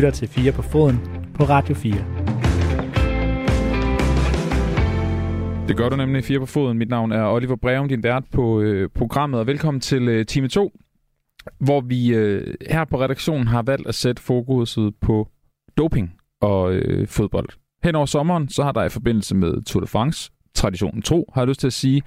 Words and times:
lytter 0.00 0.10
til 0.10 0.28
4 0.28 0.52
på 0.52 0.62
foden 0.62 1.00
på 1.34 1.44
Radio 1.44 1.74
4. 1.74 1.92
Det 5.68 5.76
gør 5.76 5.88
du 5.88 5.96
nemlig 5.96 6.24
4 6.24 6.38
på 6.38 6.46
foden. 6.46 6.78
Mit 6.78 6.88
navn 6.88 7.12
er 7.12 7.28
Oliver 7.28 7.56
Breum, 7.56 7.88
din 7.88 8.02
vært 8.02 8.24
på 8.32 8.60
øh, 8.60 8.90
programmet, 8.94 9.40
og 9.40 9.46
velkommen 9.46 9.80
til 9.80 10.08
øh, 10.08 10.26
time 10.26 10.48
2, 10.48 10.72
hvor 11.58 11.80
vi 11.80 12.14
øh, 12.14 12.54
her 12.70 12.84
på 12.84 13.00
redaktionen 13.00 13.46
har 13.46 13.62
valgt 13.62 13.88
at 13.88 13.94
sætte 13.94 14.22
fokuset 14.22 14.94
på 15.00 15.28
doping 15.76 16.14
og 16.40 16.74
øh, 16.74 17.08
fodbold. 17.08 17.48
Hen 17.84 17.94
over 17.94 18.06
sommeren, 18.06 18.48
så 18.48 18.62
har 18.62 18.72
der 18.72 18.84
i 18.84 18.88
forbindelse 18.88 19.34
med 19.34 19.62
Tour 19.62 19.80
de 19.80 19.86
France, 19.86 20.30
traditionen 20.54 21.02
tro, 21.02 21.30
har 21.34 21.40
jeg 21.40 21.48
lyst 21.48 21.60
til 21.60 21.66
at 21.66 21.72
sige, 21.72 22.02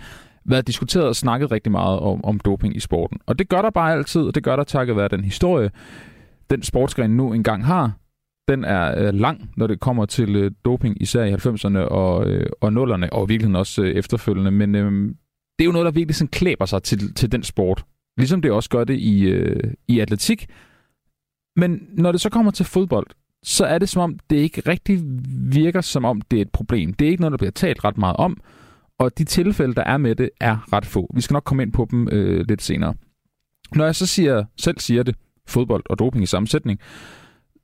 været 0.45 0.67
diskuteret 0.67 1.07
og 1.07 1.15
snakket 1.15 1.51
rigtig 1.51 1.71
meget 1.71 1.99
om, 1.99 2.25
om 2.25 2.39
doping 2.39 2.75
i 2.75 2.79
sporten. 2.79 3.19
Og 3.25 3.39
det 3.39 3.49
gør 3.49 3.61
der 3.61 3.69
bare 3.69 3.93
altid, 3.93 4.21
og 4.21 4.35
det 4.35 4.43
gør 4.43 4.55
der 4.55 4.63
takket 4.63 4.95
være 4.95 5.07
den 5.07 5.23
historie, 5.23 5.71
den 6.49 6.63
sportsgren 6.63 7.11
nu 7.11 7.33
engang 7.33 7.65
har. 7.65 7.91
Den 8.47 8.63
er 8.63 9.07
øh, 9.07 9.13
lang, 9.13 9.51
når 9.57 9.67
det 9.67 9.79
kommer 9.79 10.05
til 10.05 10.35
øh, 10.35 10.51
doping, 10.65 11.01
især 11.01 11.23
i 11.23 11.33
90'erne 11.33 11.77
og, 11.77 12.27
øh, 12.29 12.49
og 12.61 12.69
0'erne, 12.69 13.09
og 13.11 13.29
virkelig 13.29 13.55
også 13.55 13.81
øh, 13.81 13.91
efterfølgende. 13.95 14.51
Men 14.51 14.75
øh, 14.75 14.91
det 15.59 15.63
er 15.63 15.65
jo 15.65 15.71
noget, 15.71 15.85
der 15.85 15.91
virkelig 15.91 16.15
sådan 16.15 16.27
klæber 16.27 16.65
sig 16.65 16.83
til, 16.83 17.13
til 17.13 17.31
den 17.31 17.43
sport. 17.43 17.85
Ligesom 18.17 18.41
det 18.41 18.51
også 18.51 18.69
gør 18.69 18.83
det 18.83 18.99
i, 18.99 19.21
øh, 19.21 19.73
i 19.87 19.99
atletik. 19.99 20.47
Men 21.55 21.87
når 21.93 22.11
det 22.11 22.21
så 22.21 22.29
kommer 22.29 22.51
til 22.51 22.65
fodbold, 22.65 23.07
så 23.43 23.65
er 23.65 23.77
det 23.77 23.89
som 23.89 24.01
om, 24.01 24.19
det 24.29 24.35
ikke 24.35 24.61
rigtig 24.67 24.99
virker 25.53 25.81
som 25.81 26.05
om, 26.05 26.21
det 26.21 26.37
er 26.37 26.41
et 26.41 26.51
problem. 26.51 26.93
Det 26.93 27.05
er 27.05 27.09
ikke 27.09 27.21
noget, 27.21 27.31
der 27.31 27.37
bliver 27.37 27.51
talt 27.51 27.83
ret 27.85 27.97
meget 27.97 28.15
om, 28.15 28.37
og 28.99 29.17
de 29.17 29.23
tilfælde, 29.23 29.75
der 29.75 29.83
er 29.83 29.97
med 29.97 30.15
det, 30.15 30.29
er 30.39 30.73
ret 30.73 30.85
få. 30.85 31.11
Vi 31.15 31.21
skal 31.21 31.33
nok 31.33 31.43
komme 31.43 31.63
ind 31.63 31.73
på 31.73 31.87
dem 31.91 32.07
øh, 32.11 32.45
lidt 32.47 32.61
senere. 32.61 32.93
Når 33.75 33.85
jeg 33.85 33.95
så 33.95 34.05
siger, 34.05 34.45
selv 34.57 34.79
siger 34.79 35.03
det, 35.03 35.15
fodbold 35.49 35.83
og 35.89 35.99
doping 35.99 36.23
i 36.23 36.27
sammensætning, 36.27 36.79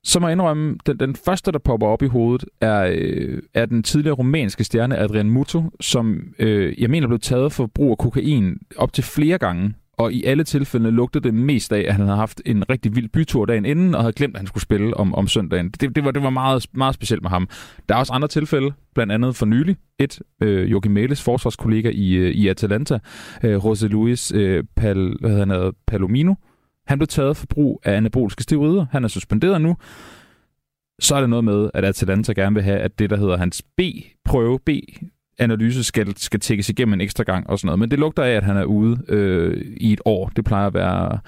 så 0.04 0.20
må 0.20 0.28
jeg 0.28 0.32
indrømme, 0.32 0.78
den, 0.86 1.00
den 1.00 1.16
første, 1.16 1.52
der 1.52 1.60
popper 1.60 1.88
op 1.88 2.02
i 2.02 2.08
hovedet, 2.08 2.46
er, 2.62 2.94
øh, 2.96 3.42
er 3.54 3.66
den 3.66 3.84
tidligere 3.84 4.16
rumænske 4.16 4.64
stjerne 4.64 4.98
Adrian 4.98 5.30
Mutu, 5.30 5.64
som 5.82 6.22
øh, 6.40 6.82
jeg 6.82 6.90
mener 6.90 7.08
blev 7.08 7.20
taget 7.20 7.52
for 7.52 7.66
brug 7.66 7.92
af 7.92 7.98
kokain 7.98 8.58
op 8.78 8.94
til 8.94 9.04
flere 9.04 9.38
gange 9.38 9.74
og 9.98 10.14
i 10.14 10.24
alle 10.24 10.44
tilfælde 10.44 10.92
lugtede 10.92 11.24
det 11.24 11.34
mest 11.34 11.74
af, 11.74 11.86
at 11.88 11.94
han 11.94 12.02
havde 12.02 12.18
haft 12.18 12.42
en 12.46 12.70
rigtig 12.70 12.96
vild 12.96 13.10
bytur 13.10 13.46
dagen 13.46 13.66
inden, 13.66 13.96
og 13.96 14.02
havde 14.02 14.14
glemt, 14.14 14.36
at 14.36 14.40
han 14.40 14.48
skulle 14.48 14.62
spille 14.62 14.98
om, 14.98 15.16
om 15.16 15.28
søndagen. 15.28 15.70
Det, 15.70 15.96
det 15.96 16.06
var, 16.06 16.12
det 16.12 16.24
var 16.24 16.30
meget, 16.30 16.66
meget 16.74 16.96
specielt 16.96 17.22
med 17.22 17.30
ham. 17.30 17.50
Der 17.90 17.96
er 17.96 18.00
også 18.00 18.14
andre 18.14 18.28
tilfælde, 18.28 18.72
blandt 18.96 19.14
andet 19.14 19.36
for 19.36 19.46
nylig. 19.46 19.76
Et, 20.00 20.20
øh, 20.42 20.72
Joachim 20.72 20.92
Mæles 20.92 21.24
forsvarskollega 21.24 21.92
i, 21.94 22.14
øh, 22.14 22.32
i 22.32 22.48
Atalanta, 22.48 23.00
øh, 23.44 23.52
Jose 23.52 23.88
Luis 23.88 24.32
øh, 24.36 24.64
Pal, 24.76 25.16
hvad 25.20 25.38
han 25.38 25.50
hedder, 25.50 25.72
Palomino, 25.88 26.34
han 26.88 27.00
blev 27.00 27.08
taget 27.08 27.38
for 27.38 27.46
brug 27.50 27.82
af 27.84 27.98
anaboliske 27.98 28.44
steroider. 28.44 28.86
Han 28.92 29.04
er 29.04 29.08
suspenderet 29.08 29.62
nu. 29.62 29.78
Så 31.00 31.16
er 31.16 31.20
det 31.20 31.30
noget 31.30 31.46
med, 31.46 31.70
at 31.74 31.86
Atalanta 31.86 32.34
gerne 32.34 32.54
vil 32.54 32.64
have, 32.64 32.80
at 32.80 33.00
det, 33.00 33.10
der 33.10 33.18
hedder 33.18 33.38
hans 33.38 33.62
B-prøve, 33.62 34.60
B 34.60 34.70
analyse 35.40 35.84
skal, 35.84 36.18
skal 36.18 36.40
tækkes 36.40 36.70
igennem 36.70 36.94
en 36.94 37.02
ekstra 37.02 37.24
gang 37.24 37.50
og 37.50 37.60
sådan 37.60 37.68
noget. 37.68 37.80
Men 37.80 37.92
det 37.92 38.00
lugter 38.00 38.24
af, 38.24 38.32
at 38.32 38.44
han 38.44 38.58
er 38.58 38.64
ude 38.64 39.00
øh, 39.08 39.66
i 39.78 39.94
et 39.94 40.02
år. 40.06 40.32
Det 40.36 40.46
plejer 40.46 40.68
at 40.68 40.74
være, 40.74 41.20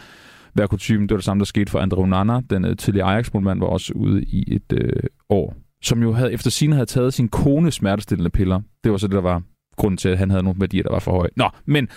være 0.56 0.68
kutumen. 0.68 1.10
Det 1.10 1.12
var 1.12 1.18
det 1.18 1.26
samme, 1.26 1.40
der 1.40 1.46
skete 1.46 1.72
for 1.72 1.80
Andre 1.80 1.98
Onana. 1.98 2.42
Den 2.50 2.66
øh, 2.66 2.78
tidligere 2.78 3.08
Ajax-målmand 3.08 3.60
var 3.60 3.68
også 3.68 3.94
ude 3.94 4.24
i 4.24 4.56
et 4.56 4.74
øh, 4.74 5.04
år. 5.30 5.56
Som 5.82 6.04
jo 6.04 6.14
havde, 6.14 6.34
efter 6.34 6.50
sine 6.50 6.74
havde 6.74 6.86
taget 6.86 7.14
sin 7.14 7.30
kone 7.30 7.72
smertestillende 7.72 8.30
piller. 8.30 8.62
Det 8.84 8.92
var 8.92 8.98
så 8.98 9.08
det, 9.08 9.16
der 9.16 9.22
var 9.22 9.42
grunden 9.76 9.98
til, 9.98 10.10
at 10.10 10.18
han 10.18 10.30
havde 10.30 10.44
nogle 10.44 10.60
værdier, 10.60 10.84
der 10.84 10.92
var 10.92 11.00
for 11.00 11.12
høje. 11.12 11.30
Nå, 11.36 11.50
men 11.66 11.88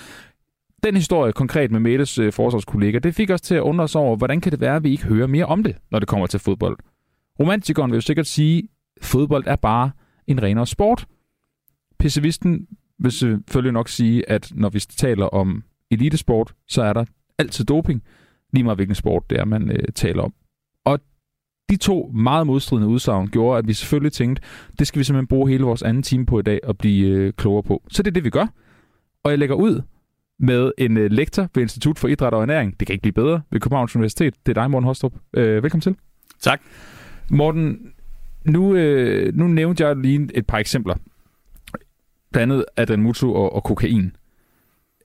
den 0.83 0.97
historie 0.97 1.33
konkret 1.33 1.70
med 1.70 1.81
Mettes 1.81 2.19
øh, 2.19 2.33
forsvarskollega, 2.33 2.98
det 2.98 3.14
fik 3.14 3.31
os 3.31 3.41
til 3.41 3.55
at 3.55 3.61
undre 3.61 3.84
os 3.84 3.95
over, 3.95 4.17
hvordan 4.17 4.41
kan 4.41 4.53
det 4.53 4.61
være, 4.61 4.77
at 4.77 4.84
vi 4.84 4.91
ikke 4.91 5.05
hører 5.05 5.27
mere 5.27 5.47
om 5.47 5.62
det, 5.62 5.77
når 5.91 5.98
det 5.98 6.09
kommer 6.09 6.27
til 6.27 6.41
fodbold. 6.41 6.78
Romantikeren 7.41 7.91
vil 7.91 7.97
jo 7.97 8.00
sikkert 8.00 8.27
sige, 8.27 8.69
at 8.97 9.05
fodbold 9.05 9.45
er 9.47 9.56
bare 9.56 9.91
en 10.27 10.42
renere 10.42 10.67
sport 10.67 11.06
pessimisten 12.01 12.67
vil 12.98 13.12
selvfølgelig 13.12 13.73
nok 13.73 13.89
sige, 13.89 14.31
at 14.31 14.53
når 14.55 14.69
vi 14.69 14.80
taler 14.80 15.27
om 15.27 15.64
elitesport, 15.91 16.55
så 16.68 16.83
er 16.83 16.92
der 16.92 17.05
altid 17.39 17.64
doping, 17.64 18.02
lige 18.52 18.64
meget 18.64 18.79
hvilken 18.79 18.95
sport 18.95 19.30
det 19.30 19.41
er, 19.41 19.45
man 19.45 19.70
øh, 19.70 19.89
taler 19.95 20.23
om. 20.23 20.35
Og 20.85 21.01
de 21.70 21.77
to 21.77 22.11
meget 22.14 22.47
modstridende 22.47 22.89
udsagn 22.89 23.29
gjorde, 23.29 23.58
at 23.58 23.68
vi 23.68 23.73
selvfølgelig 23.73 24.12
tænkte, 24.12 24.42
det 24.79 24.86
skal 24.86 24.98
vi 24.98 25.05
simpelthen 25.05 25.27
bruge 25.27 25.51
hele 25.51 25.64
vores 25.64 25.83
anden 25.83 26.02
time 26.02 26.27
på 26.27 26.39
i 26.39 26.42
dag 26.42 26.61
og 26.64 26.79
blive 26.79 27.08
øh, 27.08 27.33
klogere 27.33 27.62
på. 27.62 27.83
Så 27.89 28.02
det 28.02 28.11
er 28.11 28.14
det, 28.14 28.24
vi 28.24 28.30
gør. 28.30 28.47
Og 29.24 29.30
jeg 29.30 29.39
lægger 29.39 29.55
ud 29.55 29.83
med 30.40 30.73
en 30.78 30.96
øh, 30.96 31.11
lektor 31.11 31.48
ved 31.55 31.62
Institut 31.62 31.98
for 31.98 32.08
Idræt 32.08 32.34
og 32.34 32.42
Ernæring. 32.42 32.80
Det 32.80 32.86
kan 32.86 32.95
ikke 32.95 33.02
blive 33.02 33.12
bedre 33.12 33.42
ved 33.51 33.61
Københavns 33.61 33.96
Universitet. 33.96 34.34
Det 34.46 34.58
er 34.58 34.62
dig, 34.62 34.70
Morten 34.70 34.86
Hostrup. 34.86 35.12
Øh, 35.34 35.62
velkommen 35.62 35.80
til. 35.80 35.96
Tak. 36.40 36.61
Morten, 37.30 37.92
nu, 38.45 38.74
øh, 38.74 39.34
nu 39.34 39.46
nævnte 39.46 39.86
jeg 39.86 39.96
lige 39.96 40.29
et 40.34 40.46
par 40.46 40.58
eksempler 40.58 40.95
blandt 42.33 42.52
andet 42.52 42.64
Adrian 42.77 43.02
Mutu 43.02 43.34
og, 43.34 43.52
og 43.52 43.64
kokain. 43.64 44.17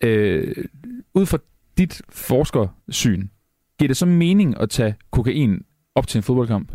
Øh, 0.01 0.65
ud 1.13 1.25
fra 1.25 1.37
dit 1.77 2.01
forskersyn, 2.09 3.27
giver 3.79 3.87
det 3.87 3.97
så 3.97 4.05
mening 4.05 4.61
at 4.61 4.69
tage 4.69 4.95
kokain 5.11 5.65
op 5.95 6.07
til 6.07 6.19
en 6.19 6.23
fodboldkamp? 6.23 6.71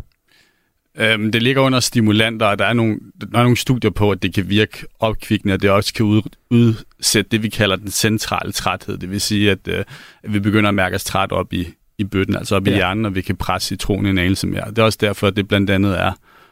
Øhm, 0.97 1.31
det 1.31 1.43
ligger 1.43 1.61
under 1.61 1.79
stimulanter, 1.79 2.45
og 2.45 2.59
der 2.59 2.65
er, 2.65 2.73
nogle, 2.73 2.99
der 3.21 3.39
er 3.39 3.43
nogle 3.43 3.57
studier 3.57 3.91
på, 3.91 4.11
at 4.11 4.23
det 4.23 4.33
kan 4.33 4.49
virke 4.49 4.85
opkvikkende, 4.99 5.53
og 5.53 5.61
det 5.61 5.69
også 5.69 5.93
kan 5.93 6.05
ud, 6.05 6.21
udsætte 6.49 7.29
det, 7.31 7.43
vi 7.43 7.49
kalder 7.49 7.75
den 7.75 7.91
centrale 7.91 8.51
træthed. 8.51 8.97
Det 8.97 9.11
vil 9.11 9.21
sige, 9.21 9.51
at, 9.51 9.67
øh, 9.67 9.83
at 10.23 10.33
vi 10.33 10.39
begynder 10.39 10.67
at 10.67 10.75
mærke 10.75 10.95
os 10.95 11.03
træt 11.03 11.31
op 11.31 11.53
i, 11.53 11.67
i 11.97 12.03
bøtten, 12.03 12.35
altså 12.35 12.55
op 12.55 12.67
ja. 12.67 12.71
i 12.71 12.75
hjernen, 12.75 13.05
og 13.05 13.15
vi 13.15 13.21
kan 13.21 13.35
presse 13.35 13.67
citronen 13.67 14.05
en 14.05 14.17
anelse 14.17 14.47
mere. 14.47 14.69
Det 14.69 14.77
er 14.77 14.83
også 14.83 14.97
derfor, 15.01 15.27
at 15.27 15.35
det 15.35 15.47
blandt 15.47 15.69
andet 15.69 15.99
er 15.99 16.11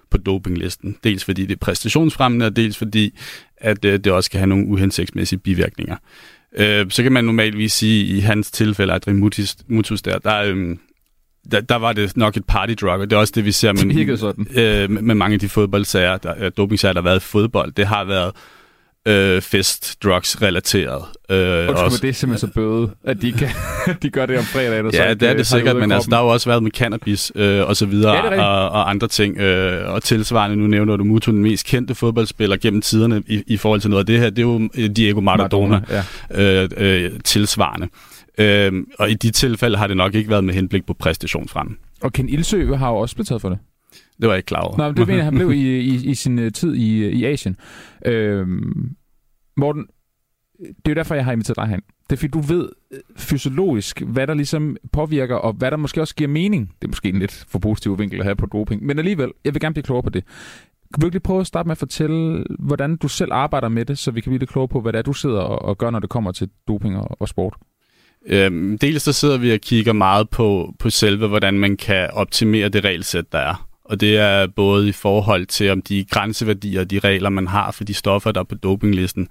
på 0.10 0.18
dopinglisten. 0.18 0.98
Dels 1.04 1.26
fordi 1.26 1.46
det 1.46 1.54
er 1.54 1.60
præstationsfremmende, 1.60 2.46
og 2.46 2.56
dels 2.56 2.78
fordi, 2.78 3.20
at 3.58 3.86
øh, 3.86 4.00
det 4.00 4.08
også 4.08 4.32
kan 4.32 4.40
have 4.40 4.48
nogle 4.48 4.68
uhensigtsmæssige 4.68 5.40
bivirkninger. 5.40 5.96
Øh, 6.56 6.86
så 6.90 7.04
kan 7.04 7.12
man 7.12 7.24
normalvis 7.24 7.74
sige, 7.74 8.06
i 8.06 8.20
hans 8.20 8.52
tilfælde, 8.52 8.94
at 8.94 9.08
Mutus, 9.08 9.58
Mutus 9.68 10.02
der, 10.02 10.18
der, 10.18 10.42
øh, 10.42 10.78
der, 11.52 11.62
der 11.62 11.76
var 11.76 11.94
det 11.94 12.18
nok 12.18 12.38
et 12.38 12.46
partydrug, 12.46 12.90
og 12.90 13.10
det 13.10 13.14
er 13.14 13.20
også 13.20 13.34
det, 13.36 13.46
vi 13.46 13.52
ser 13.52 13.74
med, 13.74 14.18
sådan. 14.18 14.48
Øh, 14.56 14.90
med, 14.90 15.02
med 15.02 15.16
mange 15.16 15.34
af 15.34 15.40
de 15.40 15.50
fodboldsager, 15.50 16.18
der, 16.18 16.34
øh, 16.40 16.52
dopingsager, 16.58 16.94
der 16.94 17.02
har 17.02 17.10
været 17.10 17.18
i 17.18 17.26
fodbold. 17.26 17.72
Det 17.72 17.88
har 17.88 18.04
været 18.04 18.32
øh, 19.08 19.42
fest, 19.42 20.04
drugs 20.04 20.42
relateret. 20.42 21.04
Øh, 21.30 21.70
og 21.70 21.76
også, 21.76 22.00
det 22.02 22.10
er 22.10 22.14
simpelthen 22.14 22.50
så 22.50 22.54
bøde, 22.54 22.92
at 23.04 23.22
de, 23.22 23.32
kan, 23.32 23.50
de 24.02 24.10
gør 24.10 24.26
det 24.26 24.38
om 24.38 24.44
fredagen. 24.44 24.86
Og 24.86 24.94
ja, 24.94 25.10
så, 25.10 25.14
det 25.14 25.30
er 25.30 25.34
det 25.34 25.48
sikkert, 25.48 25.76
men 25.76 25.92
altså, 25.92 26.10
der 26.10 26.16
har 26.16 26.24
jo 26.24 26.30
også 26.30 26.50
været 26.50 26.64
med 26.64 26.72
cannabis 26.72 27.32
øh, 27.36 27.68
og 27.68 27.76
så 27.76 27.86
videre, 27.86 28.16
ja, 28.16 28.44
og, 28.44 28.70
og 28.70 28.90
andre 28.90 29.08
ting. 29.08 29.38
Øh, 29.38 29.94
og 29.94 30.04
tilsvarende, 30.04 30.56
nu 30.56 30.68
nævner 30.68 30.98
du 30.98 31.04
Mutu, 31.04 31.32
den 31.32 31.44
mest 31.44 31.66
kendte 31.66 31.96
fodboldspiller 31.96 32.58
gennem 32.58 32.82
tiderne 32.82 33.24
i, 33.28 33.44
i 33.48 33.58
forhold 33.58 33.82
til 33.82 33.90
noget 33.90 34.04
af 34.04 34.06
det 34.06 34.20
her, 34.20 34.30
det 34.30 34.40
er 34.40 34.44
jo 34.44 34.70
øh, 34.78 34.90
Diego 34.90 35.22
Maradona, 35.22 35.82
Maradona 35.90 36.04
ja. 36.32 36.64
øh, 36.64 36.70
øh, 36.78 37.12
tilsvarende. 37.26 37.88
Øh, 38.40 38.84
og 39.00 39.12
i 39.12 39.14
de 39.14 39.32
tilfælde 39.32 39.78
har 39.78 39.88
det 39.88 39.98
nok 39.98 40.16
ikke 40.16 40.30
været 40.30 40.44
med 40.44 40.54
henblik 40.54 40.86
på 40.86 40.94
præstationsfremme. 40.94 41.76
Og 42.02 42.14
Ken 42.14 42.30
Ilsø 42.30 42.76
har 42.76 42.90
jo 42.90 42.96
også 42.96 43.16
blevet 43.16 43.28
taget 43.28 43.42
for 43.42 43.50
det. 43.50 43.60
Det 43.92 44.28
var 44.28 44.34
jeg 44.34 44.38
ikke 44.38 44.48
klar 44.48 44.62
over. 44.62 44.78
Nej, 44.78 44.92
det 44.92 45.08
mener 45.08 45.24
han 45.24 45.36
blev 45.36 45.52
i, 45.62 45.80
i, 45.80 46.10
i 46.10 46.16
sin 46.16 46.40
øh, 46.40 46.52
tid 46.52 46.76
i, 46.76 47.10
i 47.10 47.26
Asien. 47.26 47.56
Øhm, 48.06 48.96
Morten, 49.58 49.88
det 50.60 50.88
er 50.88 50.90
jo 50.90 50.96
derfor, 50.96 51.16
jeg 51.16 51.26
har 51.26 51.32
inviteret 51.32 51.58
dig 51.58 51.68
hen. 51.68 51.82
Det 52.10 52.16
er 52.16 52.18
fordi, 52.18 52.32
du 52.32 52.40
ved 52.40 52.70
øh, 52.92 53.00
fysiologisk, 53.18 54.02
hvad 54.02 54.28
der 54.28 54.34
ligesom 54.34 54.78
påvirker, 54.92 55.36
og 55.36 55.54
hvad 55.54 55.72
der 55.72 55.78
måske 55.78 56.02
også 56.02 56.16
giver 56.16 56.28
mening. 56.28 56.68
Det 56.82 56.88
er 56.88 56.90
måske 56.90 57.10
en 57.10 57.20
lidt 57.20 57.46
for 57.48 57.60
positiv 57.60 58.00
vinkel 58.00 58.20
at 58.20 58.26
have 58.26 58.36
på 58.36 58.46
doping, 58.46 58.86
men 58.86 59.00
alligevel, 59.00 59.32
jeg 59.46 59.54
vil 59.54 59.62
gerne 59.62 59.74
blive 59.74 59.84
klogere 59.84 60.04
på 60.04 60.10
det. 60.10 60.24
Kan 60.94 61.02
du 61.02 61.08
ikke 61.08 61.16
lige 61.16 61.22
prøve 61.22 61.40
at 61.40 61.48
starte 61.48 61.68
med 61.68 61.72
at 61.72 61.78
fortælle, 61.78 62.44
hvordan 62.60 62.96
du 62.96 63.08
selv 63.08 63.34
arbejder 63.34 63.70
med 63.70 63.86
det, 63.86 63.98
så 63.98 64.12
vi 64.12 64.22
kan 64.22 64.30
blive 64.30 64.40
lidt 64.40 64.50
klogere 64.50 64.68
på, 64.68 64.82
hvad 64.82 64.94
det 64.94 65.00
er, 65.00 65.04
du 65.04 65.14
sidder 65.14 65.40
og, 65.40 65.62
og 65.62 65.78
gør, 65.78 65.90
når 65.90 66.00
det 66.00 66.10
kommer 66.10 66.32
til 66.32 66.50
doping 66.68 66.98
og, 66.98 67.22
og 67.22 67.28
sport? 67.28 67.56
Øhm, 68.26 68.78
dels 68.78 69.04
så 69.04 69.14
sidder 69.14 69.38
vi 69.38 69.54
og 69.54 69.60
kigger 69.60 69.94
meget 69.94 70.30
på, 70.30 70.74
på 70.80 70.90
selve, 70.90 71.28
hvordan 71.28 71.60
man 71.60 71.78
kan 71.78 72.10
optimere 72.14 72.70
det 72.70 72.86
regelsæt, 72.86 73.32
der 73.32 73.40
er. 73.40 73.68
Og 73.84 74.02
det 74.02 74.18
er 74.18 74.48
både 74.48 74.90
i 74.90 74.92
forhold 74.92 75.46
til, 75.46 75.70
om 75.72 75.82
de 75.82 76.06
grænseværdier 76.06 76.82
og 76.82 76.92
de 76.92 77.00
regler, 77.00 77.30
man 77.30 77.48
har 77.48 77.72
for 77.72 77.84
de 77.84 77.94
stoffer, 77.94 78.32
der 78.32 78.40
er 78.40 78.46
på 78.46 78.56
dopinglisten, 78.56 79.28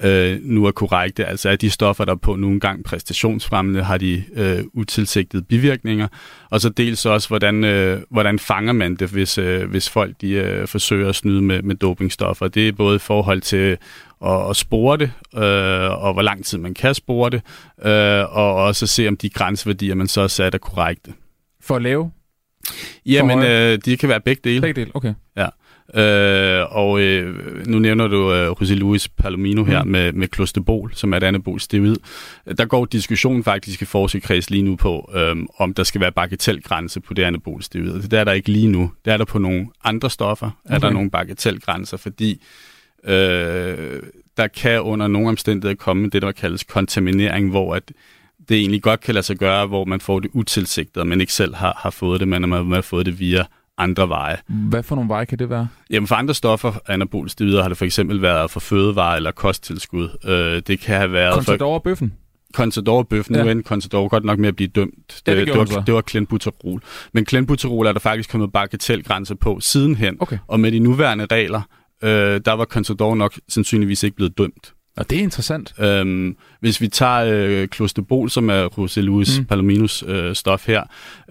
øh, 0.00 0.38
nu 0.42 0.64
er 0.64 0.70
korrekte. 0.70 1.26
Altså 1.26 1.50
er 1.50 1.56
de 1.56 1.70
stoffer, 1.70 2.04
der 2.04 2.12
er 2.12 2.16
på 2.16 2.36
nogle 2.36 2.60
gange 2.60 2.82
præstationsfremmende, 2.82 3.82
har 3.82 3.98
de 3.98 4.24
øh, 4.34 4.64
utilsigtede 4.72 5.42
bivirkninger. 5.42 6.08
Og 6.50 6.60
så 6.60 6.68
dels 6.68 7.06
også, 7.06 7.28
hvordan, 7.28 7.64
øh, 7.64 8.02
hvordan 8.10 8.38
fanger 8.38 8.72
man 8.72 8.96
det, 8.96 9.10
hvis, 9.10 9.38
øh, 9.38 9.70
hvis 9.70 9.88
folk 9.90 10.14
de, 10.20 10.30
øh, 10.30 10.68
forsøger 10.68 11.08
at 11.08 11.14
snyde 11.14 11.42
med, 11.42 11.62
med 11.62 11.74
dopingstoffer. 11.74 12.48
Det 12.48 12.68
er 12.68 12.72
både 12.72 12.96
i 12.96 12.98
forhold 12.98 13.40
til 13.40 13.78
at, 14.24 14.50
at 14.50 14.56
spore 14.56 14.98
det, 14.98 15.10
øh, 15.34 16.04
og 16.04 16.12
hvor 16.12 16.22
lang 16.22 16.44
tid 16.44 16.58
man 16.58 16.74
kan 16.74 16.94
spore 16.94 17.30
det, 17.30 17.42
øh, 17.82 18.36
og 18.36 18.54
også 18.54 18.86
se, 18.86 19.08
om 19.08 19.16
de 19.16 19.28
grænseværdier, 19.30 19.94
man 19.94 20.08
så 20.08 20.20
har 20.20 20.28
sat, 20.28 20.54
er 20.54 20.58
korrekte. 20.58 21.12
For 21.60 21.76
at 21.76 21.82
lave 21.82 22.10
Jamen, 23.06 23.42
øh, 23.42 23.78
de 23.84 23.96
kan 23.96 24.08
være 24.08 24.20
begge 24.20 24.40
dele. 24.44 24.60
Begge 24.60 24.80
dele, 24.80 24.90
okay. 24.94 25.14
Ja. 25.36 25.48
Øh, 25.94 26.76
og 26.76 27.00
øh, 27.00 27.66
nu 27.66 27.78
nævner 27.78 28.06
du 28.06 28.32
øh, 28.32 28.50
José 28.50 28.74
Luis 28.74 29.08
Palomino 29.08 29.64
her 29.64 29.84
mm. 29.84 29.90
med, 29.90 30.12
med 30.12 30.28
klosterbol, 30.28 30.90
som 30.94 31.12
er 31.12 31.16
et 31.16 31.22
anabol 31.22 31.60
steroid. 31.60 31.96
Der 32.58 32.64
går 32.64 32.84
diskussionen 32.84 33.44
faktisk 33.44 33.82
i 33.82 33.84
forskerkreds 33.84 34.50
lige 34.50 34.62
nu 34.62 34.76
på, 34.76 35.10
øh, 35.14 35.36
om 35.58 35.74
der 35.74 35.82
skal 35.82 36.00
være 36.00 36.12
bagatelgrænse 36.12 37.00
på 37.00 37.14
det 37.14 37.22
anabol 37.22 37.62
steroid. 37.62 38.02
Det 38.02 38.12
er 38.12 38.24
der 38.24 38.32
ikke 38.32 38.48
lige 38.48 38.68
nu. 38.68 38.90
Det 39.04 39.12
er 39.12 39.16
der 39.16 39.24
på 39.24 39.38
nogle 39.38 39.66
andre 39.84 40.10
stoffer, 40.10 40.50
okay. 40.64 40.74
er 40.74 40.78
der 40.78 40.90
nogle 40.90 41.10
bagatelgrænser, 41.10 41.96
fordi 41.96 42.42
øh, 43.04 44.02
der 44.36 44.46
kan 44.46 44.80
under 44.80 45.08
nogle 45.08 45.28
omstændigheder 45.28 45.74
komme 45.74 46.08
det, 46.08 46.22
der 46.22 46.32
kaldes 46.32 46.64
kontaminering, 46.64 47.50
hvor 47.50 47.74
at 47.74 47.92
det 48.48 48.56
egentlig 48.56 48.82
godt 48.82 49.00
kan 49.00 49.14
lade 49.14 49.26
sig 49.26 49.36
gøre, 49.36 49.66
hvor 49.66 49.84
man 49.84 50.00
får 50.00 50.20
det 50.20 50.30
utilsigtet, 50.32 51.06
men 51.06 51.20
ikke 51.20 51.32
selv 51.32 51.54
har, 51.54 51.78
har 51.82 51.90
fået 51.90 52.20
det, 52.20 52.28
men 52.28 52.48
man 52.48 52.72
har 52.72 52.80
fået 52.80 53.06
det 53.06 53.20
via 53.20 53.44
andre 53.78 54.08
veje. 54.08 54.36
Hvad 54.48 54.82
for 54.82 54.94
nogle 54.94 55.08
veje 55.08 55.24
kan 55.24 55.38
det 55.38 55.50
være? 55.50 55.68
Jamen 55.90 56.06
for 56.06 56.14
andre 56.14 56.34
stoffer, 56.34 56.72
anabole 56.88 57.30
steroider, 57.30 57.62
har 57.62 57.68
det 57.68 57.78
for 57.78 57.84
eksempel 57.84 58.22
været 58.22 58.50
for 58.50 58.60
fødevarer 58.60 59.16
eller 59.16 59.30
kosttilskud. 59.30 60.08
Øh, 60.24 60.62
det 60.66 60.80
kan 60.80 60.96
have 60.96 61.12
været... 61.12 61.34
Contador 61.34 61.74
og 61.74 61.82
bøffen? 61.82 62.12
Contador 62.54 63.02
bøffen, 63.02 63.36
ja. 63.36 63.44
nu 63.44 63.50
endte 63.50 63.68
Contador 63.68 64.08
godt 64.08 64.24
nok 64.24 64.38
med 64.38 64.48
at 64.48 64.56
blive 64.56 64.68
dømt. 64.68 65.22
Det, 65.26 65.32
ja, 65.32 65.40
det, 65.40 65.46
det, 65.46 65.56
var, 65.56 65.64
det 65.64 65.94
var 65.94 66.00
klenbuterol. 66.00 66.82
Men 67.12 67.24
klenbuterol 67.24 67.86
er 67.86 67.92
der 67.92 68.00
faktisk 68.00 68.30
kommet 68.30 68.52
bagatelgrænser 68.52 69.34
på 69.34 69.60
sidenhen. 69.60 70.16
Okay. 70.20 70.38
Og 70.46 70.60
med 70.60 70.72
de 70.72 70.78
nuværende 70.78 71.26
regler, 71.30 71.62
øh, 72.02 72.40
der 72.44 72.52
var 72.52 72.64
Contador 72.64 73.14
nok 73.14 73.34
sandsynligvis 73.48 74.02
ikke 74.02 74.16
blevet 74.16 74.38
dømt. 74.38 74.72
Og 74.96 75.10
det 75.10 75.18
er 75.18 75.22
interessant. 75.22 75.74
Øhm, 75.80 76.36
hvis 76.60 76.80
vi 76.80 76.88
tager 76.88 77.24
øh, 77.24 77.68
Klosterbol, 77.68 78.30
som 78.30 78.50
er 78.50 78.68
José 78.78 79.00
Luis 79.00 79.38
mm. 79.38 79.44
Palominos 79.44 80.04
øh, 80.06 80.34
stof 80.34 80.66
her, 80.66 80.82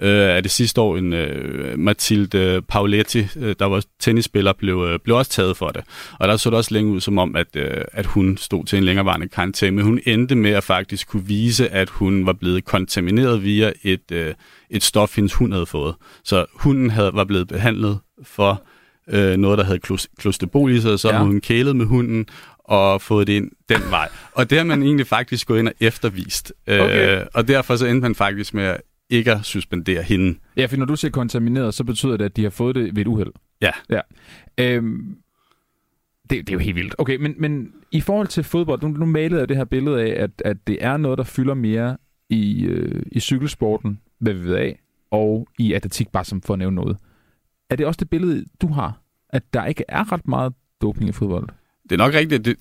øh, 0.01 0.09
er 0.09 0.41
det 0.41 0.51
sidste 0.51 0.81
år 0.81 0.97
en 0.97 1.13
øh, 1.13 1.79
Mathilde 1.79 2.61
Pauletti, 2.67 3.27
øh, 3.35 3.55
der 3.59 3.65
var 3.65 3.83
tennisspiller, 3.99 4.53
blev, 4.53 4.87
øh, 4.89 4.99
blev 5.03 5.15
også 5.15 5.31
taget 5.31 5.57
for 5.57 5.67
det. 5.67 5.83
Og 6.19 6.27
der 6.27 6.37
så 6.37 6.49
det 6.49 6.57
også 6.57 6.73
længe 6.73 6.91
ud 6.91 7.01
som 7.01 7.17
om, 7.17 7.35
at, 7.35 7.55
øh, 7.55 7.85
at 7.91 8.05
hun 8.05 8.37
stod 8.37 8.65
til 8.65 8.77
en 8.77 8.83
længerevarende 8.83 9.27
karantæne, 9.27 9.75
men 9.75 9.85
hun 9.85 9.99
endte 10.05 10.35
med 10.35 10.51
at 10.51 10.63
faktisk 10.63 11.07
kunne 11.07 11.25
vise, 11.25 11.69
at 11.69 11.89
hun 11.89 12.25
var 12.25 12.33
blevet 12.33 12.65
kontamineret 12.65 13.43
via 13.43 13.71
et, 13.83 14.11
øh, 14.11 14.33
et 14.69 14.83
stof, 14.83 15.15
hendes 15.15 15.33
hund 15.33 15.53
havde 15.53 15.65
fået. 15.65 15.95
Så 16.23 16.45
hunden 16.53 16.89
havde, 16.89 17.11
var 17.13 17.23
blevet 17.23 17.47
behandlet 17.47 17.99
for 18.23 18.63
øh, 19.09 19.37
noget, 19.37 19.57
der 19.57 19.63
havde 19.63 19.79
klosterbol 20.19 20.71
i 20.71 20.81
sig, 20.81 20.91
og 20.91 20.99
så 20.99 21.09
ja. 21.09 21.19
hun 21.19 21.41
kælet 21.41 21.75
med 21.75 21.85
hunden, 21.85 22.25
og 22.67 23.01
fået 23.01 23.27
det 23.27 23.33
ind 23.33 23.51
den 23.69 23.81
vej. 23.89 24.09
Og 24.33 24.49
det 24.49 24.57
har 24.57 24.65
man 24.65 24.83
egentlig 24.83 25.07
faktisk 25.07 25.47
gået 25.47 25.59
ind 25.59 25.67
og 25.67 25.73
eftervist. 25.79 26.53
Øh, 26.67 26.81
okay. 26.81 27.19
Øh, 27.19 27.25
og 27.33 27.47
derfor 27.47 27.75
så 27.75 27.85
endte 27.85 28.01
man 28.01 28.15
faktisk 28.15 28.53
med 28.53 28.63
at 28.63 28.81
ikke 29.09 29.31
at 29.31 29.45
suspendere 29.45 30.01
hende. 30.03 30.39
Ja, 30.57 30.65
for 30.65 30.77
når 30.77 30.85
du 30.85 30.95
siger 30.95 31.11
kontamineret, 31.11 31.73
så 31.73 31.83
betyder 31.83 32.17
det, 32.17 32.25
at 32.25 32.35
de 32.35 32.43
har 32.43 32.49
fået 32.49 32.75
det 32.75 32.95
ved 32.95 33.01
et 33.01 33.07
uheld. 33.07 33.31
Ja. 33.61 33.71
ja. 33.89 33.99
Øhm, 34.57 35.17
det, 36.29 36.29
det 36.29 36.49
er 36.49 36.53
jo 36.53 36.59
helt 36.59 36.75
vildt. 36.75 36.95
Okay, 36.97 37.15
men, 37.15 37.35
men 37.37 37.73
i 37.91 38.01
forhold 38.01 38.27
til 38.27 38.43
fodbold, 38.43 38.81
nu, 38.81 38.87
nu 38.87 39.05
malede 39.05 39.39
jeg 39.39 39.49
det 39.49 39.57
her 39.57 39.65
billede 39.65 40.01
af, 40.01 40.23
at, 40.23 40.31
at 40.45 40.57
det 40.67 40.77
er 40.81 40.97
noget, 40.97 41.17
der 41.17 41.23
fylder 41.23 41.53
mere 41.53 41.97
i, 42.29 42.65
øh, 42.65 43.03
i 43.11 43.19
cykelsporten, 43.19 43.99
hvad 44.19 44.33
vi 44.33 44.43
ved 44.43 44.55
af, 44.55 44.79
og 45.11 45.47
i 45.59 45.73
atletik, 45.73 46.09
bare 46.09 46.25
som 46.25 46.41
for 46.41 46.53
at 46.53 46.59
nævne 46.59 46.75
noget. 46.75 46.97
Er 47.69 47.75
det 47.75 47.85
også 47.85 47.97
det 47.97 48.09
billede, 48.09 48.45
du 48.61 48.67
har, 48.67 49.01
at 49.29 49.53
der 49.53 49.65
ikke 49.65 49.83
er 49.87 50.11
ret 50.11 50.27
meget 50.27 50.53
doping 50.81 51.09
i 51.09 51.11
fodbold? 51.11 51.49
Det 51.89 51.91
er 51.91 51.97
nok 51.97 52.13
rigtigt, 52.13 52.39
at 52.39 52.45
det, 52.45 52.55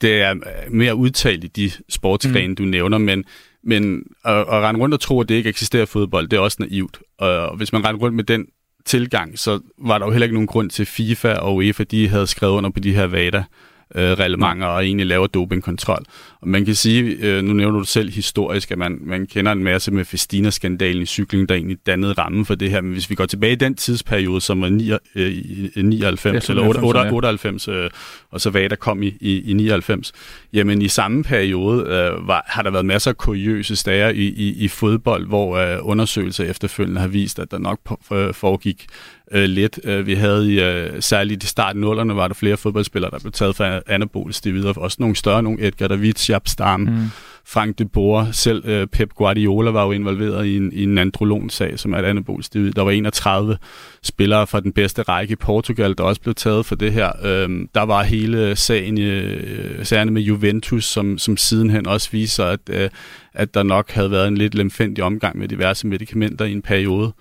det 0.00 0.22
er 0.22 0.34
mere 0.70 0.94
udtalt 0.94 1.44
i 1.44 1.46
de 1.46 1.70
sportsgrene, 1.88 2.48
mm. 2.48 2.56
du 2.56 2.62
nævner, 2.62 2.98
men, 2.98 3.24
men 3.62 4.02
at, 4.24 4.38
at 4.38 4.46
rende 4.48 4.80
rundt 4.80 4.94
og 4.94 5.00
tro, 5.00 5.20
at 5.20 5.28
det 5.28 5.34
ikke 5.34 5.48
eksisterer 5.48 5.86
fodbold, 5.86 6.28
det 6.28 6.36
er 6.36 6.40
også 6.40 6.56
naivt. 6.60 6.98
Og 7.18 7.56
hvis 7.56 7.72
man 7.72 7.84
render 7.84 8.00
rundt 8.00 8.16
med 8.16 8.24
den 8.24 8.46
tilgang, 8.84 9.38
så 9.38 9.60
var 9.78 9.98
der 9.98 10.06
jo 10.06 10.12
heller 10.12 10.24
ikke 10.24 10.34
nogen 10.34 10.46
grund 10.46 10.70
til 10.70 10.86
FIFA 10.86 11.32
og 11.32 11.56
UEFA, 11.56 11.84
de 11.84 12.08
havde 12.08 12.26
skrevet 12.26 12.52
under 12.52 12.70
på 12.70 12.80
de 12.80 12.94
her 12.94 13.06
VADA 13.06 13.44
øh, 13.94 14.10
reglementer 14.12 14.66
og 14.66 14.84
egentlig 14.84 15.06
laver 15.06 15.26
dopingkontrol. 15.26 16.04
Og 16.40 16.48
man 16.48 16.64
kan 16.64 16.74
sige, 16.74 17.16
øh, 17.20 17.44
nu 17.44 17.52
nævner 17.52 17.78
du 17.78 17.84
selv 17.84 18.10
historisk, 18.10 18.70
at 18.70 18.78
man, 18.78 18.98
man 19.00 19.26
kender 19.26 19.52
en 19.52 19.64
masse 19.64 19.90
med 19.90 20.04
Festina-skandalen 20.04 21.02
i 21.02 21.06
cykling, 21.06 21.48
der 21.48 21.54
egentlig 21.54 21.78
dannede 21.86 22.12
rammen 22.12 22.44
for 22.44 22.54
det 22.54 22.70
her. 22.70 22.80
Men 22.80 22.92
hvis 22.92 23.10
vi 23.10 23.14
går 23.14 23.26
tilbage 23.26 23.52
i 23.52 23.56
den 23.56 23.74
tidsperiode, 23.74 24.40
som 24.40 24.60
var 24.60 24.68
9, 24.68 24.92
øh, 25.14 25.84
99 25.84 26.50
eller 26.50 26.62
98, 26.62 27.12
98 27.12 27.68
øh, 27.68 27.90
og 28.30 28.40
så 28.40 28.50
hvad 28.50 28.68
der 28.68 28.76
kom 28.76 29.02
i, 29.02 29.16
i, 29.20 29.50
i 29.50 29.52
99, 29.52 30.12
jamen 30.52 30.82
i 30.82 30.88
samme 30.88 31.24
periode 31.24 31.82
øh, 31.82 32.28
var, 32.28 32.44
har 32.46 32.62
der 32.62 32.70
været 32.70 32.86
masser 32.86 33.10
af 33.10 33.16
kuriøse 33.16 33.76
stager 33.76 34.08
i, 34.08 34.24
i, 34.26 34.64
i 34.64 34.68
fodbold, 34.68 35.26
hvor 35.26 35.56
øh, 35.56 35.78
undersøgelser 35.82 36.44
efterfølgende 36.44 37.00
har 37.00 37.08
vist, 37.08 37.38
at 37.38 37.50
der 37.50 37.58
nok 37.58 37.80
på, 37.84 38.00
for, 38.02 38.32
foregik 38.32 38.86
øh, 39.32 39.44
lidt. 39.44 39.80
Øh, 39.84 40.06
vi 40.06 40.14
havde 40.14 40.52
i, 40.52 40.60
øh, 40.60 41.02
særligt 41.02 41.44
i 41.44 41.46
starten 41.46 41.82
af 41.82 41.86
nullerne, 41.86 42.16
var 42.16 42.28
der 42.28 42.34
flere 42.34 42.56
fodboldspillere, 42.56 43.10
der 43.10 43.18
blev 43.18 43.32
taget 43.32 43.56
for 43.56 43.82
anabolisk 43.86 44.44
videre. 44.44 44.74
Også 44.76 44.96
nogle 45.00 45.16
større, 45.16 45.42
nogle 45.42 45.66
Edgar 45.66 45.88
David, 45.88 46.28
Jab 46.28 46.48
Stam, 46.48 46.80
mm. 46.80 47.10
Frank 47.46 47.78
de 47.78 47.84
Boer, 47.84 48.30
selv 48.32 48.68
øh, 48.68 48.86
Pep 48.86 49.14
Guardiola 49.14 49.70
var 49.70 49.84
jo 49.84 49.92
involveret 49.92 50.46
i 50.46 50.56
en, 50.56 50.72
i 50.72 50.82
en 50.82 50.98
androlonsag, 50.98 51.78
som 51.78 51.92
er 51.92 51.98
et 51.98 52.04
anabolisk 52.04 52.46
steroid. 52.46 52.72
Der 52.72 52.82
var 52.82 52.90
31 52.90 53.58
spillere 54.02 54.46
fra 54.46 54.60
den 54.60 54.72
bedste 54.72 55.02
række 55.02 55.32
i 55.32 55.36
Portugal, 55.36 55.94
der 55.98 56.04
også 56.04 56.20
blev 56.20 56.34
taget 56.34 56.66
for 56.66 56.74
det 56.74 56.92
her. 56.92 57.12
Øhm, 57.24 57.68
der 57.74 57.82
var 57.82 58.02
hele 58.02 58.56
sagen, 58.56 59.00
øh, 59.00 59.84
sagen 59.84 60.12
med 60.12 60.22
Juventus, 60.22 60.84
som, 60.84 61.18
som 61.18 61.36
sidenhen 61.36 61.86
også 61.86 62.08
viser, 62.12 62.44
at, 62.44 62.60
øh, 62.70 62.90
at 63.34 63.54
der 63.54 63.62
nok 63.62 63.90
havde 63.90 64.10
været 64.10 64.28
en 64.28 64.38
lidt 64.38 64.54
lemfændig 64.54 65.04
omgang 65.04 65.38
med 65.38 65.48
diverse 65.48 65.86
medicamenter 65.86 66.44
i 66.44 66.52
en 66.52 66.62
periode. 66.62 67.12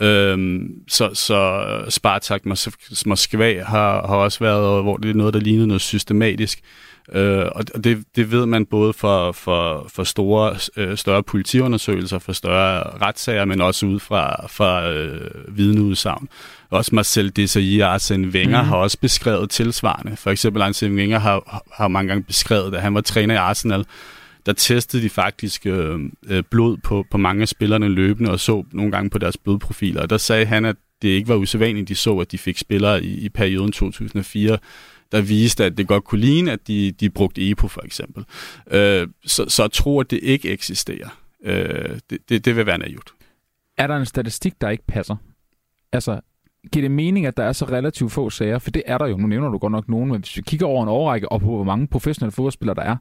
Øhm, 0.00 0.68
så, 0.88 1.10
så 1.14 1.66
Spartak 1.88 2.42
Moskva 3.06 3.62
har, 3.62 4.06
har 4.06 4.16
også 4.16 4.38
været, 4.40 4.82
hvor 4.82 4.96
det 4.96 5.10
er 5.10 5.14
noget, 5.14 5.34
der 5.34 5.40
lignede 5.40 5.66
noget 5.66 5.80
systematisk. 5.80 6.60
Øh, 7.12 7.46
og 7.54 7.84
det, 7.84 8.04
det 8.16 8.30
ved 8.30 8.46
man 8.46 8.66
både 8.66 8.92
for, 8.92 9.32
for, 9.32 9.86
for 9.94 10.04
store, 10.04 10.56
øh, 10.76 10.96
større 10.96 11.22
politiundersøgelser, 11.22 12.18
for 12.18 12.32
større 12.32 12.82
retssager, 13.06 13.44
men 13.44 13.60
også 13.60 13.86
ud 13.86 14.00
fra, 14.00 14.46
fra 14.46 14.90
øh, 14.90 15.30
vidneudsagn. 15.48 16.28
Også 16.70 16.94
Marcel 16.94 17.36
Desailly 17.36 17.82
og 17.82 17.92
Arsene 17.92 18.28
Wenger 18.28 18.62
mm. 18.62 18.68
har 18.68 18.76
også 18.76 18.98
beskrevet 19.00 19.50
tilsvarende. 19.50 20.16
For 20.16 20.30
eksempel 20.30 20.62
Arsene 20.62 20.94
Wenger 20.94 21.18
har, 21.18 21.64
har 21.72 21.88
mange 21.88 22.08
gange 22.08 22.22
beskrevet, 22.22 22.74
at 22.74 22.82
han 22.82 22.94
var 22.94 23.00
træner 23.00 23.34
i 23.34 23.38
Arsenal, 23.38 23.84
der 24.48 24.54
testede 24.54 25.02
de 25.02 25.10
faktisk 25.10 25.66
øh, 25.66 26.00
øh, 26.26 26.42
blod 26.50 26.76
på, 26.76 27.04
på 27.10 27.18
mange 27.18 27.42
af 27.42 27.48
spillerne 27.48 27.88
løbende 27.88 28.30
og 28.30 28.40
så 28.40 28.64
nogle 28.72 28.92
gange 28.92 29.10
på 29.10 29.18
deres 29.18 29.36
blodprofiler. 29.36 30.02
Og 30.02 30.10
der 30.10 30.16
sagde 30.16 30.46
han, 30.46 30.64
at 30.64 30.76
det 31.02 31.08
ikke 31.08 31.28
var 31.28 31.34
usædvanligt, 31.34 31.88
de 31.88 31.94
så, 31.94 32.18
at 32.18 32.32
de 32.32 32.38
fik 32.38 32.58
spillere 32.58 33.04
i, 33.04 33.24
i 33.24 33.28
perioden 33.28 33.72
2004, 33.72 34.58
der 35.12 35.20
viste, 35.20 35.64
at 35.64 35.78
det 35.78 35.88
godt 35.88 36.04
kunne 36.04 36.20
ligne, 36.20 36.52
at 36.52 36.68
de, 36.68 36.92
de 36.92 37.10
brugte 37.10 37.50
EPO 37.50 37.68
for 37.68 37.84
eksempel. 37.84 38.24
Øh, 38.70 39.08
så, 39.24 39.44
så 39.48 39.68
tro, 39.68 40.00
at 40.00 40.10
det 40.10 40.20
ikke 40.22 40.50
eksisterer, 40.50 41.08
øh, 41.44 41.98
det, 42.10 42.18
det, 42.28 42.44
det 42.44 42.56
vil 42.56 42.66
være 42.66 42.78
naivt. 42.78 43.14
Er 43.76 43.86
der 43.86 43.96
en 43.96 44.06
statistik, 44.06 44.60
der 44.60 44.68
ikke 44.68 44.84
passer? 44.86 45.16
Altså, 45.92 46.20
giver 46.72 46.82
det 46.82 46.90
mening, 46.90 47.26
at 47.26 47.36
der 47.36 47.44
er 47.44 47.52
så 47.52 47.64
relativt 47.64 48.12
få 48.12 48.30
sager? 48.30 48.58
For 48.58 48.70
det 48.70 48.82
er 48.86 48.98
der 48.98 49.06
jo. 49.06 49.16
Nu 49.16 49.26
nævner 49.26 49.48
du 49.48 49.58
godt 49.58 49.72
nok 49.72 49.88
nogen, 49.88 50.10
men 50.10 50.20
hvis 50.20 50.36
vi 50.36 50.42
kigger 50.42 50.66
over 50.66 50.82
en 50.82 50.88
overrække 50.88 51.32
og 51.32 51.40
på, 51.40 51.46
hvor 51.46 51.64
mange 51.64 51.86
professionelle 51.86 52.32
fodboldspillere 52.32 52.74
der 52.74 52.82
er, 52.82 52.96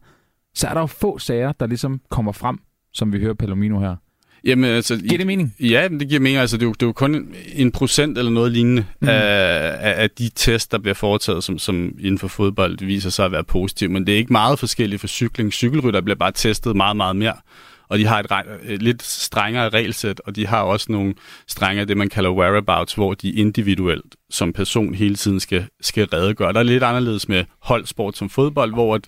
så 0.58 0.68
er 0.68 0.74
der 0.74 0.82
jo 0.82 0.88
få 0.88 1.20
sager, 1.20 1.52
der 1.52 1.68
ligesom 1.68 2.02
kommer 2.10 2.32
frem, 2.32 2.60
som 2.94 3.14
vi 3.14 3.20
hører 3.20 3.34
Palomino 3.34 3.80
her. 3.80 3.96
Jamen, 4.44 4.70
altså, 4.70 4.98
giver 4.98 5.18
det 5.18 5.28
mening? 5.28 5.56
Ja, 5.60 5.88
det 5.88 6.10
giver 6.10 6.20
mening. 6.20 6.38
Altså, 6.38 6.58
det, 6.58 6.64
er 6.64 6.68
jo, 6.68 6.74
det 6.74 6.82
er 6.82 6.88
jo 6.88 6.94
kun 6.94 7.36
en 7.54 7.72
procent 7.72 8.18
eller 8.18 8.32
noget 8.32 8.52
lignende 8.52 8.86
mm. 9.02 9.08
af, 9.08 10.02
af 10.04 10.10
de 10.10 10.30
tests, 10.36 10.68
der 10.68 10.78
bliver 10.78 10.94
foretaget, 10.94 11.44
som, 11.44 11.60
som 11.60 11.76
inden 12.00 12.20
for 12.20 12.28
fodbold 12.28 12.86
viser 12.86 13.10
sig 13.10 13.26
at 13.26 13.32
være 13.32 13.44
positive. 13.44 13.90
Men 13.90 14.08
det 14.08 14.14
er 14.14 14.18
ikke 14.18 14.34
meget 14.34 14.60
forskelligt 14.60 15.00
for 15.00 15.08
cykling. 15.08 15.54
Cykelrytter 15.54 16.02
bliver 16.02 16.16
bare 16.16 16.32
testet 16.32 16.76
meget, 16.76 16.98
meget 16.98 17.16
mere 17.16 17.34
og 17.89 17.98
de 17.98 18.06
har 18.06 18.20
et, 18.20 18.32
et 18.74 18.82
lidt 18.82 19.03
strengere 19.03 19.70
regelsæt, 19.70 20.22
og 20.25 20.36
de 20.36 20.48
har 20.48 20.62
også 20.62 20.91
nogle 20.91 21.13
strenge 21.48 21.86
det, 21.86 21.98
man 21.98 22.10
kalder 22.10 22.29
whereabouts, 22.32 22.94
hvor 22.94 23.13
de 23.13 23.32
individuelt 23.32 24.15
som 24.29 24.53
person 24.53 24.94
hele 24.94 25.15
tiden 25.15 25.39
skal, 25.39 25.65
skal 25.82 26.06
redegøre. 26.06 26.53
Der 26.53 26.60
er 26.60 26.63
lidt 26.63 26.84
anderledes 26.84 27.29
med 27.29 27.46
holdsport 27.60 28.17
som 28.17 28.29
fodbold, 28.29 28.74
hvor 28.74 29.00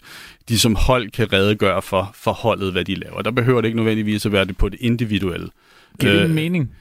de 0.50 0.59
som 0.59 0.75
hold 0.75 1.09
kan 1.09 1.33
redegøre 1.33 1.81
for, 1.81 2.12
for 2.15 2.31
holdet, 2.31 2.71
hvad 2.71 2.86
de 2.86 2.95
laver. 2.95 3.21
Der 3.21 3.31
behøver 3.31 3.62
det 3.62 3.67
ikke 3.67 3.77
nødvendigvis 3.77 4.25
at 4.25 4.31
være 4.31 4.45
det 4.45 4.57
på 4.57 4.69
det 4.69 4.79
individuelle. 4.81 5.50
Giver 6.00 6.13
det 6.13 6.24
øh, 6.24 6.29
mening? 6.29 6.71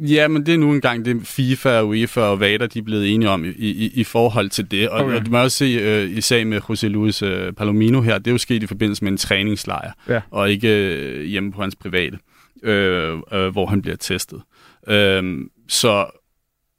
Ja, 0.00 0.28
men 0.28 0.46
det 0.46 0.54
er 0.54 0.58
nu 0.58 0.72
engang 0.72 1.04
det 1.04 1.26
FIFA 1.26 1.78
og 1.78 1.88
UEFA 1.88 2.20
og 2.20 2.40
VADA, 2.40 2.66
de 2.66 2.78
er 2.78 2.82
blevet 2.82 3.14
enige 3.14 3.30
om 3.30 3.44
i, 3.44 3.48
i, 3.48 3.90
i 3.94 4.04
forhold 4.04 4.50
til 4.50 4.70
det. 4.70 4.88
Og, 4.88 5.04
okay. 5.04 5.16
og 5.16 5.26
du 5.26 5.30
må 5.30 5.38
også 5.38 5.56
se 5.58 6.04
uh, 6.04 6.16
i 6.16 6.20
sag 6.20 6.46
med 6.46 6.60
José 6.70 6.86
Luis 6.86 7.22
uh, 7.22 7.52
Palomino 7.56 8.00
her, 8.00 8.18
det 8.18 8.26
er 8.26 8.32
jo 8.32 8.38
sket 8.38 8.62
i 8.62 8.66
forbindelse 8.66 9.04
med 9.04 9.12
en 9.12 9.18
træningslejr, 9.18 9.92
ja. 10.08 10.20
og 10.30 10.50
ikke 10.50 10.98
uh, 11.18 11.22
hjemme 11.22 11.52
på 11.52 11.62
hans 11.62 11.76
private, 11.76 12.18
uh, 12.62 13.38
uh, 13.40 13.52
hvor 13.52 13.66
han 13.66 13.82
bliver 13.82 13.96
testet. 13.96 14.42
Uh, 14.88 15.40
så, 15.68 16.06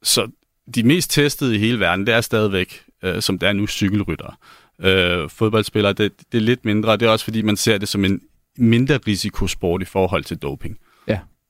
så 0.04 0.28
de 0.76 0.84
mest 0.84 1.12
testede 1.12 1.56
i 1.56 1.60
hele 1.60 1.80
verden, 1.80 2.08
det 2.08 2.14
er 2.14 2.22
stadigvæk, 2.22 2.82
uh, 3.08 3.20
som 3.20 3.40
det 3.40 3.50
er 3.50 3.54
nu, 3.54 3.68
cykelryttere. 3.68 4.34
Uh, 4.80 5.30
fodboldspillere, 5.30 5.94
det, 5.94 6.12
det 6.32 6.38
er 6.38 6.42
lidt 6.42 6.66
mindre, 6.66 6.92
og 6.92 7.00
det 7.00 7.06
er 7.06 7.10
også 7.10 7.26
fordi, 7.26 7.42
man 7.42 7.58
ser 7.58 7.78
det 7.78 7.88
som 7.88 8.06
en 8.06 8.22
mindre 8.58 9.00
risikosport 9.08 9.82
i 9.82 9.86
forhold 9.86 10.24
til 10.24 10.38
doping. 10.38 10.78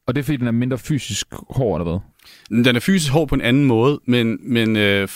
Og 0.07 0.15
det 0.15 0.21
er 0.21 0.23
fordi, 0.23 0.37
den 0.37 0.47
er 0.47 0.51
mindre 0.51 0.77
fysisk 0.77 1.27
hård, 1.49 1.81
eller 1.81 1.91
hvad? 1.91 2.63
Den 2.63 2.75
er 2.75 2.79
fysisk 2.79 3.11
hård 3.11 3.27
på 3.27 3.35
en 3.35 3.41
anden 3.41 3.65
måde, 3.65 3.99
men, 4.05 4.39
men 4.41 4.75
øh, 4.75 5.07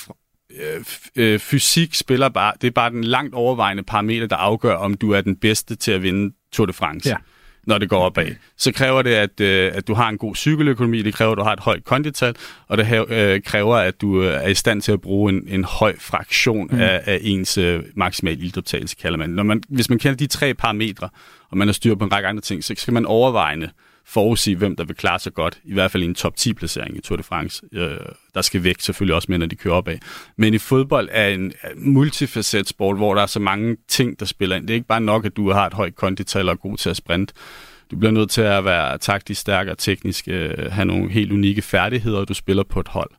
øh, 1.15 1.39
fysik 1.39 1.95
spiller 1.95 2.29
bare, 2.29 2.53
det 2.61 2.67
er 2.67 2.71
bare 2.71 2.89
den 2.89 3.03
langt 3.03 3.35
overvejende 3.35 3.83
parameter, 3.83 4.27
der 4.27 4.35
afgør, 4.35 4.75
om 4.75 4.93
du 4.93 5.11
er 5.11 5.21
den 5.21 5.35
bedste 5.35 5.75
til 5.75 5.91
at 5.91 6.03
vinde 6.03 6.35
Tour 6.51 6.65
de 6.65 6.73
France. 6.73 7.09
Ja 7.09 7.15
når 7.69 7.77
det 7.77 7.89
går 7.89 7.99
opad. 7.99 8.27
Så 8.57 8.71
kræver 8.71 9.01
det, 9.01 9.09
at, 9.09 9.39
øh, 9.39 9.71
at 9.75 9.87
du 9.87 9.93
har 9.93 10.09
en 10.09 10.17
god 10.17 10.35
cykeløkonomi, 10.35 11.01
det 11.01 11.13
kræver, 11.13 11.31
at 11.31 11.37
du 11.37 11.43
har 11.43 11.53
et 11.53 11.59
højt 11.59 11.83
kondital, 11.83 12.35
og 12.67 12.77
det 12.77 13.09
øh, 13.09 13.41
kræver, 13.41 13.75
at 13.75 14.01
du 14.01 14.23
øh, 14.23 14.43
er 14.43 14.47
i 14.47 14.53
stand 14.53 14.81
til 14.81 14.91
at 14.91 15.01
bruge 15.01 15.33
en, 15.33 15.47
en 15.47 15.63
høj 15.63 15.95
fraktion 15.99 16.67
mm. 16.71 16.79
af, 16.79 17.03
af 17.05 17.19
ens 17.21 17.57
øh, 17.57 17.83
maksimale 17.95 18.39
ildoptagelse, 18.39 18.95
kalder 18.95 19.17
man. 19.17 19.29
Når 19.29 19.43
man. 19.43 19.63
Hvis 19.69 19.89
man 19.89 19.99
kender 19.99 20.17
de 20.17 20.27
tre 20.27 20.53
parametre, 20.53 21.09
og 21.49 21.57
man 21.57 21.67
har 21.67 21.73
styr 21.73 21.95
på 21.95 22.05
en 22.05 22.11
række 22.11 22.29
andre 22.29 22.41
ting, 22.41 22.63
så 22.63 22.73
skal 22.77 22.93
man 22.93 23.05
overvejende 23.05 23.69
forudsige, 24.09 24.55
hvem 24.55 24.75
der 24.75 24.83
vil 24.83 24.95
klare 24.95 25.19
sig 25.19 25.33
godt, 25.33 25.59
i 25.63 25.73
hvert 25.73 25.91
fald 25.91 26.03
i 26.03 26.05
en 26.05 26.15
top 26.15 26.33
10-placering 26.39 26.97
i 26.97 27.01
Tour 27.01 27.17
de 27.17 27.23
France. 27.23 27.63
Øh, 27.73 27.97
der 28.33 28.41
skal 28.41 28.63
væk 28.63 28.75
selvfølgelig 28.79 29.15
også 29.15 29.25
med, 29.31 29.37
når 29.37 29.45
de 29.45 29.55
kører 29.55 29.75
opad. 29.75 29.97
Men 30.37 30.53
i 30.53 30.57
fodbold 30.57 31.09
er 31.11 31.27
en 31.27 31.53
multifacet 31.77 32.67
sport, 32.67 32.97
hvor 32.97 33.15
der 33.15 33.21
er 33.21 33.25
så 33.25 33.39
mange 33.39 33.77
ting, 33.87 34.19
der 34.19 34.25
spiller 34.25 34.55
ind. 34.55 34.67
Det 34.67 34.73
er 34.73 34.75
ikke 34.75 34.87
bare 34.87 35.01
nok, 35.01 35.25
at 35.25 35.37
du 35.37 35.51
har 35.51 35.67
et 35.67 35.73
højt 35.73 35.95
kondital 35.95 36.49
og 36.49 36.51
er 36.51 36.57
god 36.57 36.77
til 36.77 36.89
at 36.89 36.95
sprinte. 36.95 37.33
Du 37.91 37.97
bliver 37.97 38.11
nødt 38.11 38.29
til 38.29 38.41
at 38.41 38.65
være 38.65 38.97
taktisk 38.97 39.41
stærk 39.41 39.67
og 39.67 39.77
teknisk, 39.77 40.27
øh, 40.27 40.71
have 40.71 40.85
nogle 40.85 41.11
helt 41.11 41.31
unikke 41.31 41.61
færdigheder, 41.61 42.19
og 42.19 42.27
du 42.27 42.33
spiller 42.33 42.63
på 42.63 42.79
et 42.79 42.87
hold. 42.87 43.11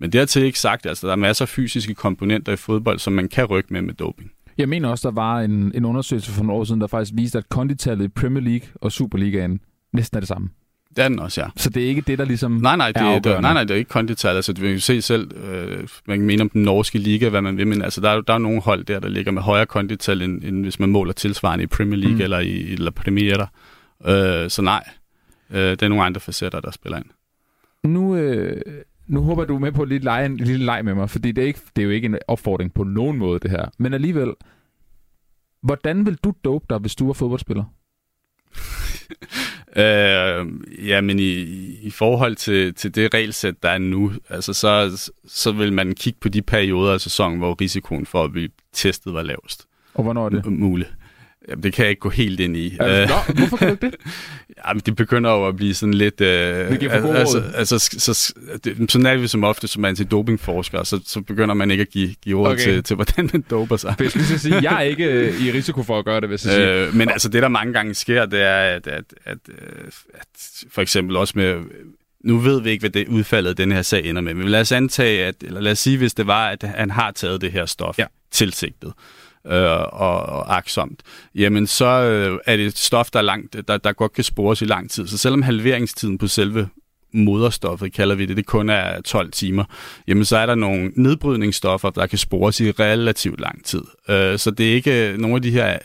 Men 0.00 0.12
dertil 0.12 0.42
ikke 0.42 0.60
sagt, 0.60 0.86
altså 0.86 1.06
der 1.06 1.12
er 1.12 1.16
masser 1.16 1.44
af 1.44 1.48
fysiske 1.48 1.94
komponenter 1.94 2.52
i 2.52 2.56
fodbold, 2.56 2.98
som 2.98 3.12
man 3.12 3.28
kan 3.28 3.44
rykke 3.44 3.72
med 3.72 3.82
med 3.82 3.94
doping. 3.94 4.30
Jeg 4.58 4.68
mener 4.68 4.88
også, 4.88 5.08
der 5.08 5.14
var 5.14 5.40
en, 5.40 5.72
en 5.74 5.84
undersøgelse 5.84 6.30
for 6.32 6.42
nogle 6.42 6.60
år 6.60 6.64
siden, 6.64 6.80
der 6.80 6.86
faktisk 6.86 7.12
viste, 7.14 7.38
at 7.38 7.48
konditallet 7.48 8.04
i 8.04 8.08
Premier 8.08 8.42
League 8.42 8.68
og 8.74 8.92
Superligaen 8.92 9.60
næsten 9.94 10.16
er 10.16 10.20
det 10.20 10.28
samme. 10.28 10.48
Det 10.96 11.04
er 11.04 11.08
den 11.08 11.18
også, 11.18 11.40
ja. 11.40 11.46
Så 11.56 11.70
det 11.70 11.84
er 11.84 11.88
ikke 11.88 12.00
det, 12.00 12.18
der 12.18 12.24
ligesom 12.24 12.52
nej, 12.52 12.76
nej, 12.76 12.92
det, 12.92 13.02
er 13.02 13.18
det, 13.18 13.40
nej, 13.40 13.52
nej, 13.52 13.64
det 13.64 13.70
er 13.70 13.78
ikke 13.78 13.88
kondital. 13.88 14.36
Altså, 14.36 14.52
du 14.52 14.60
vil 14.60 14.72
jo 14.72 14.80
se 14.80 15.02
selv, 15.02 15.36
øh, 15.36 15.88
man 16.06 16.18
kan 16.18 16.26
mene 16.26 16.42
om 16.42 16.48
den 16.48 16.62
norske 16.62 16.98
liga, 16.98 17.28
hvad 17.28 17.42
man 17.42 17.56
vil, 17.56 17.66
men 17.66 17.82
altså, 17.82 18.00
der, 18.00 18.10
er, 18.10 18.20
der 18.20 18.34
er 18.34 18.38
nogle 18.38 18.60
hold 18.60 18.84
der, 18.84 19.00
der 19.00 19.08
ligger 19.08 19.32
med 19.32 19.42
højere 19.42 19.66
kondital, 19.66 20.22
end, 20.22 20.44
end 20.44 20.62
hvis 20.62 20.80
man 20.80 20.88
måler 20.88 21.12
tilsvarende 21.12 21.64
i 21.64 21.66
Premier 21.66 21.98
League 21.98 22.16
mm. 22.16 22.22
eller 22.22 22.38
i 22.38 22.72
eller 22.72 22.90
Premier. 22.90 23.46
Øh, 24.06 24.50
så 24.50 24.62
nej, 24.62 24.84
øh, 25.50 25.70
det 25.70 25.82
er 25.82 25.88
nogle 25.88 26.04
andre 26.04 26.20
facetter, 26.20 26.60
der 26.60 26.70
spiller 26.70 26.98
ind. 26.98 27.06
Nu, 27.84 28.16
øh, 28.16 28.60
nu 29.06 29.22
håber 29.22 29.44
du 29.44 29.54
er 29.54 29.58
med 29.58 29.72
på 29.72 29.82
et 29.82 29.88
lille 29.88 30.04
leg, 30.04 30.26
en 30.26 30.36
lille 30.36 30.64
leg 30.64 30.84
med 30.84 30.94
mig, 30.94 31.10
fordi 31.10 31.32
det 31.32 31.42
er, 31.42 31.46
ikke, 31.46 31.60
det 31.76 31.82
er 31.82 31.86
jo 31.86 31.90
ikke 31.90 32.06
en 32.06 32.18
opfordring 32.28 32.74
på 32.74 32.84
nogen 32.84 33.18
måde, 33.18 33.40
det 33.40 33.50
her. 33.50 33.66
Men 33.78 33.94
alligevel, 33.94 34.32
hvordan 35.62 36.06
vil 36.06 36.18
du 36.24 36.32
dope 36.44 36.66
dig, 36.70 36.78
hvis 36.78 36.94
du 36.94 37.08
er 37.08 37.12
fodboldspiller? 37.12 37.64
øh, 39.82 40.46
ja, 40.88 41.00
men 41.00 41.18
i, 41.18 41.32
i 41.82 41.90
forhold 41.90 42.36
til, 42.36 42.74
til 42.74 42.94
det 42.94 43.14
regelsæt, 43.14 43.62
der 43.62 43.68
er 43.68 43.78
nu, 43.78 44.12
altså 44.28 44.52
så, 44.52 45.00
så 45.26 45.52
vil 45.52 45.72
man 45.72 45.94
kigge 45.94 46.18
på 46.20 46.28
de 46.28 46.42
perioder 46.42 46.92
af 46.92 47.00
sæsonen, 47.00 47.38
hvor 47.38 47.60
risikoen 47.60 48.06
for 48.06 48.24
at 48.24 48.32
blive 48.32 48.48
testet 48.72 49.14
var 49.14 49.22
lavest. 49.22 49.66
Og 49.94 50.02
hvornår 50.02 50.24
er 50.24 50.28
det? 50.28 50.46
Muligt. 50.46 50.92
Jamen, 51.48 51.62
det 51.62 51.72
kan 51.72 51.82
jeg 51.82 51.90
ikke 51.90 52.00
gå 52.00 52.10
helt 52.10 52.40
ind 52.40 52.56
i. 52.56 52.76
Altså, 52.80 53.14
nå, 53.14 53.34
hvorfor 53.34 53.56
kan 53.56 53.68
du 53.68 53.72
ikke 53.72 53.86
det? 53.86 53.94
Jamen, 54.66 54.82
det 54.86 54.96
begynder 54.96 55.30
jo 55.30 55.46
at 55.46 55.56
blive 55.56 55.74
sådan 55.74 55.94
lidt... 55.94 56.20
Øh, 56.20 56.70
det 56.70 56.80
giver 56.80 57.00
for 57.00 57.12
altså, 57.12 57.42
altså, 57.54 57.78
så, 57.78 58.14
så, 58.14 58.34
det, 58.64 58.90
sådan 58.92 59.06
er 59.06 59.16
vi 59.16 59.26
som 59.26 59.44
ofte 59.44 59.68
som 59.68 59.84
antidopingforsker, 59.84 60.82
så, 60.82 61.00
så 61.06 61.20
begynder 61.20 61.54
man 61.54 61.70
ikke 61.70 61.80
at 61.80 61.90
give, 61.90 62.14
give 62.22 62.38
råd 62.38 62.52
okay. 62.52 62.62
til, 62.62 62.82
til, 62.82 62.96
hvordan 62.96 63.30
man 63.32 63.44
doper 63.50 63.76
sig. 63.76 63.94
Jeg 64.00 64.10
skal 64.10 64.40
sige, 64.40 64.62
jeg 64.62 64.76
er 64.76 64.80
ikke 64.80 65.04
øh, 65.04 65.42
i 65.42 65.52
risiko 65.52 65.82
for 65.82 65.98
at 65.98 66.04
gøre 66.04 66.20
det, 66.20 66.28
hvis 66.28 66.44
jeg 66.44 66.52
siger. 66.52 66.86
Øh, 66.86 66.94
men 66.94 67.08
altså, 67.08 67.28
det 67.28 67.42
der 67.42 67.48
mange 67.48 67.72
gange 67.72 67.94
sker, 67.94 68.26
det 68.26 68.42
er, 68.42 68.56
at, 68.56 68.86
at, 68.86 69.04
at, 69.24 69.38
at 70.14 70.26
for 70.70 70.82
eksempel 70.82 71.16
også 71.16 71.32
med 71.36 71.54
nu 72.24 72.38
ved 72.38 72.60
vi 72.60 72.70
ikke, 72.70 72.82
hvad 72.82 72.90
det 72.90 73.08
udfaldet 73.08 73.50
af 73.50 73.56
den 73.56 73.72
her 73.72 73.82
sag 73.82 74.04
ender 74.04 74.22
med, 74.22 74.34
men 74.34 74.48
lad 74.48 74.60
os 74.60 74.72
antage, 74.72 75.24
at, 75.24 75.34
eller 75.42 75.60
lad 75.60 75.72
os 75.72 75.78
sige, 75.78 75.98
hvis 75.98 76.14
det 76.14 76.26
var, 76.26 76.48
at 76.48 76.62
han 76.62 76.90
har 76.90 77.10
taget 77.10 77.40
det 77.40 77.52
her 77.52 77.66
stof 77.66 77.98
ja. 77.98 78.06
tilsigtet, 78.30 78.92
øh, 79.46 79.80
og, 79.80 80.20
og 80.20 80.56
aksomt, 80.56 81.02
jamen 81.34 81.66
så 81.66 81.86
øh, 81.86 82.38
er 82.46 82.56
det 82.56 82.66
et 82.66 82.78
stof, 82.78 83.10
der, 83.10 83.22
langt, 83.22 83.68
der, 83.68 83.76
der 83.76 83.92
godt 83.92 84.12
kan 84.12 84.24
spores 84.24 84.62
i 84.62 84.64
lang 84.64 84.90
tid. 84.90 85.06
Så 85.06 85.18
selvom 85.18 85.42
halveringstiden 85.42 86.18
på 86.18 86.26
selve 86.26 86.68
moderstoffet, 87.14 87.92
kalder 87.92 88.14
vi 88.14 88.26
det, 88.26 88.36
det 88.36 88.46
kun 88.46 88.68
er 88.68 89.00
12 89.00 89.32
timer, 89.32 89.64
jamen 90.08 90.24
så 90.24 90.36
er 90.36 90.46
der 90.46 90.54
nogle 90.54 90.92
nedbrydningsstoffer, 90.96 91.90
der 91.90 92.06
kan 92.06 92.18
spores 92.18 92.60
i 92.60 92.70
relativt 92.70 93.40
lang 93.40 93.64
tid. 93.64 93.82
Øh, 94.08 94.38
så 94.38 94.50
det 94.50 94.70
er 94.70 94.74
ikke 94.74 95.14
nogle 95.18 95.36
af 95.36 95.42
de 95.42 95.50
her 95.50 95.78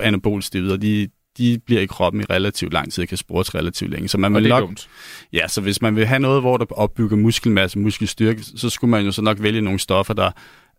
anabolsteroider, 0.00 0.76
de, 0.76 1.08
de 1.38 1.58
bliver 1.66 1.80
i 1.80 1.86
kroppen 1.86 2.20
i 2.20 2.24
relativt 2.30 2.72
lang 2.72 2.92
tid, 2.92 3.06
kan 3.06 3.16
spores 3.16 3.54
relativt 3.54 3.90
længe. 3.90 4.08
Så 4.08 4.18
man 4.18 4.34
vil 4.34 4.48
nok, 4.48 4.60
dumt. 4.60 4.88
Ja, 5.32 5.48
så 5.48 5.60
hvis 5.60 5.82
man 5.82 5.96
vil 5.96 6.06
have 6.06 6.20
noget, 6.20 6.42
hvor 6.42 6.56
der 6.56 6.64
opbygger 6.70 7.16
muskelmasse, 7.16 7.78
muskelstyrke, 7.78 8.42
så 8.42 8.70
skulle 8.70 8.90
man 8.90 9.04
jo 9.04 9.12
så 9.12 9.22
nok 9.22 9.42
vælge 9.42 9.60
nogle 9.60 9.78
stoffer, 9.78 10.14
der 10.14 10.30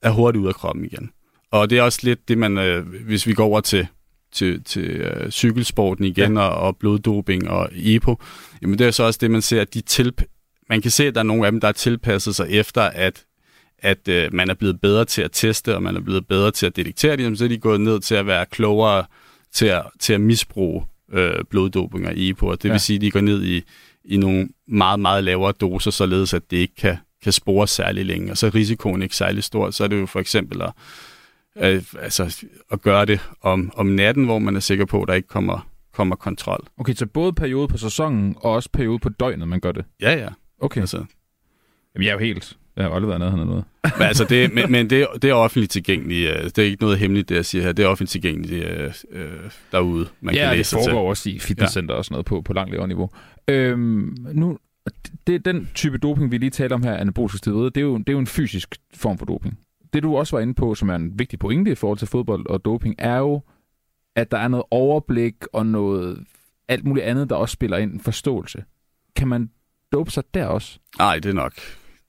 er 0.02 0.10
hurtigt 0.10 0.42
ud 0.42 0.48
af 0.48 0.56
kroppen 0.56 0.86
igen. 0.86 1.10
Og 1.54 1.70
det 1.70 1.78
er 1.78 1.82
også 1.82 2.00
lidt 2.04 2.28
det, 2.28 2.38
man, 2.38 2.58
øh, 2.58 2.86
hvis 2.88 3.28
vi 3.28 3.34
går 3.34 3.46
over 3.46 3.62
til, 3.62 3.88
til, 4.32 4.64
til 4.64 4.90
øh, 4.90 5.32
cykelsporten 5.32 6.06
igen, 6.06 6.34
ja. 6.34 6.42
og, 6.42 6.68
og 6.68 6.78
bloddoping 6.78 7.50
og 7.50 7.70
EPO, 7.74 8.22
jamen 8.62 8.80
det 8.80 8.88
er 8.88 8.92
så 8.92 9.04
også 9.04 9.20
det, 9.22 9.32
man 9.32 9.42
ser, 9.42 9.62
at 9.62 9.74
de 9.74 9.82
til, 9.82 10.14
man 10.70 10.82
kan 10.82 10.92
se, 10.92 11.08
at 11.08 11.16
der 11.16 11.20
er 11.20 11.26
nogle 11.26 11.46
af 11.46 11.52
dem, 11.52 11.62
der 11.62 11.68
er 11.68 11.72
tilpasset 11.72 12.36
sig 12.36 12.48
efter, 12.50 12.82
at 12.82 13.26
at 13.78 14.08
øh, 14.08 14.34
man 14.34 14.50
er 14.50 14.54
blevet 14.54 14.82
bedre 14.82 15.06
til 15.06 15.22
at 15.22 15.32
teste, 15.32 15.76
og 15.76 15.84
man 15.84 15.96
er 15.96 16.00
blevet 16.02 16.28
bedre 16.28 16.52
til 16.52 16.66
at 16.66 16.76
detektere 16.76 17.18
det, 17.18 17.38
så 17.38 17.44
er 17.44 17.48
de 17.48 17.58
gået 17.58 17.82
ned 17.82 18.00
til 18.00 18.16
at 18.16 18.28
være 18.28 18.46
klogere 18.46 19.06
til 19.54 19.66
at, 19.66 19.84
til 20.00 20.14
at 20.14 20.22
misbruge 20.22 20.86
øh, 21.12 21.44
bloddoping 21.50 22.08
og 22.08 22.14
EPO, 22.16 22.48
og 22.48 22.64
det 22.64 22.70
ja. 22.70 22.74
vil 22.74 22.80
sige, 22.80 22.96
at 22.96 23.02
de 23.02 23.12
går 23.12 23.22
ned 23.22 23.44
i, 23.44 23.62
i 24.06 24.18
nogle 24.18 24.50
meget, 24.68 25.00
meget 25.00 25.24
lavere 25.24 25.52
doser, 25.52 25.92
således 25.92 26.34
at 26.34 26.52
det 26.52 26.58
ikke 26.58 26.76
kan, 26.76 26.98
kan 27.24 27.32
spores 27.32 27.70
særlig 27.70 28.06
længe, 28.06 28.32
og 28.32 28.38
så 28.38 28.48
er 28.48 28.56
risikoen 28.56 29.02
ikke 29.02 29.16
særlig 29.16 29.44
stor. 29.44 29.72
Så 29.72 29.84
er 29.84 29.88
det 29.88 30.00
jo 30.00 30.06
for 30.06 30.20
eksempel 30.20 30.62
at 30.62 30.72
øh, 31.58 31.84
altså, 32.00 32.46
at 32.72 32.82
gøre 32.82 33.06
det 33.06 33.20
om, 33.42 33.72
om 33.76 33.86
natten, 33.86 34.26
hvor 34.26 34.40
man 34.40 34.56
er 34.56 34.60
sikker 34.60 34.86
på, 34.86 35.02
at 35.02 35.08
der 35.08 35.14
ikke 35.14 35.28
kommer, 35.28 35.70
kommer 35.94 36.16
kontrol. 36.16 36.68
Okay, 36.78 36.94
så 36.94 37.06
både 37.06 37.34
periode 37.34 37.68
på 37.68 37.78
sæsonen 37.78 38.36
og 38.38 38.52
også 38.52 38.70
periode 38.74 39.00
på 39.00 39.10
døgnet, 39.10 39.48
man 39.48 39.60
gør 39.60 39.72
det? 39.72 39.86
Ja, 40.02 40.14
ja. 40.16 40.28
Okay. 40.62 40.82
Altså. 40.82 40.98
Jamen, 41.96 42.06
jeg 42.06 42.10
er 42.10 42.14
jo 42.14 42.20
helt... 42.20 42.58
Jeg 42.76 42.86
har 42.86 42.92
aldrig 42.92 43.10
været 43.10 43.36
nede 43.36 43.46
noget. 43.46 43.64
men 43.98 44.08
altså, 44.08 44.26
det, 44.26 44.54
men, 44.54 44.72
men 44.72 44.90
det, 44.90 45.08
det 45.22 45.30
er 45.30 45.34
offentligt 45.34 45.72
tilgængeligt. 45.72 46.30
Øh, 46.30 46.44
det 46.44 46.58
er 46.58 46.64
ikke 46.64 46.84
noget 46.84 47.00
hemmeligt, 47.00 47.30
det 47.30 47.36
jeg 47.36 47.46
siger 47.46 47.64
her. 47.64 47.72
Det 47.72 47.86
er 47.86 47.90
offentligt 47.90 48.12
tilgængeligt 48.12 48.66
øh, 48.66 48.94
øh 49.12 49.30
derude. 49.72 50.08
Man 50.22 50.36
ja, 50.36 50.48
kan 50.48 50.58
læse 50.58 50.76
det 50.76 50.84
foregår 50.86 51.10
også 51.10 51.30
i 51.30 51.40
fitnesscenter 51.40 51.94
ja. 51.94 51.98
og 51.98 52.06
sådan 52.06 52.14
noget 52.14 52.26
på, 52.26 52.42
på 52.42 52.54
langt 52.54 52.72
lavere 52.72 52.88
niveau. 52.88 53.10
Øhm, 53.48 54.18
nu, 54.34 54.58
det, 55.28 55.46
den 55.46 55.70
type 55.76 55.98
doping, 55.98 56.32
vi 56.32 56.38
lige 56.38 56.50
taler 56.50 56.76
om 56.76 56.84
her, 56.84 56.96
anaboliske 56.96 57.38
steroider, 57.38 57.70
det 57.70 57.82
er, 57.82 57.86
jo, 57.86 57.98
det 57.98 58.10
er 58.10 58.14
jo 58.14 58.20
en 58.20 58.28
fysisk 58.28 58.76
form 58.96 59.18
for 59.18 59.26
doping 59.26 59.60
det 59.94 60.04
du 60.04 60.18
også 60.18 60.36
var 60.36 60.42
inde 60.42 60.54
på, 60.54 60.76
som 60.76 60.90
er 60.90 60.96
en 60.96 61.20
vigtig 61.20 61.40
pointe 61.40 61.72
i 61.72 61.76
forhold 61.76 61.98
til 61.98 62.08
fodbold 62.08 62.50
og 62.50 62.66
doping, 62.66 62.96
er 62.98 63.18
jo, 63.18 63.42
at 64.16 64.32
der 64.32 64.38
er 64.38 64.48
noget 64.48 64.66
overblik 64.72 65.36
og 65.54 65.66
noget 65.66 66.26
alt 66.68 66.86
muligt 66.86 67.06
andet, 67.06 67.30
der 67.30 67.36
også 67.36 67.54
spiller 67.54 67.78
ind, 67.78 68.00
forståelse. 68.00 68.64
Kan 69.16 69.28
man 69.28 69.50
dope 69.92 70.12
sig 70.12 70.24
der 70.34 70.46
også? 70.46 70.80
Nej, 70.98 71.16
det 71.16 71.30
er 71.30 71.34
nok 71.34 71.54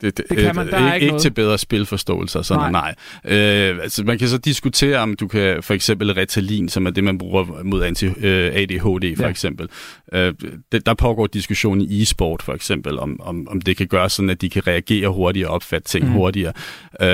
det, 0.00 0.16
det, 0.16 0.24
det 0.28 0.38
kan 0.38 0.56
man, 0.56 0.66
der 0.66 0.94
ikke, 0.94 0.94
ikke, 0.94 1.06
ikke 1.06 1.18
til 1.18 1.30
bedre 1.30 1.58
spilforståelse 1.58 2.38
og 2.38 2.44
sådan 2.44 2.72
nej. 2.72 2.94
nej. 3.24 3.38
Øh, 3.38 3.78
altså, 3.82 4.04
man 4.04 4.18
kan 4.18 4.28
så 4.28 4.38
diskutere, 4.38 4.98
om 4.98 5.16
du 5.16 5.28
kan 5.28 5.62
for 5.62 5.74
eksempel 5.74 6.14
Ritalin, 6.14 6.68
som 6.68 6.86
er 6.86 6.90
det, 6.90 7.04
man 7.04 7.18
bruger 7.18 7.62
mod 7.62 7.82
anti, 7.82 8.06
øh, 8.06 8.52
ADHD 8.54 9.16
for 9.16 9.24
ja. 9.24 9.28
eksempel. 9.28 9.68
Øh, 10.12 10.34
det, 10.72 10.86
der 10.86 10.94
pågår 10.94 11.26
diskussion 11.26 11.80
i 11.80 12.02
e-sport 12.02 12.42
for 12.42 12.52
eksempel, 12.52 12.98
om, 12.98 13.20
om, 13.20 13.48
om 13.50 13.60
det 13.60 13.76
kan 13.76 13.86
gøre 13.86 14.10
sådan, 14.10 14.30
at 14.30 14.40
de 14.40 14.50
kan 14.50 14.66
reagere 14.66 15.08
hurtigere 15.08 15.48
og 15.48 15.54
opfatte 15.54 15.88
ting 15.88 16.06
mm. 16.06 16.12
hurtigere. 16.12 16.52
Øh, 17.00 17.06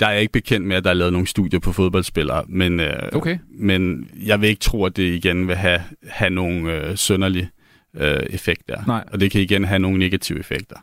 der 0.00 0.06
er 0.06 0.10
jeg 0.10 0.20
ikke 0.20 0.32
bekendt 0.32 0.66
med, 0.66 0.76
at 0.76 0.84
der 0.84 0.90
er 0.90 0.94
lavet 0.94 1.12
nogle 1.12 1.26
studier 1.26 1.60
på 1.60 1.72
fodboldspillere, 1.72 2.44
men, 2.48 2.80
øh, 2.80 3.08
okay. 3.12 3.38
men 3.58 4.08
jeg 4.26 4.40
vil 4.40 4.48
ikke 4.48 4.60
tro, 4.60 4.84
at 4.84 4.96
det 4.96 5.14
igen 5.14 5.48
vil 5.48 5.56
have, 5.56 5.82
have 6.08 6.30
nogle 6.30 6.72
øh, 6.72 6.96
sønderlige 6.96 7.50
øh, 7.96 8.20
effekt 8.30 8.68
der. 8.68 8.84
Nej. 8.86 9.04
Og 9.12 9.20
det 9.20 9.30
kan 9.30 9.40
igen 9.40 9.64
have 9.64 9.78
nogle 9.78 9.98
negative 9.98 10.38
effekter. 10.38 10.76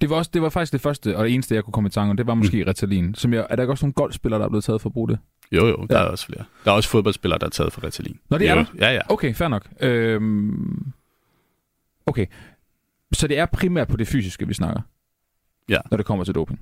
Det 0.00 0.10
var, 0.10 0.16
også, 0.16 0.30
det 0.34 0.42
var 0.42 0.48
faktisk 0.48 0.72
det 0.72 0.80
første 0.80 1.16
og 1.16 1.24
det 1.24 1.34
eneste, 1.34 1.54
jeg 1.54 1.64
kunne 1.64 1.72
komme 1.72 1.88
i 1.88 1.90
tanke 1.90 2.10
om. 2.10 2.16
Det 2.16 2.26
var 2.26 2.34
måske 2.34 2.56
mm. 2.56 2.68
Ritalin. 2.68 3.14
Som 3.14 3.32
jeg, 3.32 3.46
er 3.50 3.56
der 3.56 3.62
ikke 3.62 3.72
også 3.72 3.84
nogle 3.86 3.92
golfspillere, 3.92 4.40
der 4.40 4.44
er 4.44 4.48
blevet 4.48 4.64
taget 4.64 4.80
for 4.80 4.88
at 4.88 4.92
bruge 4.92 5.08
det? 5.08 5.18
Jo, 5.52 5.66
jo, 5.66 5.86
der 5.90 5.98
ja. 5.98 6.04
er 6.04 6.08
også 6.08 6.26
flere. 6.26 6.44
Der 6.64 6.70
er 6.70 6.74
også 6.74 6.88
fodboldspillere, 6.88 7.38
der 7.38 7.46
er 7.46 7.50
taget 7.50 7.72
for 7.72 7.84
Ritalin. 7.84 8.18
Nå, 8.30 8.38
det 8.38 8.48
er 8.48 8.54
der? 8.54 8.64
Ja, 8.78 8.94
ja. 8.94 9.00
Okay, 9.08 9.34
fair 9.34 9.48
nok. 9.48 9.68
Øhm... 9.80 10.92
Okay. 12.06 12.26
Så 13.12 13.26
det 13.26 13.38
er 13.38 13.46
primært 13.46 13.88
på 13.88 13.96
det 13.96 14.08
fysiske, 14.08 14.46
vi 14.46 14.54
snakker? 14.54 14.80
Ja. 15.68 15.78
Når 15.90 15.96
det 15.96 16.06
kommer 16.06 16.24
til 16.24 16.34
doping. 16.34 16.60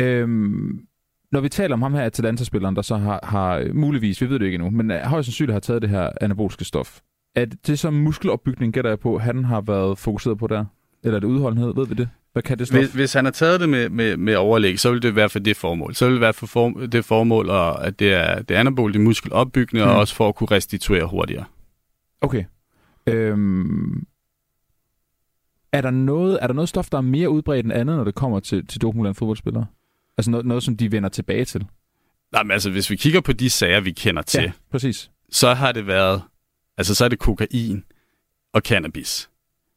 Øhm... 0.00 0.86
Når 1.32 1.40
vi 1.40 1.48
taler 1.48 1.74
om 1.74 1.82
ham 1.82 1.94
her, 1.94 2.02
Atalanta-spilleren, 2.02 2.76
der 2.76 2.82
så 2.82 2.96
har, 2.96 3.20
har 3.22 3.72
muligvis, 3.72 4.20
vi 4.20 4.28
ved 4.28 4.38
det 4.38 4.44
ikke 4.44 4.54
endnu, 4.54 4.70
men 4.70 4.90
højst 4.90 5.26
sandsynligt 5.26 5.52
har 5.52 5.60
taget 5.60 5.82
det 5.82 5.90
her 5.90 6.10
anaboliske 6.20 6.64
stof. 6.64 7.00
Er 7.34 7.44
det 7.44 7.78
så 7.78 7.90
muskelopbygning, 7.90 8.72
gætter 8.72 8.90
jeg 8.90 9.00
på, 9.00 9.18
han 9.18 9.44
har 9.44 9.60
været 9.60 9.98
fokuseret 9.98 10.38
på 10.38 10.46
der? 10.46 10.64
Eller 11.02 11.16
er 11.16 11.20
det 11.20 11.26
udholdenhed, 11.26 11.74
ved 11.74 11.86
vi 11.86 11.94
det? 11.94 12.08
Hvad 12.34 12.42
kan 12.42 12.58
det 12.58 12.70
hvis, 12.70 12.92
hvis 12.92 13.12
han 13.12 13.24
har 13.24 13.32
taget 13.32 13.60
det 13.60 13.68
med, 13.68 13.88
med, 13.88 14.16
med 14.16 14.34
overlæg, 14.34 14.80
så 14.80 14.90
vil 14.90 15.02
det 15.02 15.16
være 15.16 15.28
for 15.28 15.38
det 15.38 15.56
formål. 15.56 15.94
Så 15.94 16.04
vil 16.04 16.12
det 16.12 16.20
være 16.20 16.32
for 16.32 16.46
form, 16.46 16.90
det 16.90 17.04
formål, 17.04 17.50
at 17.86 17.98
det 17.98 18.12
er, 18.12 18.42
det 18.42 18.56
er 18.56 18.60
anabolisk 18.60 19.00
muskelopbyggende, 19.00 19.84
mm. 19.84 19.90
og 19.90 19.96
også 19.96 20.14
for 20.14 20.28
at 20.28 20.34
kunne 20.34 20.50
restituere 20.50 21.04
hurtigere. 21.06 21.44
Okay. 22.20 22.44
Øhm, 23.06 24.06
Er 25.72 25.80
der, 25.80 25.90
noget, 25.90 26.38
er 26.42 26.46
der 26.46 26.54
noget 26.54 26.68
stof, 26.68 26.90
der 26.90 26.98
er 26.98 27.02
mere 27.02 27.30
udbredt 27.30 27.64
end 27.66 27.72
andet, 27.74 27.96
når 27.96 28.04
det 28.04 28.14
kommer 28.14 28.40
til, 28.40 28.66
til 28.66 28.80
doping 28.82 29.02
blandt 29.02 29.18
fodboldspillere? 29.18 29.66
Altså 30.18 30.30
noget, 30.30 30.46
noget, 30.46 30.62
som 30.62 30.76
de 30.76 30.92
vender 30.92 31.08
tilbage 31.08 31.44
til? 31.44 31.66
Nej, 32.32 32.42
men 32.42 32.50
altså, 32.50 32.70
hvis 32.70 32.90
vi 32.90 32.96
kigger 32.96 33.20
på 33.20 33.32
de 33.32 33.50
sager, 33.50 33.80
vi 33.80 33.92
kender 33.92 34.22
til, 34.22 34.42
Ja, 34.42 34.52
præcis. 34.70 35.10
så 35.30 35.54
har 35.54 35.72
det 35.72 35.86
været, 35.86 36.22
altså 36.78 36.94
så 36.94 37.04
er 37.04 37.08
det 37.08 37.18
kokain 37.18 37.84
og 38.52 38.60
cannabis. 38.60 39.30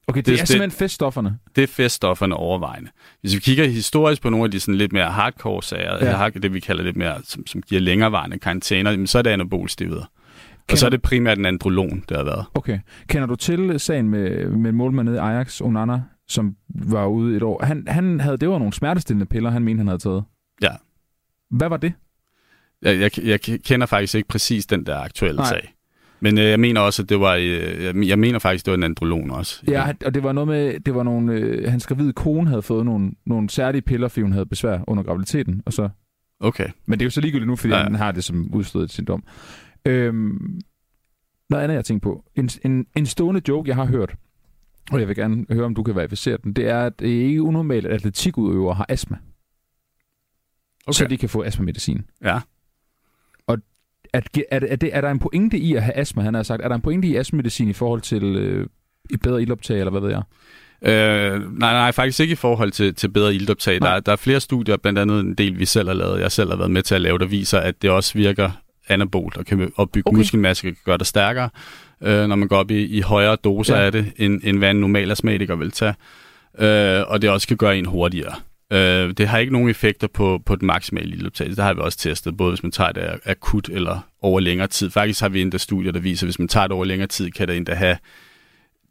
Okay, 0.10 0.18
det, 0.18 0.26
Det- 0.26 0.26
det 0.26 0.34
er 0.34 0.38
det- 0.42 0.48
simpelthen 0.48 0.78
feststofferne. 0.80 1.38
Det 1.56 1.64
er 1.64 1.68
feststofferne 1.68 2.36
overvejende. 2.36 2.90
Hvis 3.22 3.36
vi 3.36 3.40
kigger 3.40 3.68
historisk 3.68 4.22
på 4.22 4.30
nogle 4.30 4.46
af 4.46 4.52
de 4.52 4.60
sådan 4.60 4.76
lidt 4.76 4.94
mere 4.94 5.12
hardcore 5.12 5.64
sager, 5.64 6.06
Ja. 6.06 6.22
ja. 6.24 6.30
det 6.30 6.54
vi 6.54 6.60
kalder 6.60 6.84
lidt 6.84 6.96
mere, 6.98 7.16
som, 7.24 7.48
som 7.48 7.62
giver 7.62 7.82
længerevarende 7.82 8.40
karantæner, 8.40 9.06
så 9.06 9.18
er 9.18 9.22
det 9.22 9.30
anabolstivider. 9.30 10.02
Og 10.02 10.08
Kender- 10.68 10.80
så 10.80 10.86
er 10.86 10.90
det 10.90 11.02
primært 11.02 11.38
en 11.38 11.46
androlon, 11.46 12.04
der 12.10 12.18
har 12.18 12.24
været. 12.24 12.46
Okay. 12.54 12.80
Kender 13.08 13.28
du 13.28 13.36
til 13.36 13.80
sagen 13.80 14.10
med, 14.10 14.50
med 14.50 14.72
målmanden 14.72 15.14
nede 15.14 15.24
i 15.24 15.28
Ajax, 15.28 15.62
Onana, 15.62 16.02
som 16.28 16.56
var 16.70 17.06
ude 17.06 17.38
et 17.38 17.44
år? 17.44 17.66
Han, 17.66 17.84
han 17.88 18.20
havde, 18.20 18.38
det 18.38 18.50
var 18.50 18.58
nogle 18.58 18.74
smertestillende 18.74 19.26
piller, 19.26 19.50
han 19.50 19.64
mente, 19.64 19.80
han 19.80 19.88
havde 19.88 20.00
taget. 20.02 20.24
Ja. 20.62 20.72
Hvad 21.52 21.70
var 21.70 21.78
det? 21.78 21.94
Jeg, 22.82 23.00
jeg, 23.00 23.12
jeg 23.24 23.40
kender 23.42 23.86
faktisk 23.86 24.16
ikke 24.16 24.28
præcis 24.28 24.66
den 24.66 24.86
der 24.86 24.98
aktuelle 24.98 25.38
Nej. 25.38 25.50
sag. 25.50 25.74
Men 26.20 26.38
øh, 26.38 26.44
jeg 26.44 26.60
mener 26.60 26.82
også, 26.82 27.02
at 27.02 27.10
det 27.10 27.20
var, 27.20 27.36
øh, 27.36 28.08
jeg, 28.08 28.20
mener 28.20 28.40
faktisk, 28.40 28.66
det 28.66 28.72
var 28.72 28.78
en 28.78 28.84
androlon 28.84 29.32
også. 29.32 29.64
Ja, 29.68 29.94
og 30.06 30.14
det 30.14 30.24
var 30.24 30.32
noget 30.32 30.48
med, 30.48 30.80
det 30.80 30.96
var 30.96 31.04
nogle, 31.04 31.34
øh, 31.34 31.72
hans 31.72 31.88
gravide 31.88 32.14
kone 32.14 32.50
havde 32.50 32.62
fået 32.62 32.86
nogle, 32.86 33.12
nogle 33.26 33.50
særlige 33.50 33.82
piller, 33.82 34.08
fordi 34.08 34.22
hun 34.22 34.32
havde 34.32 34.46
besvær 34.46 34.80
under 34.88 35.04
graviditeten, 35.04 35.64
og 35.66 35.74
så 35.74 35.90
Okay. 36.40 36.70
Men 36.86 37.00
det 37.00 37.04
er 37.04 37.06
jo 37.06 37.10
så 37.10 37.22
ligegyldigt 37.22 37.48
nu, 37.48 37.56
fordi 37.56 37.74
ja. 37.74 37.84
Han 37.84 37.96
har 37.96 38.12
det 38.12 38.24
som 38.24 38.54
udstået 38.54 38.92
sin 38.92 39.06
dom. 39.06 39.24
Øhm, 39.86 40.62
noget 41.50 41.64
andet, 41.64 41.76
jeg 41.76 41.86
tænker 41.86 42.04
på. 42.04 42.24
En, 42.36 42.50
en, 42.66 42.86
en 42.96 43.06
stående 43.06 43.42
joke, 43.48 43.70
jeg 43.70 43.76
har 43.76 43.86
hørt, 43.86 44.16
og 44.92 45.00
jeg 45.00 45.08
vil 45.08 45.16
gerne 45.16 45.46
høre, 45.50 45.66
om 45.66 45.76
du 45.76 45.84
kan 45.84 45.96
verificere 45.96 46.38
den, 46.44 46.54
det 46.54 46.68
er, 46.68 46.80
at 46.80 47.00
det 47.00 47.22
er 47.22 47.26
ikke 47.26 47.42
unormalt, 47.42 47.86
at 47.86 47.94
atletikudøvere 47.94 48.76
har 48.76 48.86
astma, 48.90 49.18
okay. 50.88 50.94
så 50.94 51.08
de 51.08 51.18
kan 51.18 51.30
få 51.30 51.44
astmamedicin. 51.44 52.06
Ja. 52.24 52.40
At, 54.14 54.38
er, 54.52 54.60
er, 54.70 54.76
det, 54.76 54.90
er 54.94 55.02
der 55.02 55.12
en 55.12 55.20
pointe 55.20 55.58
i 55.58 55.76
at 55.76 55.84
have 55.84 55.98
astma, 55.98 56.22
han 56.22 56.34
har 56.34 56.44
sagt? 56.44 56.62
Er 56.64 56.68
der 56.68 56.76
en 56.76 56.82
pointe 56.82 57.08
i 57.08 57.16
astmamedicin 57.16 57.70
i 57.70 57.74
forhold 57.74 58.02
til 58.02 58.24
øh, 58.24 58.66
et 59.14 59.22
bedre 59.22 59.42
ildoptag, 59.42 59.80
eller 59.80 59.92
hvad 59.92 60.02
ved 60.02 60.10
jeg? 60.10 60.22
Øh, 60.82 61.60
nej, 61.60 61.74
nej, 61.74 61.92
faktisk 61.92 62.20
ikke 62.20 62.32
i 62.32 62.36
forhold 62.36 62.72
til, 62.72 62.96
til 62.96 63.08
bedre 63.08 63.36
iltoptag. 63.36 63.80
Nej. 63.80 63.94
Der, 63.94 64.00
der 64.00 64.12
er 64.12 64.16
flere 64.16 64.40
studier, 64.40 64.78
blandt 64.78 65.00
andet 65.00 65.20
en 65.20 65.34
del, 65.34 65.60
vi 65.60 65.66
selv 65.66 65.88
har 65.88 65.96
lavet, 65.96 66.22
jeg 66.22 66.32
selv 66.32 66.50
har 66.50 66.58
været 66.58 66.72
med 66.72 66.84
til 66.84 66.96
at 66.96 67.02
lave, 67.02 67.18
der 67.18 67.26
viser, 67.26 67.60
at 67.60 67.82
det 67.82 67.90
også 67.90 68.14
virker 68.14 68.50
anabolt 68.88 69.38
og 69.38 69.46
kan 69.46 69.72
opbygge 69.76 70.08
Okay. 70.08 70.18
muskelmasse, 70.18 70.64
kan 70.64 70.76
gøre 70.86 70.98
dig 70.98 71.08
stærkere, 71.08 71.50
øh, 72.04 72.28
når 72.28 72.36
man 72.36 72.48
går 72.48 72.58
op 72.58 72.72
i, 72.72 72.86
i 72.86 73.02
højere 73.02 73.36
doser 73.36 73.78
ja. 73.78 73.86
af 73.86 73.92
det, 73.92 74.14
end, 74.18 74.42
end 74.44 74.58
hvad 74.58 74.72
en 74.72 74.76
normal 74.76 75.12
astmatiker 75.12 75.56
vil 75.56 75.72
tage. 75.72 75.94
Øh, 76.60 77.04
og 77.08 77.22
det 77.22 77.30
også 77.30 77.48
kan 77.48 77.58
gøre 77.58 77.78
en 77.78 77.86
hurtigere. 77.86 78.34
Øh, 78.72 79.14
det 79.18 79.28
har 79.28 79.38
ikke 79.38 79.54
nogen 79.54 79.70
effekter 79.70 80.08
på, 80.08 80.42
på 80.46 80.56
den 80.56 80.68
maksimale 80.68 81.10
iltoptag. 81.10 81.48
Det 81.48 81.60
har 81.60 81.74
vi 81.74 81.82
også 81.82 81.98
testet, 81.98 82.38
både 82.38 82.52
hvis 82.52 82.64
man 82.64 82.72
tager 82.72 82.92
det 82.92 83.20
akut 83.26 83.70
eller 83.70 84.00
over 84.22 84.40
længere 84.40 84.68
tid. 84.68 84.90
Faktisk 84.90 85.22
har 85.22 85.30
vi 85.30 85.42
endda 85.42 85.58
studier, 85.58 85.92
der 85.92 86.00
viser, 86.00 86.24
at 86.24 86.28
hvis 86.28 86.40
man 86.40 86.48
tager 86.48 86.68
det 86.68 86.72
over 86.72 86.86
længere 86.86 87.08
tid, 87.08 87.32
kan 87.32 87.48
det 87.48 87.58
endda 87.58 87.74
have 87.74 87.98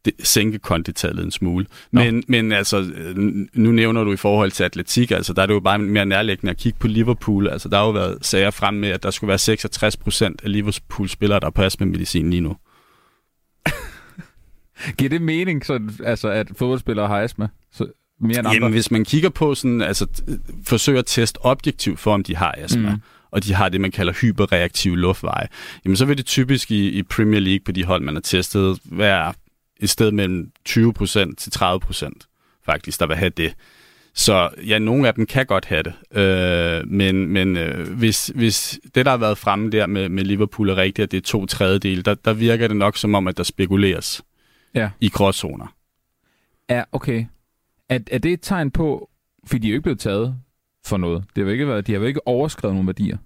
det, 0.05 0.15
sænke 0.27 0.59
konditallet 0.59 1.25
en 1.25 1.31
smule. 1.31 1.67
Nå. 1.93 2.01
Men, 2.01 2.25
men 2.29 2.53
altså, 2.53 2.93
nu 3.53 3.73
nævner 3.73 4.05
du 4.05 4.13
i 4.13 4.17
forhold 4.17 4.51
til 4.51 4.65
atletik, 4.65 5.11
altså 5.11 5.33
der 5.33 5.43
er 5.43 5.47
det 5.47 5.55
jo 5.55 5.61
bare 5.61 5.79
mere 5.79 6.07
nærliggende 6.07 6.51
at 6.51 6.57
kigge 6.57 6.79
på 6.79 6.89
Liverpool. 6.89 7.49
Altså 7.49 7.69
der 7.69 7.77
har 7.77 7.85
jo 7.85 7.91
været 7.91 8.19
sager 8.27 8.51
frem 8.51 8.75
med, 8.75 8.89
at 8.89 9.03
der 9.03 9.11
skulle 9.11 9.29
være 9.29 9.39
66 9.39 9.97
procent 9.97 10.41
af 10.45 10.53
Liverpool-spillere, 10.53 11.41
der 11.41 11.47
er 11.47 11.51
på 11.51 11.63
astma-medicin 11.63 12.31
lige 12.31 12.41
nu. 12.41 12.57
Giver 14.99 15.09
det 15.09 15.23
mening, 15.23 15.67
så, 15.67 15.81
altså, 16.05 16.29
at 16.29 16.49
fodboldspillere 16.57 17.09
har 17.09 17.21
astma? 17.21 17.49
Så, 17.73 17.87
mere 18.21 18.31
end 18.39 18.39
andre? 18.39 18.53
Jamen, 18.55 18.73
hvis 18.73 18.91
man 18.91 19.05
kigger 19.05 19.29
på 19.29 19.55
sådan, 19.55 19.83
altså 19.83 20.07
t- 20.19 20.63
forsøger 20.65 20.99
at 20.99 21.07
teste 21.07 21.39
objektivt 21.45 22.01
for, 22.01 22.15
om 22.15 22.23
de 22.25 22.37
har 22.37 22.55
astma, 22.59 22.91
Mm. 22.91 23.01
og 23.31 23.45
de 23.45 23.55
har 23.55 23.69
det, 23.69 23.81
man 23.81 23.91
kalder 23.91 24.13
hyperreaktive 24.13 24.97
luftveje, 24.99 25.49
jamen 25.85 25.97
så 25.97 26.05
vil 26.05 26.17
det 26.19 26.27
typisk 26.27 26.71
i, 26.71 26.89
i 26.89 27.03
Premier 27.03 27.41
League 27.41 27.61
på 27.65 27.73
de 27.73 27.85
hold, 27.85 28.03
man 28.03 28.15
har 28.15 28.21
testet, 28.23 28.79
være 28.85 29.33
et 29.81 29.91
sted 29.91 30.11
mellem 30.13 30.51
20% 30.69 31.35
til 31.39 31.53
30% 31.59 32.63
faktisk, 32.65 33.01
der 33.01 33.07
vil 33.07 33.17
have 33.17 33.31
det. 33.31 33.55
Så 34.15 34.51
ja, 34.67 34.79
nogle 34.79 35.09
af 35.09 35.15
dem 35.15 35.27
kan 35.27 35.47
godt 35.47 35.65
have 35.65 35.83
det. 35.83 36.19
Øh, 36.19 36.89
men 36.89 37.27
men 37.29 37.57
øh, 37.57 37.93
hvis, 37.93 38.31
hvis 38.35 38.79
det, 38.95 39.05
der 39.05 39.11
har 39.11 39.19
været 39.19 39.39
fremme 39.39 39.71
der 39.71 39.87
med, 39.87 40.09
med 40.09 40.25
Liverpool 40.25 40.69
er 40.69 40.77
rigtigt, 40.77 41.05
at 41.05 41.11
det 41.11 41.17
er 41.17 41.21
to 41.23 41.47
tredjedele, 41.47 42.03
der, 42.03 42.15
der 42.15 42.33
virker 42.33 42.69
det 42.69 42.77
nok 42.77 42.97
som 42.97 43.15
om, 43.15 43.29
at 43.29 43.37
der 43.37 43.43
spekuleres 43.43 44.23
Ja. 44.75 44.91
i 45.01 45.09
gråzoner. 45.09 45.67
Er, 46.69 46.85
okay. 46.93 47.25
Er, 47.89 47.99
er 48.11 48.19
det 48.19 48.33
et 48.33 48.39
tegn 48.43 48.71
på, 48.71 49.11
fordi 49.47 49.59
de 49.63 49.67
er 49.67 49.71
jo 49.71 49.75
ikke 49.75 49.83
blevet 49.83 49.99
taget 50.01 50.37
for 50.87 50.97
noget. 50.97 51.25
Det 51.37 51.43
har 51.43 51.47
jo 51.47 51.53
ikke 51.53 51.69
været, 51.69 51.87
de 51.87 51.93
har 51.93 52.01
jo 52.01 52.07
ikke 52.07 52.29
overskrevet 52.29 52.75
nogle 52.75 52.87
værdier. 52.87 53.17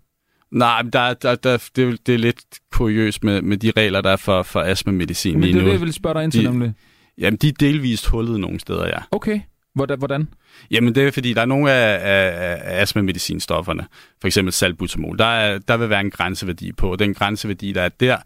Nej, 0.51 0.83
men 0.83 0.93
der, 0.93 1.15
der, 1.15 1.35
der, 1.35 1.69
det, 1.77 1.85
er- 1.89 1.97
det 2.07 2.15
er 2.15 2.19
lidt 2.19 2.45
kuriøst 2.73 3.25
med, 3.25 3.43
med 3.43 3.57
de 3.57 3.73
regler, 3.77 4.01
der 4.01 4.11
er 4.11 4.17
for, 4.17 4.43
for 4.43 4.61
astmamedicin 4.61 5.33
Men 5.35 5.41
lige 5.43 5.53
det 5.53 5.59
er 5.59 5.63
nu. 5.63 5.67
det, 5.67 5.73
jeg 5.73 5.81
ville 5.81 5.93
spørge 5.93 6.15
dig 6.15 6.25
ind 6.25 6.33
til, 6.33 6.45
De- 6.45 6.51
nemlig. 6.51 6.73
Jamen, 7.19 7.37
de 7.39 7.49
er 7.49 7.53
delvist 7.53 8.07
hullet 8.07 8.41
nogle 8.41 8.61
steder, 8.61 8.87
ja. 8.87 8.99
Okay. 9.11 9.41
Hvordan? 9.75 10.29
Jamen, 10.71 10.95
det 10.95 11.07
er 11.07 11.11
fordi, 11.11 11.33
der 11.35 11.41
er 11.41 11.45
nogle 11.47 11.71
af, 11.73 11.99
af, 12.03 12.59
af 12.65 12.83
astmamedicinstofferne, 12.83 13.87
for 14.21 14.27
eksempel 14.29 14.53
salbutamol, 14.53 15.19
der, 15.19 15.25
er, 15.25 15.59
der 15.59 15.77
vil 15.77 15.91
være 15.91 16.01
en 16.01 16.11
grænseværdi 16.11 16.73
på, 16.73 16.97
den 16.97 17.15
grænseværdi, 17.15 17.73
der 17.73 17.83
er 17.83 17.89
der, 17.89 18.17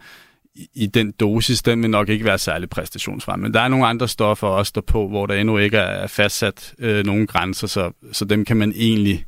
i, 0.54 0.68
i 0.74 0.86
den 0.86 1.12
dosis, 1.12 1.62
den 1.62 1.82
vil 1.82 1.90
nok 1.90 2.08
ikke 2.08 2.24
være 2.24 2.38
særlig 2.38 2.70
præstationsfrem. 2.70 3.40
Men 3.40 3.54
der 3.54 3.60
er 3.60 3.68
nogle 3.68 3.86
andre 3.86 4.08
stoffer 4.08 4.46
også 4.48 4.72
derpå, 4.74 5.08
hvor 5.08 5.26
der 5.26 5.34
endnu 5.34 5.58
ikke 5.58 5.76
er 5.76 6.06
fastsat 6.06 6.74
øh, 6.78 7.06
nogen 7.06 7.26
grænser, 7.26 7.66
så, 7.66 7.92
så 8.12 8.24
dem 8.24 8.44
kan 8.44 8.56
man 8.56 8.72
egentlig 8.76 9.26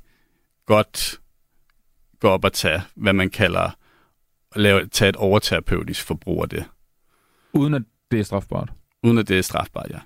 godt 0.66 1.20
gå 2.20 2.28
op 2.28 2.44
og 2.44 2.52
tage, 2.52 2.82
hvad 2.94 3.12
man 3.12 3.30
kalder, 3.30 3.70
lave, 4.56 4.86
tage 4.86 5.08
et 5.08 5.16
overterapeutisk 5.16 6.04
forbrug 6.06 6.42
af 6.42 6.48
det, 6.48 6.64
Uden 7.52 7.74
at 7.74 7.82
det 8.10 8.20
er 8.20 8.24
strafbart. 8.24 8.72
uden 9.02 9.18
at 9.18 9.28
det 9.28 9.38
er 9.38 9.42
strafbart, 9.42 9.90
ja. 9.90 9.98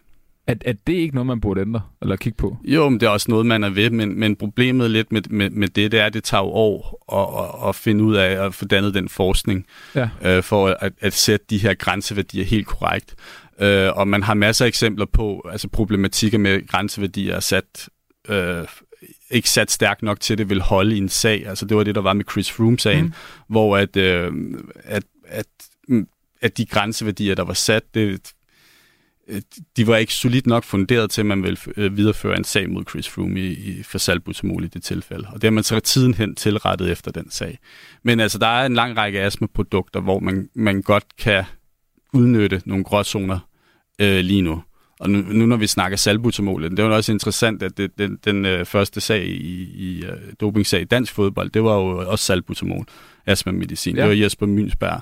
Er, 0.51 0.55
er 0.65 0.73
det 0.87 0.93
ikke 0.93 1.15
noget, 1.15 1.27
man 1.27 1.41
burde 1.41 1.61
ændre 1.61 1.81
eller 2.03 2.17
kigge 2.17 2.37
på? 2.37 2.57
Jo, 2.65 2.89
men 2.89 3.01
det 3.01 3.07
er 3.07 3.11
også 3.11 3.27
noget, 3.31 3.47
man 3.47 3.65
er 3.65 3.69
ved, 3.71 3.91
men, 3.91 4.21
men 4.21 4.37
problemet 4.37 4.91
lidt 4.91 5.13
med, 5.13 5.23
med, 5.31 5.51
med 5.51 5.69
det, 5.69 5.93
det 5.93 6.01
er, 6.01 6.07
at 6.07 6.15
det 6.15 6.25
tager 6.25 6.43
jo 6.43 6.49
år 6.49 7.05
at, 7.13 7.65
at, 7.65 7.69
at 7.69 7.75
finde 7.75 8.05
ud 8.05 8.17
af 8.17 8.47
at 8.47 8.55
få 8.55 8.65
dannet 8.65 8.95
den 8.95 9.09
forskning, 9.09 9.67
Ja. 9.95 10.09
øh, 10.25 10.43
for 10.43 10.67
at, 10.81 10.93
at 11.01 11.13
sætte 11.13 11.47
de 11.51 11.59
her 11.59 11.75
grænseværdier 11.75 12.45
helt 12.45 12.67
korrekt. 12.67 13.15
Øh, 13.61 13.91
og 13.97 14.09
man 14.09 14.23
har 14.23 14.35
masser 14.35 14.65
af 14.65 14.69
eksempler 14.69 15.07
på, 15.07 15.49
altså 15.53 15.69
problematikker 15.69 16.39
med 16.39 16.67
grænseværdier 16.67 17.37
er 17.37 17.41
sat, 17.41 17.89
øh, 18.29 18.65
ikke 19.31 19.51
sat 19.51 19.71
stærkt 19.71 20.03
nok 20.03 20.21
til, 20.21 20.35
at 20.35 20.39
det 20.39 20.51
vil 20.51 20.61
holde 20.61 20.95
i 20.95 20.99
en 20.99 21.09
sag. 21.09 21.47
Altså 21.47 21.67
det 21.67 21.77
var 21.77 21.85
det, 21.85 21.95
der 21.95 22.01
var 22.01 22.13
med 22.13 22.25
Chris 22.31 22.51
Froome-sagen, 22.51 23.05
Mm. 23.05 23.13
hvor 23.49 23.77
at, 23.77 23.97
øh, 23.97 24.33
at, 24.85 25.03
at, 25.25 25.47
at 26.43 26.59
de 26.59 26.67
grænseværdier, 26.67 27.35
der 27.35 27.45
var 27.45 27.53
sat, 27.55 27.95
det, 27.95 28.33
de 29.77 29.87
var 29.87 29.97
ikke 29.97 30.15
solidt 30.15 30.47
nok 30.47 30.65
funderet 30.65 31.11
til, 31.11 31.23
at 31.23 31.27
man 31.27 31.43
ville 31.43 31.59
øh, 31.77 31.97
videreføre 31.97 32.37
en 32.37 32.45
sag 32.45 32.71
mod 32.71 32.85
Chris 32.91 33.09
Froome 33.09 33.41
i, 33.41 33.53
i 33.53 33.83
for 33.83 33.99
salbutamol 33.99 34.65
i 34.65 34.67
det 34.67 34.83
tilfælde. 34.83 35.29
Og 35.29 35.35
det 35.35 35.45
har 35.45 35.51
man 35.51 35.65
så 35.65 35.81
tiden 35.81 36.15
hen 36.15 36.35
tilrettet 36.35 36.91
efter 36.91 37.11
den 37.11 37.31
sag. 37.31 37.59
Men 38.03 38.21
altså, 38.21 38.39
der 38.39 38.47
er 38.47 38.67
en 38.67 38.75
lang 38.75 38.97
række 38.97 39.21
astmaprodukter, 39.21 40.01
hvor 40.01 40.19
man, 40.19 40.49
man 40.55 40.83
godt 40.83 41.05
kan 41.19 41.45
udnytte 42.13 42.63
nogle 42.65 42.85
gråzoner 42.85 43.39
øh, 44.01 44.21
lige 44.21 44.43
nu. 44.43 44.63
Og 45.01 45.11
nu, 45.11 45.19
nu 45.19 45.47
når 45.47 45.57
vi 45.57 45.67
snakker 45.67 45.97
salbutamol, 45.97 46.63
det 46.63 46.85
var 46.85 46.91
også 46.91 47.13
interessant, 47.13 47.63
at 47.63 47.77
det, 47.77 47.99
den, 47.99 48.19
den 48.25 48.47
øh, 48.47 48.67
første 48.67 49.01
sag 49.01 49.25
i, 49.25 49.63
i 49.75 50.05
øh, 50.05 50.19
dopingsag 50.41 50.81
i 50.81 50.85
dansk 50.85 51.15
fodbold, 51.15 51.51
det 51.51 51.65
var 51.65 51.75
jo 51.75 52.11
også 52.11 52.25
salbutamol, 52.25 52.87
astmamedicin. 53.27 53.97
Ja. 53.97 54.03
Det 54.03 54.09
var 54.09 54.15
Jesper 54.15 54.47
Mynsberg, 54.47 55.01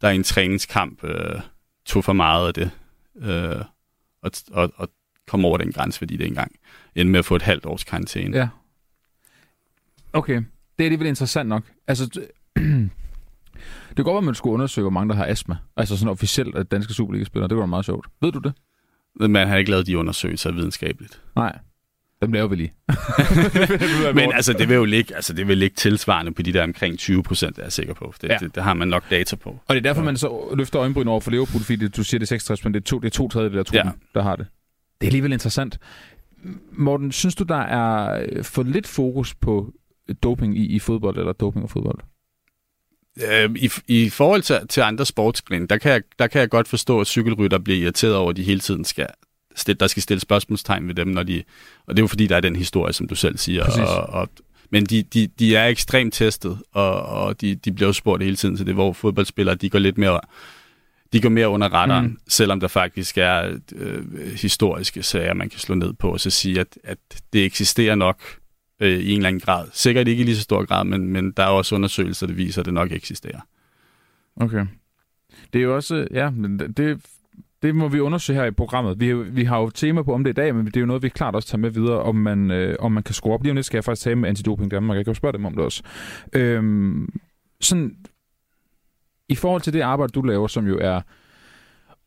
der 0.00 0.10
i 0.10 0.14
en 0.14 0.24
træningskamp 0.24 1.04
øh, 1.04 1.40
tog 1.86 2.04
for 2.04 2.12
meget 2.12 2.46
af 2.46 2.54
det, 2.54 2.70
øh, 3.16 3.64
og, 4.22 4.30
og, 4.52 4.72
og 4.76 4.88
kom 5.28 5.44
over 5.44 5.58
den 5.58 5.72
grænse, 5.72 5.98
fordi 5.98 6.16
det 6.16 6.26
engang 6.26 6.52
endte 6.94 7.12
med 7.12 7.18
at 7.18 7.24
få 7.24 7.36
et 7.36 7.42
halvt 7.42 7.66
års 7.66 7.84
karantæne. 7.84 8.36
Ja. 8.36 8.48
Okay. 10.12 10.36
Det 10.78 10.84
er 10.84 10.84
alligevel 10.84 11.06
interessant 11.06 11.48
nok. 11.48 11.64
Altså, 11.88 12.06
det 12.54 13.96
kan 13.96 14.04
godt 14.04 14.14
være, 14.14 14.18
at 14.18 14.24
man 14.24 14.34
skulle 14.34 14.54
undersøge, 14.54 14.82
hvor 14.82 14.90
mange 14.90 15.08
der 15.08 15.16
har 15.16 15.26
astma. 15.26 15.56
Altså 15.76 15.96
sådan 15.96 16.10
officielt 16.10 16.54
af 16.54 16.66
danske 16.66 16.94
Superliga-spillere. 16.94 17.48
Det 17.48 17.56
var 17.56 17.66
meget 17.66 17.84
sjovt. 17.84 18.06
Ved 18.20 18.32
du 18.32 18.38
det? 18.38 18.52
Man 19.30 19.48
har 19.48 19.56
ikke 19.56 19.70
lavet 19.70 19.86
de 19.86 19.98
undersøgelser 19.98 20.52
videnskabeligt. 20.52 21.22
Nej. 21.36 21.58
Dem 22.22 22.32
laver 22.32 22.48
vi 22.48 22.56
lige. 22.56 22.72
Men 24.14 24.32
altså, 24.32 24.52
det 24.52 24.68
vil 24.68 24.74
jo 24.74 24.84
ligge, 24.84 25.14
altså, 25.14 25.32
det 25.32 25.48
vil 25.48 25.58
ligge 25.58 25.74
tilsvarende 25.74 26.32
på 26.34 26.42
de 26.42 26.52
der 26.52 26.62
omkring 26.62 26.98
20 26.98 27.22
procent, 27.22 27.58
er 27.58 27.62
jeg 27.62 27.72
sikker 27.72 27.94
på. 27.94 28.14
Det, 28.20 28.28
Ja. 28.28 28.32
ja. 28.32 28.38
det, 28.38 28.54
det, 28.54 28.62
har 28.62 28.74
man 28.74 28.88
nok 28.88 29.10
data 29.10 29.36
på. 29.36 29.50
Og 29.50 29.74
det 29.74 29.76
er 29.76 29.80
derfor, 29.80 30.02
man 30.02 30.16
så 30.16 30.54
løfter 30.56 30.80
øjenbryn 30.80 31.08
over 31.08 31.20
for 31.20 31.30
Liverpool, 31.30 31.62
fordi 31.62 31.76
det, 31.76 31.96
du 31.96 32.04
siger, 32.04 32.18
det 32.18 32.24
er 32.24 32.28
66, 32.28 32.64
men 32.64 32.74
det 32.74 32.80
er 32.80 32.84
to, 32.84 32.98
det 32.98 33.06
er 33.06 33.10
to 33.10 33.28
tredjedel 33.28 33.58
af 33.58 33.64
truppen, 33.64 33.78
ja. 33.86 33.90
Ja. 34.14 34.18
der 34.20 34.22
har 34.22 34.36
det. 34.36 34.46
Det 35.00 35.06
er 35.06 35.08
alligevel 35.08 35.32
interessant. 35.32 35.78
Morten, 36.72 37.12
synes 37.12 37.34
du, 37.34 37.44
der 37.44 37.60
er 37.60 38.24
øh, 38.32 38.44
for 38.44 38.62
lidt 38.62 38.86
fokus 38.86 39.34
på 39.34 39.72
doping 40.22 40.58
i, 40.58 40.66
i 40.66 40.78
fodbold, 40.78 41.18
eller 41.18 41.32
doping 41.32 41.64
og 41.64 41.70
fodbold? 41.70 41.98
Øh, 43.30 43.50
i, 43.56 43.70
I 43.88 44.10
forhold 44.10 44.42
til, 44.42 44.56
til 44.68 44.80
andre 44.80 45.06
sportsgrene, 45.06 45.66
der 45.66 45.78
kan, 45.78 45.92
jeg, 45.92 46.02
der 46.18 46.26
kan 46.26 46.40
jeg 46.40 46.50
godt 46.50 46.68
forstå, 46.68 47.00
at 47.00 47.06
cykelrytter 47.06 47.58
bliver 47.58 47.78
irriteret 47.78 48.14
over, 48.14 48.30
at 48.30 48.36
de 48.36 48.42
hele 48.42 48.60
tiden 48.60 48.84
skal 48.84 49.06
der 49.80 49.86
skal 49.86 50.02
stille 50.02 50.20
spørgsmålstegn 50.20 50.88
ved 50.88 50.94
dem, 50.94 51.08
når 51.08 51.22
de, 51.22 51.42
og 51.86 51.96
det 51.96 52.00
er 52.00 52.02
jo 52.02 52.06
fordi, 52.06 52.26
der 52.26 52.36
er 52.36 52.40
den 52.40 52.56
historie, 52.56 52.92
som 52.92 53.08
du 53.08 53.14
selv 53.14 53.38
siger. 53.38 53.64
Og, 53.64 54.06
og, 54.06 54.28
men 54.70 54.84
de, 54.84 55.02
de, 55.02 55.26
de 55.26 55.56
er 55.56 55.66
ekstremt 55.66 56.14
testet, 56.14 56.58
og, 56.72 57.02
og 57.02 57.40
de, 57.40 57.54
de 57.54 57.72
bliver 57.72 57.88
jo 57.88 57.92
spurgt 57.92 58.22
hele 58.22 58.36
tiden 58.36 58.56
til 58.56 58.66
det, 58.66 58.74
hvor 58.74 58.92
fodboldspillere, 58.92 59.54
de 59.54 59.70
går 59.70 59.78
lidt 59.78 59.98
mere 59.98 60.20
de 61.12 61.20
går 61.20 61.28
mere 61.28 61.48
under 61.48 61.68
radaren, 61.68 62.06
mm. 62.06 62.18
selvom 62.28 62.60
der 62.60 62.68
faktisk 62.68 63.18
er 63.18 63.58
øh, 63.74 64.04
historiske 64.36 65.02
sager, 65.02 65.34
man 65.34 65.48
kan 65.48 65.60
slå 65.60 65.74
ned 65.74 65.92
på, 65.92 66.12
og 66.12 66.20
så 66.20 66.30
sige, 66.30 66.60
at, 66.60 66.78
at 66.84 66.98
det 67.32 67.44
eksisterer 67.44 67.94
nok 67.94 68.22
øh, 68.80 68.98
i 68.98 69.10
en 69.10 69.16
eller 69.16 69.28
anden 69.28 69.40
grad. 69.40 69.68
Sikkert 69.72 70.08
ikke 70.08 70.20
i 70.20 70.24
lige 70.24 70.36
så 70.36 70.42
stor 70.42 70.64
grad, 70.64 70.84
men, 70.84 71.08
men 71.08 71.32
der 71.32 71.42
er 71.42 71.46
også 71.46 71.74
undersøgelser, 71.74 72.26
der 72.26 72.34
viser, 72.34 72.60
at 72.62 72.66
det 72.66 72.74
nok 72.74 72.92
eksisterer. 72.92 73.40
Okay. 74.36 74.66
Det 75.52 75.58
er 75.58 75.62
jo 75.62 75.76
også, 75.76 76.08
ja, 76.10 76.30
men 76.30 76.58
det, 76.58 77.00
det 77.62 77.74
må 77.74 77.88
vi 77.88 78.00
undersøge 78.00 78.38
her 78.38 78.44
i 78.44 78.50
programmet. 78.50 79.00
Vi, 79.00 79.14
vi 79.14 79.44
har 79.44 79.58
jo 79.58 79.70
tema 79.70 80.02
på 80.02 80.14
om 80.14 80.24
det 80.24 80.30
i 80.30 80.34
dag, 80.34 80.54
men 80.54 80.66
det 80.66 80.76
er 80.76 80.80
jo 80.80 80.86
noget, 80.86 81.02
vi 81.02 81.08
klart 81.08 81.34
også 81.34 81.48
tager 81.48 81.58
med 81.58 81.70
videre, 81.70 82.02
om 82.02 82.16
man, 82.16 82.50
øh, 82.50 82.76
om 82.78 82.92
man 82.92 83.02
kan 83.02 83.14
score 83.14 83.34
op. 83.34 83.42
Lige 83.42 83.50
om 83.50 83.56
lidt 83.56 83.66
skal 83.66 83.76
jeg 83.76 83.84
faktisk 83.84 84.04
tale 84.04 84.16
med 84.16 84.28
Antidoping 84.28 84.70
Danmark. 84.70 84.96
Jeg 84.96 85.04
kan 85.04 85.12
jo 85.12 85.16
spørge 85.16 85.32
dem 85.32 85.44
om 85.44 85.54
det 85.54 85.64
også. 85.64 85.82
Øhm, 86.32 87.08
sådan, 87.60 87.96
i 89.28 89.34
forhold 89.34 89.62
til 89.62 89.72
det 89.72 89.80
arbejde, 89.80 90.10
du 90.10 90.22
laver, 90.22 90.46
som 90.46 90.66
jo 90.66 90.78
er 90.80 91.00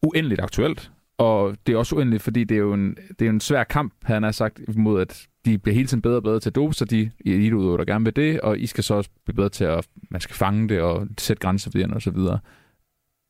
uendeligt 0.03 0.41
aktuelt, 0.41 0.91
og 1.17 1.55
det 1.67 1.73
er 1.73 1.77
også 1.77 1.95
uendeligt, 1.95 2.23
fordi 2.23 2.43
det 2.43 2.55
er 2.55 2.59
jo 2.59 2.73
en, 2.73 2.97
det 3.19 3.25
er 3.25 3.29
en 3.29 3.39
svær 3.39 3.63
kamp, 3.63 3.93
han 4.03 4.23
har 4.23 4.31
sagt, 4.31 4.77
mod 4.77 5.01
at 5.01 5.27
de 5.45 5.57
bliver 5.57 5.75
hele 5.75 5.87
tiden 5.87 6.01
bedre 6.01 6.15
og 6.15 6.23
bedre 6.23 6.39
til 6.39 6.49
at 6.49 6.55
dope, 6.55 6.73
så 6.73 6.85
de 6.85 7.11
eliteudøvere, 7.25 7.77
der 7.77 7.85
gerne 7.85 8.05
vil 8.05 8.15
det, 8.15 8.41
og 8.41 8.59
I 8.59 8.65
skal 8.65 8.83
så 8.83 8.93
også 8.93 9.09
blive 9.25 9.35
bedre 9.35 9.49
til 9.49 9.63
at, 9.63 9.87
man 10.09 10.21
skal 10.21 10.35
fange 10.35 10.69
det 10.69 10.81
og 10.81 11.07
sætte 11.17 11.41
grænser 11.41 11.71
for 11.71 11.77
det 11.77 11.93
og 11.93 12.01
så 12.01 12.11
videre. 12.11 12.39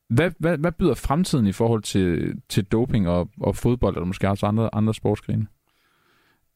Hvad, 0.08 0.30
hvad, 0.38 0.58
hvad 0.58 0.72
byder 0.72 0.94
fremtiden 0.94 1.46
i 1.46 1.52
forhold 1.52 1.82
til, 1.82 2.34
til 2.48 2.64
doping 2.64 3.08
og, 3.08 3.30
og 3.40 3.56
fodbold, 3.56 3.96
eller 3.96 4.06
måske 4.06 4.28
også 4.28 4.46
andre, 4.46 4.74
andre 4.74 4.94
sportsgrene? 4.94 5.46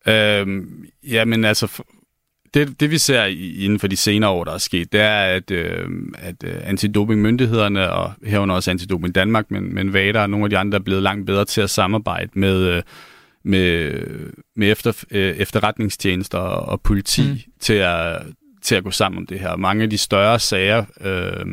Øhm, 0.06 0.84
jamen 1.02 1.44
altså, 1.44 1.82
det, 2.54 2.80
det 2.80 2.90
vi 2.90 2.98
ser 2.98 3.24
inden 3.24 3.78
for 3.78 3.86
de 3.86 3.96
senere 3.96 4.30
år, 4.30 4.44
der 4.44 4.52
er 4.52 4.58
sket, 4.58 4.92
det 4.92 5.00
er, 5.00 5.20
at, 5.20 5.50
øh, 5.50 5.88
at 6.18 6.44
øh, 6.44 6.54
antidopingmyndighederne, 6.64 7.92
og 7.92 8.12
herunder 8.24 8.54
også 8.54 8.70
Antidoping 8.70 9.14
Danmark, 9.14 9.50
men, 9.50 9.74
men 9.74 9.92
VADA 9.92 10.22
og 10.22 10.30
nogle 10.30 10.44
af 10.44 10.50
de 10.50 10.58
andre 10.58 10.78
er 10.78 10.82
blevet 10.82 11.02
langt 11.02 11.26
bedre 11.26 11.44
til 11.44 11.60
at 11.60 11.70
samarbejde 11.70 12.30
med, 12.34 12.56
øh, 12.56 12.82
med, 13.42 13.92
med 14.56 14.72
efter, 14.72 15.04
øh, 15.10 15.36
efterretningstjenester 15.36 16.38
og 16.38 16.80
politi 16.80 17.22
mm. 17.22 17.52
til, 17.60 17.74
at, 17.74 18.22
til 18.62 18.74
at 18.74 18.84
gå 18.84 18.90
sammen 18.90 19.18
om 19.18 19.26
det 19.26 19.40
her. 19.40 19.56
Mange 19.56 19.82
af 19.82 19.90
de 19.90 19.98
større 19.98 20.38
sager, 20.38 20.84
øh, 21.00 21.46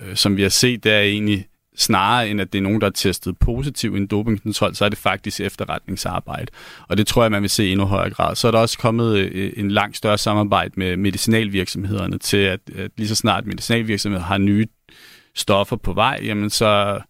øh, 0.00 0.16
som 0.16 0.36
vi 0.36 0.42
har 0.42 0.48
set, 0.48 0.84
det 0.84 0.92
er 0.92 1.00
egentlig 1.00 1.46
snarere 1.76 2.28
end 2.28 2.40
at 2.40 2.52
det 2.52 2.58
er 2.58 2.62
nogen, 2.62 2.80
der 2.80 2.86
er 2.86 2.90
testet 2.90 3.38
positiv 3.38 3.94
i 3.94 3.96
en 3.96 4.06
dopingkontrol, 4.06 4.74
så 4.74 4.84
er 4.84 4.88
det 4.88 4.98
faktisk 4.98 5.40
efterretningsarbejde. 5.40 6.46
Og 6.88 6.96
det 6.96 7.06
tror 7.06 7.22
jeg, 7.22 7.30
man 7.30 7.42
vil 7.42 7.50
se 7.50 7.66
i 7.66 7.72
endnu 7.72 7.86
højere 7.86 8.10
grad. 8.10 8.36
Så 8.36 8.48
er 8.48 8.50
der 8.50 8.58
også 8.58 8.78
kommet 8.78 9.16
øh, 9.16 9.52
en 9.56 9.70
langt 9.70 9.96
større 9.96 10.18
samarbejde 10.18 10.72
med 10.76 10.96
medicinalvirksomhederne 10.96 12.18
til, 12.18 12.36
at, 12.36 12.60
at 12.76 12.90
lige 12.96 13.08
så 13.08 13.14
snart 13.14 13.46
medicinalvirksomheder 13.46 14.24
har 14.24 14.38
nye 14.38 14.66
stoffer 15.34 15.76
på 15.76 15.92
vej, 15.92 16.20
jamen 16.22 16.50
så 16.50 17.00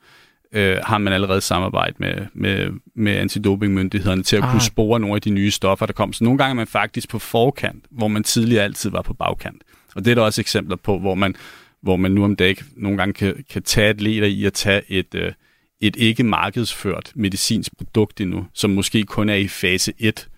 øh, 0.53 0.77
har 0.83 0.99
man 0.99 1.13
allerede 1.13 1.41
samarbejde 1.41 1.95
med, 1.99 2.15
med, 2.35 2.71
med 2.97 3.13
antidopingmyndighederne 3.13 4.23
til 4.23 4.37
at 4.37 4.43
ah. 4.43 4.51
kunne 4.51 4.63
spore 4.63 5.01
nogle 5.01 5.15
af 5.15 5.23
de 5.23 5.31
nye 5.31 5.51
stoffer, 5.51 5.87
der 5.87 5.93
kommer. 5.93 6.13
Så 6.13 6.25
nogle 6.25 6.39
gange 6.39 6.51
er 6.51 6.55
man 6.55 6.67
faktisk 6.67 7.09
på 7.09 7.19
forkant, 7.19 7.85
hvor 7.91 8.09
man 8.09 8.25
tidligere 8.25 8.65
altid 8.65 8.91
var 8.91 9.03
på 9.03 9.15
bagkant. 9.15 9.63
Og 9.95 10.05
det 10.05 10.11
er 10.11 10.15
der 10.15 10.23
også 10.23 10.41
eksempler 10.41 10.77
på, 10.77 10.99
hvor 10.99 11.15
man 11.15 11.35
hvor 11.83 11.97
man 11.97 12.11
nu 12.11 12.25
om 12.25 12.37
dagen 12.37 12.67
nogle 12.77 12.99
gange 12.99 13.13
kan, 13.13 13.45
kan 13.51 13.63
tage 13.63 13.89
atleter 13.89 14.27
i 14.27 14.45
at 14.45 14.53
tage 14.53 14.83
et, 14.89 15.15
øh, 15.15 15.33
et 15.81 15.97
ikke 15.97 16.25
markedsført 16.25 17.13
medicinsk 17.15 17.77
produkt 17.77 18.21
endnu, 18.21 18.47
som 18.55 18.71
måske 18.71 19.05
kun 19.05 19.29
er 19.29 19.35
i 19.35 19.49
fase 19.49 19.93
1, 19.99 20.29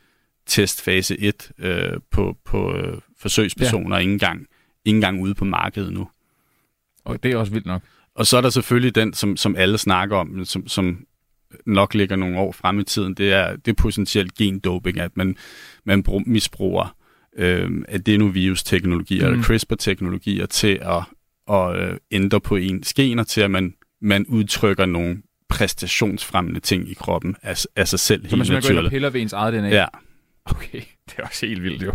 testfase 0.46 1.20
1 1.20 1.50
øh, 1.58 2.00
på, 2.10 2.36
på 2.44 2.76
øh, 2.76 2.98
forsøgspersoner, 3.18 3.96
ja. 3.96 4.00
ikke, 4.00 4.12
engang, 4.12 4.46
ikke 4.84 4.96
engang 4.96 5.22
ude 5.22 5.34
på 5.34 5.44
markedet 5.44 5.92
nu. 5.92 6.08
Og 7.04 7.22
det 7.22 7.32
er 7.32 7.36
også 7.36 7.52
vildt 7.52 7.66
nok. 7.66 7.82
Og 8.14 8.26
så 8.26 8.36
er 8.36 8.40
der 8.40 8.50
selvfølgelig 8.50 8.94
den, 8.94 9.12
som, 9.12 9.36
som 9.36 9.56
alle 9.56 9.78
snakker 9.78 10.16
om, 10.16 10.44
som, 10.44 10.68
som 10.68 11.06
nok 11.66 11.94
ligger 11.94 12.16
nogle 12.16 12.38
år 12.38 12.52
frem 12.52 12.78
i 12.78 12.84
tiden, 12.84 13.14
det 13.14 13.32
er, 13.32 13.56
det 13.56 13.68
er 13.68 13.82
potentielt 13.82 14.34
gendoping, 14.34 15.00
at 15.00 15.16
man, 15.16 15.36
man 15.84 16.04
misbruger 16.26 16.96
øh, 17.36 17.70
adenovirus-teknologier 17.88 19.26
mm. 19.26 19.32
eller 19.32 19.44
CRISPR-teknologier 19.44 20.46
til 20.46 20.78
at 20.82 21.02
at 21.50 21.76
øh, 21.76 21.96
ændre 22.10 22.40
på 22.40 22.56
ens 22.56 22.94
gener 22.94 23.24
til, 23.24 23.40
at 23.40 23.50
man, 23.50 23.74
man 24.00 24.26
udtrykker 24.26 24.86
nogle 24.86 25.22
præstationsfremmende 25.48 26.60
ting 26.60 26.90
i 26.90 26.94
kroppen 26.94 27.36
af, 27.42 27.64
af 27.76 27.88
sig 27.88 27.98
selv. 27.98 28.28
Så 28.28 28.36
man 28.36 28.46
simpelthen 28.46 28.74
går 28.74 28.80
ind 28.80 28.86
og 28.86 28.90
piller 28.90 29.10
ved 29.10 29.20
ens 29.20 29.32
eget 29.32 29.54
DNA? 29.54 29.68
Ja. 29.68 29.86
Okay, 30.44 30.80
det 31.06 31.14
er 31.18 31.22
også 31.22 31.46
helt 31.46 31.62
vildt 31.62 31.82
jo. 31.82 31.92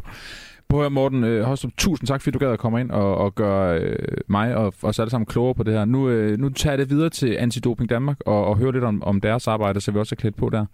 På 0.70 0.82
her, 0.82 0.90
Morten 0.90 1.24
øh, 1.24 1.44
Hostrup, 1.44 1.72
tusind 1.78 2.08
tak, 2.08 2.22
fordi 2.22 2.32
du 2.32 2.40
gad 2.40 2.52
at 2.52 2.60
komme 2.60 2.82
ind 2.82 2.92
og, 2.92 3.18
og 3.18 3.36
gøre 3.36 3.80
øh, 3.80 4.18
mig 4.28 4.56
og 4.56 4.74
os 4.82 5.00
alle 5.00 5.10
sammen 5.10 5.26
klogere 5.26 5.56
på 5.56 5.64
det 5.64 5.74
her. 5.74 5.86
Nu, 5.86 6.10
øh, 6.10 6.40
nu 6.40 6.50
tager 6.50 6.72
jeg 6.72 6.78
det 6.78 6.90
videre 6.90 7.10
til 7.10 7.36
Antidoping 7.36 7.90
Danmark 7.90 8.18
og, 8.26 8.46
og 8.46 8.58
hører 8.58 8.72
lidt 8.72 8.84
om, 8.84 9.04
om 9.04 9.22
deres 9.22 9.48
arbejde, 9.48 9.82
så 9.82 9.92
vi 9.92 10.00
også 10.00 10.16
er 10.16 10.18
klædt 10.18 10.36
på 10.36 10.50
der. 10.50 10.66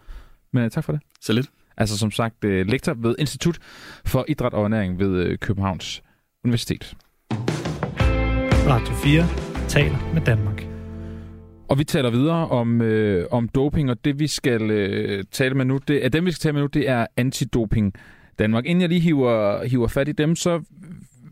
Men 0.54 0.64
øh, 0.64 0.72
tak 0.72 0.84
for 0.84 0.92
det. 0.92 1.02
Så 1.22 1.34
lidt. 1.34 1.50
Altså 1.78 1.98
som 1.98 2.12
sagt, 2.12 2.44
øh, 2.44 2.68
lektor 2.68 2.94
ved 2.94 3.16
Institut 3.20 3.58
for 4.06 4.26
Idræt 4.28 4.54
og 4.54 4.64
Ernæring 4.64 5.00
ved 5.00 5.24
øh, 5.24 5.38
Københavns 5.38 6.04
Universitet. 6.44 6.96
Radio 8.68 8.94
4 8.94 9.24
taler 9.68 10.14
med 10.14 10.22
Danmark. 10.22 10.68
Og 11.70 11.78
vi 11.78 11.84
taler 11.84 12.10
videre 12.10 12.48
om, 12.48 12.82
øh, 12.82 13.28
om 13.32 13.48
doping, 13.50 13.90
og 13.90 14.06
det 14.06 14.20
vi 14.20 14.28
skal 14.28 14.72
øh, 14.72 15.24
tale 15.32 15.56
med 15.56 15.66
nu, 15.66 15.80
det 15.88 16.06
er 16.06 16.10
dem 16.10 16.26
vi 16.26 16.32
skal 16.32 16.42
tale 16.42 16.54
med 16.54 16.62
nu, 16.62 16.68
det 16.68 16.90
er 16.90 17.08
antidoping 17.18 17.94
Danmark. 18.40 18.66
Inden 18.66 18.82
jeg 18.82 18.90
lige 18.90 19.02
hiver, 19.02 19.64
hiver 19.66 19.88
fat 19.88 20.08
i 20.08 20.12
dem, 20.12 20.36
så 20.36 20.62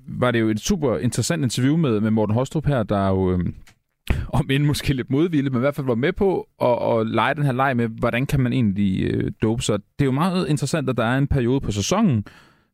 var 0.08 0.32
det 0.32 0.40
jo 0.40 0.50
et 0.50 0.60
super 0.60 0.98
interessant 0.98 1.44
interview 1.44 1.78
med, 1.78 2.00
med 2.00 2.12
Morten 2.12 2.36
Hostrup 2.36 2.66
her, 2.66 2.84
der 2.84 3.10
jo, 3.10 3.32
øh, 3.32 3.40
om 4.34 4.50
end 4.50 4.64
måske 4.64 4.94
lidt 4.94 5.10
modvilligt, 5.10 5.54
men 5.54 5.60
i 5.60 5.66
hvert 5.66 5.76
fald 5.76 5.88
var 5.88 5.96
med 5.96 6.14
på 6.14 6.48
at, 6.62 7.00
at 7.00 7.08
lege 7.08 7.36
den 7.36 7.44
her 7.44 7.52
leg 7.52 7.78
med, 7.78 7.88
hvordan 7.88 8.26
kan 8.26 8.40
man 8.40 8.54
egentlig 8.54 9.04
øh, 9.04 9.32
dope 9.42 9.64
sig. 9.64 9.80
Det 9.80 10.06
er 10.06 10.06
jo 10.06 10.12
meget 10.12 10.48
interessant, 10.48 10.90
at 10.90 10.98
der 10.98 11.06
er 11.06 11.18
en 11.18 11.28
periode 11.28 11.62
på 11.62 11.72
sæsonen, 11.72 12.26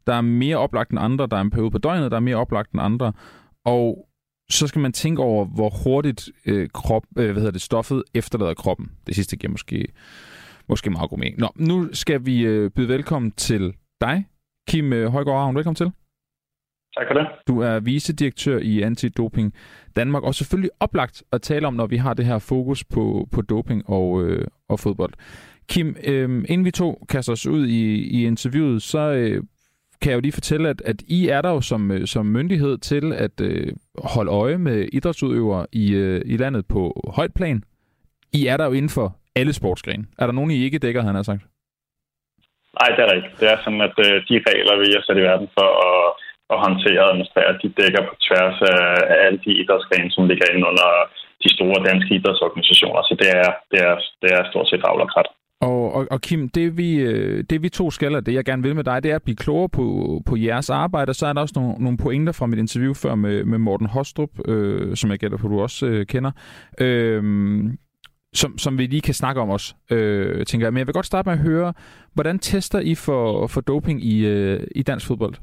der 0.07 0.13
er 0.13 0.21
mere 0.21 0.57
oplagt 0.57 0.91
end 0.91 0.99
andre, 0.99 1.27
der 1.27 1.37
er 1.37 1.41
en 1.41 1.51
periode 1.51 1.71
på 1.71 1.77
døgnet, 1.77 2.11
der 2.11 2.17
er 2.17 2.21
mere 2.21 2.35
oplagt 2.35 2.71
end 2.71 2.81
andre, 2.81 3.13
og 3.65 4.08
så 4.49 4.67
skal 4.67 4.81
man 4.81 4.93
tænke 4.93 5.21
over, 5.21 5.45
hvor 5.45 5.69
hurtigt 5.83 6.29
øh, 6.45 6.69
krop, 6.73 7.03
øh, 7.17 7.25
hvad 7.31 7.35
hedder 7.35 7.51
det, 7.51 7.61
stoffet 7.61 8.03
efterlader 8.13 8.53
kroppen. 8.53 8.91
Det 9.07 9.15
sidste 9.15 9.37
giver 9.37 9.51
måske, 9.51 9.87
måske 10.69 10.89
meget 10.89 11.09
god 11.09 11.17
mening. 11.17 11.39
Nå, 11.39 11.49
nu 11.55 11.89
skal 11.93 12.25
vi 12.25 12.41
øh, 12.41 12.71
byde 12.71 12.87
velkommen 12.87 13.31
til 13.31 13.73
dig, 14.01 14.25
Kim 14.69 14.93
øh, 14.93 15.11
Højgaard 15.11 15.37
Ravn. 15.37 15.55
Velkommen 15.55 15.75
til. 15.75 15.91
Tak 16.97 17.07
for 17.07 17.13
det. 17.13 17.27
Du 17.47 17.59
er 17.59 17.79
vicedirektør 17.79 18.59
i 18.59 18.81
Antidoping 18.81 19.53
Danmark, 19.95 20.23
og 20.23 20.35
selvfølgelig 20.35 20.71
oplagt 20.79 21.23
at 21.31 21.41
tale 21.41 21.67
om, 21.67 21.73
når 21.73 21.87
vi 21.87 21.97
har 21.97 22.13
det 22.13 22.25
her 22.25 22.39
fokus 22.39 22.83
på, 22.83 23.27
på 23.31 23.41
doping 23.41 23.89
og, 23.89 24.23
øh, 24.23 24.47
og 24.69 24.79
fodbold. 24.79 25.13
Kim, 25.67 25.95
øh, 26.03 26.45
inden 26.49 26.65
vi 26.65 26.71
to 26.71 27.05
kaster 27.09 27.33
os 27.33 27.47
ud 27.47 27.67
i, 27.67 27.95
i 27.95 28.25
interviewet, 28.25 28.81
så 28.81 28.99
øh, 28.99 29.43
kan 30.01 30.09
jeg 30.09 30.15
jo 30.15 30.21
lige 30.21 30.31
fortælle, 30.31 30.69
at, 30.69 30.81
at 30.85 31.01
I 31.07 31.27
er 31.27 31.41
der 31.41 31.49
jo 31.49 31.61
som, 31.61 31.91
øh, 31.91 32.07
som 32.07 32.25
myndighed 32.25 32.77
til 32.77 33.13
at 33.13 33.41
øh, 33.41 33.73
holde 34.03 34.31
øje 34.31 34.57
med 34.57 34.87
idrætsudøvere 34.93 35.65
i, 35.71 35.93
øh, 35.93 36.21
i 36.25 36.37
landet 36.37 36.65
på 36.67 36.81
højt 37.17 37.33
plan. 37.35 37.63
I 38.33 38.47
er 38.47 38.57
der 38.57 38.65
jo 38.65 38.71
inden 38.71 38.89
for 38.89 39.07
alle 39.35 39.53
sportsgrene. 39.53 40.05
Er 40.19 40.25
der 40.25 40.33
nogen, 40.33 40.51
I 40.51 40.63
ikke 40.63 40.79
dækker, 40.79 41.01
han 41.01 41.15
har 41.15 41.23
sagt? 41.23 41.43
Nej, 42.79 42.89
det 42.95 43.01
er 43.03 43.13
rigtigt. 43.15 43.39
Det 43.39 43.47
er 43.53 43.57
sådan, 43.63 43.83
at 43.89 43.97
øh, 44.07 44.15
de 44.29 44.35
regler, 44.49 44.75
vi 44.83 44.87
har 44.95 45.03
sat 45.05 45.21
i 45.21 45.27
verden 45.29 45.49
for 45.57 45.69
at, 45.89 46.01
at 46.53 46.57
håndtere 46.65 47.03
og 47.03 47.09
administrere, 47.11 47.59
de 47.63 47.69
dækker 47.81 48.01
på 48.09 48.13
tværs 48.25 48.57
af, 48.73 48.81
af 49.13 49.17
alle 49.25 49.39
de 49.45 49.51
idrætsgrene, 49.61 50.11
som 50.11 50.27
ligger 50.27 50.45
inde 50.53 50.67
under 50.71 50.89
de 51.43 51.49
store 51.55 51.79
danske 51.89 52.11
idrætsorganisationer. 52.15 53.01
Så 53.09 53.13
det 53.21 53.29
er, 53.43 53.49
det 53.71 53.79
er, 53.89 53.95
det 54.21 54.29
er 54.37 54.49
stort 54.51 54.67
set 54.69 54.85
ravlerkrat. 54.87 55.29
Og, 55.61 55.93
og, 55.93 56.07
og 56.11 56.21
Kim, 56.21 56.49
det 56.49 56.77
vi, 56.77 56.95
øh, 56.95 57.43
det 57.49 57.63
vi 57.63 57.69
to 57.69 57.91
skal, 57.91 58.15
og 58.15 58.25
det 58.25 58.33
jeg 58.33 58.45
gerne 58.45 58.63
vil 58.63 58.75
med 58.75 58.83
dig, 58.83 59.03
det 59.03 59.11
er 59.11 59.15
at 59.15 59.23
blive 59.23 59.35
klogere 59.35 59.69
på, 59.69 59.85
på 60.25 60.35
jeres 60.35 60.69
arbejde. 60.69 61.09
Og 61.09 61.15
så 61.15 61.27
er 61.27 61.33
der 61.33 61.41
også 61.41 61.59
nogle, 61.59 61.83
nogle 61.83 61.97
pointer 61.97 62.33
fra 62.33 62.47
mit 62.47 62.59
interview 62.59 62.93
før 62.93 63.15
med, 63.15 63.43
med 63.43 63.57
Morten 63.57 63.87
Hostrup, 63.87 64.29
øh, 64.47 64.95
som 64.95 65.11
jeg 65.11 65.19
gætter 65.19 65.37
på, 65.37 65.47
du 65.47 65.61
også 65.61 65.85
øh, 65.85 66.05
kender, 66.05 66.31
øh, 66.79 67.23
som, 68.33 68.57
som 68.57 68.77
vi 68.77 68.85
lige 68.85 69.01
kan 69.01 69.13
snakke 69.13 69.41
om 69.41 69.49
også, 69.49 69.75
øh, 69.91 70.45
tænker 70.45 70.65
jeg. 70.65 70.73
Men 70.73 70.79
jeg 70.79 70.87
vil 70.87 70.93
godt 70.93 71.05
starte 71.05 71.29
med 71.29 71.37
at 71.37 71.43
høre, 71.43 71.73
hvordan 72.13 72.39
tester 72.39 72.79
I 72.79 72.95
for, 72.95 73.47
for 73.47 73.61
doping 73.61 74.05
i, 74.05 74.25
øh, 74.25 74.59
i 74.75 74.83
dansk 74.83 75.07
fodbold? 75.07 75.35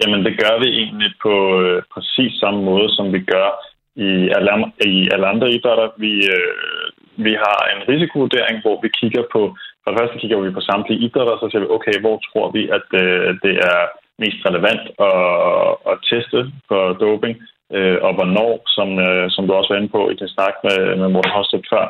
Jamen, 0.00 0.24
det 0.24 0.38
gør 0.40 0.58
vi 0.62 0.68
egentlig 0.68 1.12
på 1.22 1.60
øh, 1.60 1.82
præcis 1.94 2.32
samme 2.40 2.64
måde, 2.64 2.88
som 2.96 3.12
vi 3.12 3.20
gør 3.20 3.48
i 3.96 4.30
alle, 4.36 4.50
i 4.86 5.08
alle 5.12 5.26
andre 5.26 5.50
idrætter. 5.50 5.88
Vi, 5.98 6.12
øh, 6.36 6.88
vi 7.26 7.32
har 7.44 7.60
en 7.72 7.80
risikovurdering, 7.90 8.56
hvor 8.64 8.76
vi 8.84 8.88
kigger 9.00 9.24
på, 9.34 9.42
for 9.82 9.88
det 9.90 9.98
første 10.00 10.18
kigger 10.18 10.38
vi 10.40 10.56
på 10.56 10.60
samtlige 10.70 11.02
idrætter, 11.06 11.36
så 11.36 11.46
siger 11.48 11.62
vi, 11.62 11.74
okay, 11.76 11.96
hvor 12.00 12.16
tror 12.26 12.46
vi, 12.56 12.62
at 12.78 12.88
øh, 13.02 13.28
det 13.44 13.54
er 13.70 13.78
mest 14.22 14.40
relevant 14.48 14.84
at, 15.08 15.70
at 15.90 15.96
teste 16.10 16.38
for 16.68 16.82
doping, 17.02 17.34
øh, 17.76 17.98
og 18.06 18.12
hvornår, 18.16 18.52
som, 18.76 18.88
øh, 19.06 19.26
som 19.34 19.42
du 19.46 19.52
også 19.54 19.70
var 19.72 19.80
inde 19.80 19.94
på 19.96 20.02
i 20.10 20.14
din 20.20 20.34
snak 20.36 20.54
med, 20.66 20.78
med 21.00 21.08
Morten 21.08 21.34
Hostrup 21.36 21.64
før, 21.72 21.86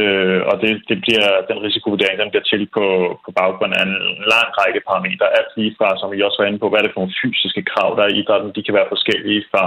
Øh, 0.00 0.40
og 0.50 0.54
det, 0.62 0.70
det 0.90 0.98
bliver, 1.04 1.26
den 1.50 1.58
risikovurdering 1.66 2.16
den 2.20 2.30
bliver 2.32 2.46
til 2.50 2.62
på, 2.76 2.86
på 3.24 3.30
baggrund 3.40 3.72
af 3.78 3.82
en 3.88 3.96
lang 4.32 4.48
række 4.58 4.80
parametre. 4.88 5.34
Alt 5.38 5.50
lige 5.58 5.76
fra, 5.78 5.88
som 6.00 6.08
vi 6.12 6.26
også 6.26 6.38
var 6.40 6.48
inde 6.48 6.62
på, 6.62 6.68
hvad 6.68 6.78
er 6.78 6.84
det 6.84 6.94
for 6.94 7.00
nogle 7.02 7.18
fysiske 7.22 7.62
krav, 7.70 7.88
der 7.96 8.02
er 8.04 8.12
i 8.12 8.18
idrætten. 8.20 8.56
De 8.56 8.64
kan 8.64 8.76
være 8.78 8.92
forskellige 8.94 9.42
fra, 9.52 9.64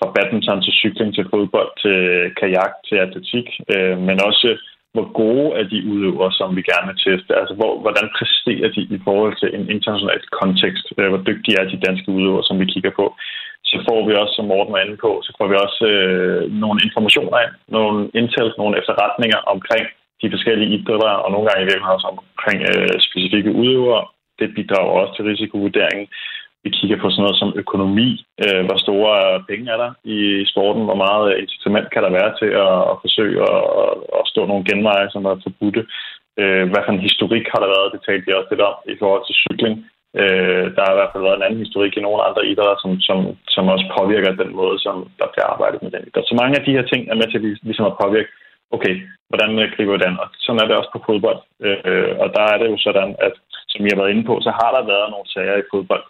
fra 0.00 0.12
badminton 0.14 0.62
til 0.62 0.72
cykling 0.80 1.10
til 1.14 1.26
fodbold 1.32 1.70
til 1.82 1.98
kajak 2.40 2.74
til 2.88 2.96
atletik, 3.04 3.46
øh, 3.74 3.96
men 4.08 4.16
også 4.28 4.48
hvor 4.94 5.06
gode 5.22 5.48
er 5.60 5.64
de 5.72 5.80
udøvere, 5.92 6.32
som 6.38 6.48
vi 6.56 6.62
gerne 6.70 6.86
vil 6.90 7.02
teste? 7.06 7.32
Altså, 7.40 7.54
hvor, 7.58 7.72
hvordan 7.84 8.06
præsterer 8.16 8.68
de 8.76 8.82
i 8.96 8.98
forhold 9.06 9.34
til 9.38 9.50
en 9.56 9.64
international 9.74 10.20
kontekst? 10.40 10.86
Øh, 10.98 11.08
hvor 11.10 11.22
dygtige 11.28 11.58
er 11.60 11.66
de 11.72 11.82
danske 11.86 12.08
udøvere, 12.16 12.44
som 12.48 12.56
vi 12.60 12.66
kigger 12.74 12.92
på? 13.00 13.06
Så 13.70 13.76
får 13.88 14.00
vi 14.06 14.12
også, 14.22 14.34
som 14.36 14.48
Morten 14.50 14.74
var 14.74 14.84
inde 14.84 14.98
på, 15.06 15.10
så 15.26 15.30
får 15.38 15.46
vi 15.50 15.56
også 15.64 15.82
øh, 15.94 16.42
nogle 16.62 16.78
informationer 16.86 17.38
ind, 17.44 17.54
nogle 17.76 17.98
intel, 18.20 18.48
nogle 18.60 18.78
efterretninger 18.80 19.40
omkring 19.54 19.84
de 20.22 20.32
forskellige 20.34 20.72
idrætter, 20.76 21.14
og 21.24 21.28
nogle 21.32 21.46
gange 21.46 21.62
i 21.62 21.68
virkeligheden 21.68 21.96
også 21.98 22.08
omkring 22.14 22.58
øh, 22.70 22.96
specifikke 23.08 23.56
udøvere. 23.60 24.04
Det 24.40 24.48
bidrager 24.56 24.92
også 25.00 25.12
til 25.14 25.24
risikovurderingen. 25.30 26.06
Vi 26.64 26.70
kigger 26.78 26.98
på 27.00 27.08
sådan 27.10 27.22
noget 27.24 27.40
som 27.42 27.52
økonomi. 27.62 28.08
Øh, 28.44 28.62
hvor 28.66 28.78
store 28.86 29.14
penge 29.50 29.66
er 29.74 29.78
der 29.84 29.90
i 30.16 30.18
sporten? 30.52 30.82
Hvor 30.88 30.98
meget 31.04 31.38
incitament 31.42 31.86
kan 31.90 32.02
der 32.02 32.16
være 32.18 32.30
til 32.40 32.50
at, 32.66 32.76
at 32.90 32.96
forsøge 33.04 33.38
at, 33.52 33.60
at 34.18 34.24
stå 34.32 34.40
nogle 34.46 34.64
genveje, 34.70 35.06
som 35.10 35.22
er 35.24 35.42
forbudte? 35.46 35.82
Øh, 36.40 36.64
hvad 36.70 36.82
for 36.84 36.92
en 36.92 37.06
historik 37.08 37.46
har 37.52 37.60
der 37.62 37.74
været? 37.76 37.92
Det 37.94 38.00
talte 38.08 38.28
jeg 38.28 38.36
også 38.36 38.50
lidt 38.52 38.68
om 38.70 38.76
i 38.94 38.96
forhold 39.00 39.22
til 39.26 39.40
cykling. 39.44 39.74
Øh, 40.20 40.66
der 40.74 40.82
har 40.84 40.92
i 40.92 40.98
hvert 40.98 41.12
fald 41.12 41.26
været 41.26 41.38
en 41.38 41.46
anden 41.46 41.64
historik 41.64 41.92
i 41.96 42.04
nogle 42.06 42.22
andre 42.28 42.42
idrætter, 42.50 42.78
som, 42.82 42.92
som, 43.08 43.18
som 43.54 43.64
også 43.74 43.86
påvirker 43.98 44.40
den 44.42 44.52
måde, 44.60 44.76
som 44.86 44.96
der 45.20 45.26
bliver 45.32 45.46
arbejdet 45.52 45.82
med 45.82 45.90
den 45.94 46.02
idræt. 46.06 46.30
Så 46.30 46.34
mange 46.40 46.54
af 46.58 46.64
de 46.64 46.76
her 46.76 46.84
ting 46.92 47.02
er 47.06 47.16
med 47.20 47.28
til 47.28 47.40
ligesom 47.68 47.86
at 47.90 47.98
påvirke, 48.02 48.30
okay, 48.76 48.94
hvordan 49.28 49.50
griber 49.74 49.94
vi 49.96 50.04
den? 50.06 50.14
Og 50.22 50.26
sådan 50.44 50.60
er 50.60 50.66
det 50.66 50.76
også 50.76 50.92
på 50.92 51.02
fodbold. 51.06 51.40
Øh, 51.66 52.12
og 52.22 52.28
der 52.36 52.44
er 52.52 52.56
det 52.58 52.68
jo 52.72 52.78
sådan, 52.86 53.10
at 53.26 53.34
som 53.72 53.80
jeg 53.82 53.92
har 53.92 54.00
været 54.02 54.14
inde 54.14 54.28
på, 54.30 54.34
så 54.46 54.50
har 54.60 54.70
der 54.76 54.90
været 54.92 55.12
nogle 55.14 55.28
sager 55.34 55.56
i 55.60 55.70
fodbold, 55.72 56.04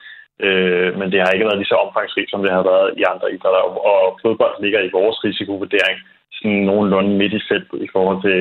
Øh, 0.46 0.90
men 0.98 1.06
det 1.12 1.18
har 1.20 1.30
ikke 1.32 1.48
været 1.48 1.60
lige 1.60 1.72
så 1.72 1.78
omfangsrigt, 1.86 2.30
som 2.30 2.42
det 2.42 2.52
har 2.56 2.64
været 2.72 2.88
i 3.00 3.02
andre 3.12 3.32
idrætter. 3.34 3.62
Og 3.92 4.18
fodbold 4.22 4.54
ligger 4.64 4.80
i 4.82 4.94
vores 4.98 5.16
risikovurdering 5.24 5.98
sådan 6.36 6.62
nogenlunde 6.70 7.12
midt 7.20 7.34
i 7.38 7.42
feltet 7.48 7.78
i 7.86 7.88
forhold 7.94 8.18
til, 8.26 8.38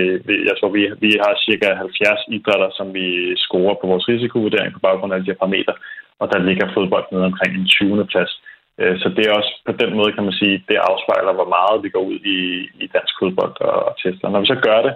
jeg 0.49 0.55
tror, 0.55 0.69
vi, 0.77 0.81
vi 1.05 1.11
har 1.23 1.33
cirka 1.47 1.67
70 1.73 2.19
idrætter, 2.37 2.69
som 2.77 2.87
vi 2.97 3.07
scorer 3.45 3.75
på 3.81 3.85
vores 3.91 4.07
risikovurdering 4.11 4.73
på 4.73 4.79
baggrund 4.87 5.13
af 5.13 5.19
de 5.19 5.31
her 5.31 5.41
parametre, 5.41 5.75
og 6.21 6.25
der 6.31 6.39
ligger 6.39 6.73
fodbold 6.73 7.05
nede 7.11 7.29
omkring 7.31 7.51
en 7.55 7.67
20. 7.67 8.05
plads. 8.05 8.31
Øh, 8.79 8.95
så 9.01 9.07
det 9.15 9.23
er 9.25 9.33
også 9.39 9.53
på 9.65 9.71
den 9.81 9.91
måde, 9.97 10.13
kan 10.13 10.23
man 10.23 10.39
sige, 10.41 10.63
det 10.69 10.85
afspejler, 10.89 11.33
hvor 11.33 11.49
meget 11.57 11.83
vi 11.83 11.89
går 11.89 12.03
ud 12.11 12.19
i, 12.35 12.39
i 12.83 12.85
dansk 12.95 13.13
fodbold 13.19 13.55
og 13.61 13.95
tester. 14.01 14.29
Når 14.29 14.39
vi 14.39 14.47
så 14.53 14.59
gør 14.67 14.79
det, 14.87 14.93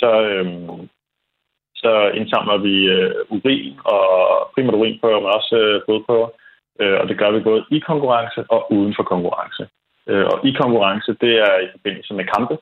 så, 0.00 0.10
øhm, 0.32 0.88
så 1.82 1.92
indsamler 2.18 2.56
vi 2.66 2.74
øh, 2.94 3.14
urin 3.34 3.74
og 3.94 4.06
primært 4.54 4.74
urinprøver, 4.74 5.20
men 5.20 5.36
også 5.38 5.54
øh, 5.64 5.80
blodprøver. 5.86 6.28
Øh, 6.80 6.96
og 7.00 7.08
det 7.08 7.18
gør 7.18 7.30
vi 7.30 7.40
både 7.40 7.64
i 7.70 7.78
konkurrence 7.90 8.40
og 8.54 8.60
uden 8.72 8.94
for 8.96 9.02
konkurrence. 9.12 9.62
Øh, 10.10 10.26
og 10.32 10.36
i 10.48 10.50
konkurrence, 10.62 11.10
det 11.24 11.32
er 11.48 11.54
i 11.64 11.68
forbindelse 11.74 12.14
med 12.14 12.24
kampe, 12.34 12.56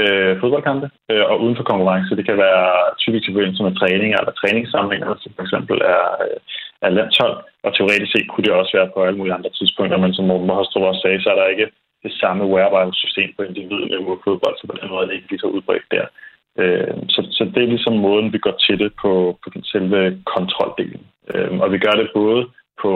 øh, 0.00 0.32
fodboldkampe, 0.40 0.88
øh, 1.10 1.24
og 1.30 1.36
uden 1.42 1.56
for 1.56 1.66
konkurrence, 1.72 2.16
det 2.18 2.26
kan 2.26 2.38
være 2.46 2.68
typisk 3.02 3.24
i 3.28 3.32
forbindelse 3.32 3.62
med 3.62 3.74
træninger 3.80 4.18
eller 4.18 4.38
træningssamlinger, 4.40 5.06
som 5.06 5.12
altså 5.14 5.28
for 5.36 5.42
eksempel 5.46 5.76
er, 5.94 6.04
øh, 6.24 6.38
er 6.86 6.90
landshold, 6.98 7.36
og 7.64 7.70
teoretisk 7.72 8.12
set 8.12 8.28
kunne 8.28 8.44
det 8.44 8.52
også 8.52 8.72
være 8.78 8.92
på 8.94 8.98
alle 9.04 9.18
mulige 9.18 9.38
andre 9.38 9.52
tidspunkter, 9.58 9.98
men 9.98 10.14
som 10.14 10.24
Morten 10.24 10.46
Mohostrup 10.46 10.82
også 10.82 11.00
sagde, 11.02 11.22
så 11.22 11.28
er 11.30 11.38
der 11.40 11.54
ikke 11.54 11.68
det 12.04 12.12
samme 12.22 12.44
wearable-system 12.54 13.30
på 13.36 13.42
individniveau 13.42 14.14
i 14.16 14.24
fodbold, 14.24 14.56
så 14.56 14.64
på 14.66 14.76
den 14.80 14.88
måde 14.90 15.02
er 15.02 15.08
det 15.08 15.16
ikke 15.16 15.30
lige 15.30 15.44
så 15.44 15.48
udbredt 15.56 15.86
der. 15.90 16.06
Øh, 16.58 16.94
så, 17.08 17.20
så 17.30 17.44
det 17.54 17.62
er 17.62 17.74
ligesom 17.74 17.92
måden, 17.92 18.32
vi 18.32 18.38
går 18.38 18.56
til 18.66 18.78
det 18.78 18.92
på, 19.02 19.38
på 19.42 19.50
den 19.54 19.64
selve 19.64 20.22
kontroldelen. 20.36 21.06
Øh, 21.34 21.58
og 21.62 21.72
vi 21.72 21.78
gør 21.78 21.94
det 22.00 22.10
både 22.14 22.42
på, 22.82 22.92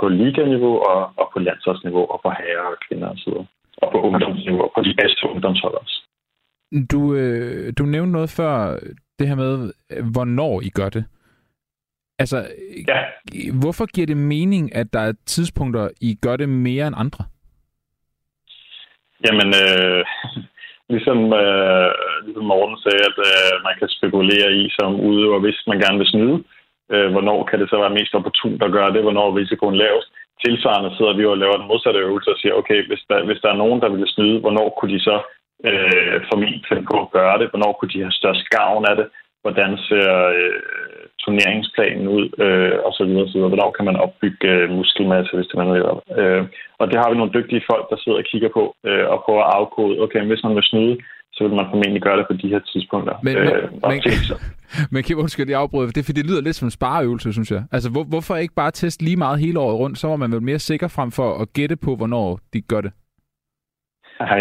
på 0.00 0.08
liganiveau 0.08 0.74
og, 0.90 1.00
og 1.16 1.30
på 1.32 1.38
landsholdsniveau 1.38 2.04
og 2.12 2.20
på 2.24 2.30
herrer 2.30 2.66
og 2.72 2.76
kvinder 2.88 3.08
osv. 3.08 3.32
Og 3.82 3.88
på 3.92 3.98
ungdomsniveau 4.00 4.62
og 4.62 4.72
på 4.76 4.82
de 4.82 4.94
bedste 5.00 5.28
ungdomshold 5.30 5.74
også. 5.74 5.96
Du, 6.92 7.14
øh, 7.14 7.72
du 7.78 7.82
nævnte 7.84 8.12
noget 8.12 8.30
før, 8.30 8.78
det 9.18 9.28
her 9.28 9.34
med, 9.34 9.72
hvornår 10.12 10.60
I 10.60 10.68
gør 10.68 10.88
det. 10.88 11.04
Altså, 12.18 12.46
ja. 12.88 12.98
hvorfor 13.60 13.86
giver 13.86 14.06
det 14.06 14.16
mening, 14.16 14.74
at 14.76 14.92
der 14.92 15.00
er 15.00 15.12
tidspunkter, 15.26 15.88
I 16.00 16.14
gør 16.22 16.36
det 16.36 16.48
mere 16.48 16.86
end 16.86 16.96
andre? 16.98 17.24
Jamen, 19.26 19.48
øh, 19.48 20.04
ligesom, 20.94 21.18
øh, 21.42 21.90
ligesom 22.24 22.44
Morten 22.52 22.78
sagde, 22.84 23.02
at 23.10 23.18
øh, 23.30 23.52
man 23.66 23.74
kan 23.78 23.88
spekulere 23.96 24.48
i 24.62 24.64
som 24.78 24.90
udøver, 25.08 25.38
hvis 25.44 25.58
man 25.70 25.78
gerne 25.84 25.98
vil 25.98 26.12
snyde. 26.14 26.38
Øh, 26.92 27.08
hvornår 27.14 27.38
kan 27.48 27.58
det 27.60 27.68
så 27.70 27.76
være 27.84 27.98
mest 27.98 28.14
opportunt 28.18 28.62
at 28.62 28.74
gøre 28.76 28.92
det? 28.94 29.02
Hvornår 29.02 29.26
er 29.28 29.36
risikoen 29.36 29.76
lavest? 29.84 30.08
Tilsvarende 30.44 30.96
sidder 30.96 31.14
vi 31.16 31.24
og 31.24 31.38
laver 31.38 31.56
den 31.58 31.70
modsatte 31.70 32.00
øvelse 32.00 32.30
og 32.30 32.38
siger, 32.38 32.54
okay, 32.60 32.78
hvis 32.88 33.02
der, 33.08 33.24
hvis 33.28 33.40
der 33.42 33.50
er 33.50 33.62
nogen, 33.62 33.80
der 33.80 33.88
vil 33.88 34.08
snyde, 34.14 34.40
hvornår 34.40 34.68
kunne 34.68 34.92
de 34.94 35.00
så 35.00 35.16
øh, 35.68 36.16
formentlig 36.30 36.64
finde 36.68 36.84
på 36.90 36.96
at 37.04 37.10
gøre 37.18 37.38
det? 37.40 37.50
Hvornår 37.50 37.72
kunne 37.72 37.92
de 37.94 38.02
have 38.06 38.18
størst 38.20 38.44
gavn 38.56 38.84
af 38.90 38.96
det? 38.96 39.06
Hvordan 39.42 39.78
ser 39.88 40.10
øh, 40.40 40.60
turneringsplanen 41.30 42.06
ud? 42.16 42.26
Øh, 42.44 42.76
og 42.86 42.92
så 42.96 43.02
videre, 43.08 43.28
så 43.28 43.34
videre. 43.36 43.52
Hvornår 43.52 43.70
kan 43.76 43.84
man 43.88 43.96
opbygge 44.04 44.48
øh, 44.52 44.70
muskelmasse, 44.76 45.36
hvis 45.36 45.50
det 45.50 45.56
man 45.62 45.72
vil. 45.74 45.82
Øh, 46.20 46.42
og 46.80 46.84
det 46.90 46.96
har 47.00 47.08
vi 47.10 47.16
nogle 47.16 47.36
dygtige 47.38 47.66
folk, 47.70 47.84
der 47.90 47.96
sidder 47.98 48.18
og 48.18 48.28
kigger 48.30 48.50
på 48.58 48.64
øh, 48.88 49.06
og 49.12 49.16
prøver 49.24 49.42
at 49.44 49.54
afkode, 49.58 50.00
okay, 50.04 50.20
hvis 50.30 50.44
man 50.46 50.54
vil 50.56 50.70
snyde, 50.72 50.96
så 51.34 51.40
vil 51.44 51.58
man 51.58 51.70
formentlig 51.72 52.02
gøre 52.02 52.18
det 52.20 52.26
på 52.30 52.36
de 52.42 52.48
her 52.52 52.62
tidspunkter. 52.72 53.14
Men, 53.26 53.36
øh, 53.36 53.62
men, 53.72 54.02
men 54.92 55.02
Kim, 55.04 55.18
undskyld, 55.24 55.48
jeg 55.50 55.60
afbryder, 55.60 55.90
det, 55.96 56.04
for 56.06 56.12
det 56.12 56.26
lyder 56.30 56.42
lidt 56.42 56.56
som 56.56 56.66
en 56.66 56.78
spareøvelse, 56.78 57.32
synes 57.32 57.50
jeg. 57.50 57.62
Altså, 57.74 57.88
hvor, 57.94 58.04
hvorfor 58.12 58.36
ikke 58.36 58.60
bare 58.62 58.70
teste 58.70 59.04
lige 59.04 59.22
meget 59.24 59.40
hele 59.44 59.58
året 59.64 59.78
rundt, 59.82 59.98
så 59.98 60.06
var 60.08 60.16
man 60.16 60.32
vel 60.32 60.42
mere 60.42 60.58
sikker 60.58 60.88
frem 60.88 61.10
for 61.18 61.28
at 61.42 61.52
gætte 61.52 61.76
på, 61.76 61.90
hvornår 61.96 62.38
de 62.52 62.60
gør 62.60 62.80
det? 62.86 62.92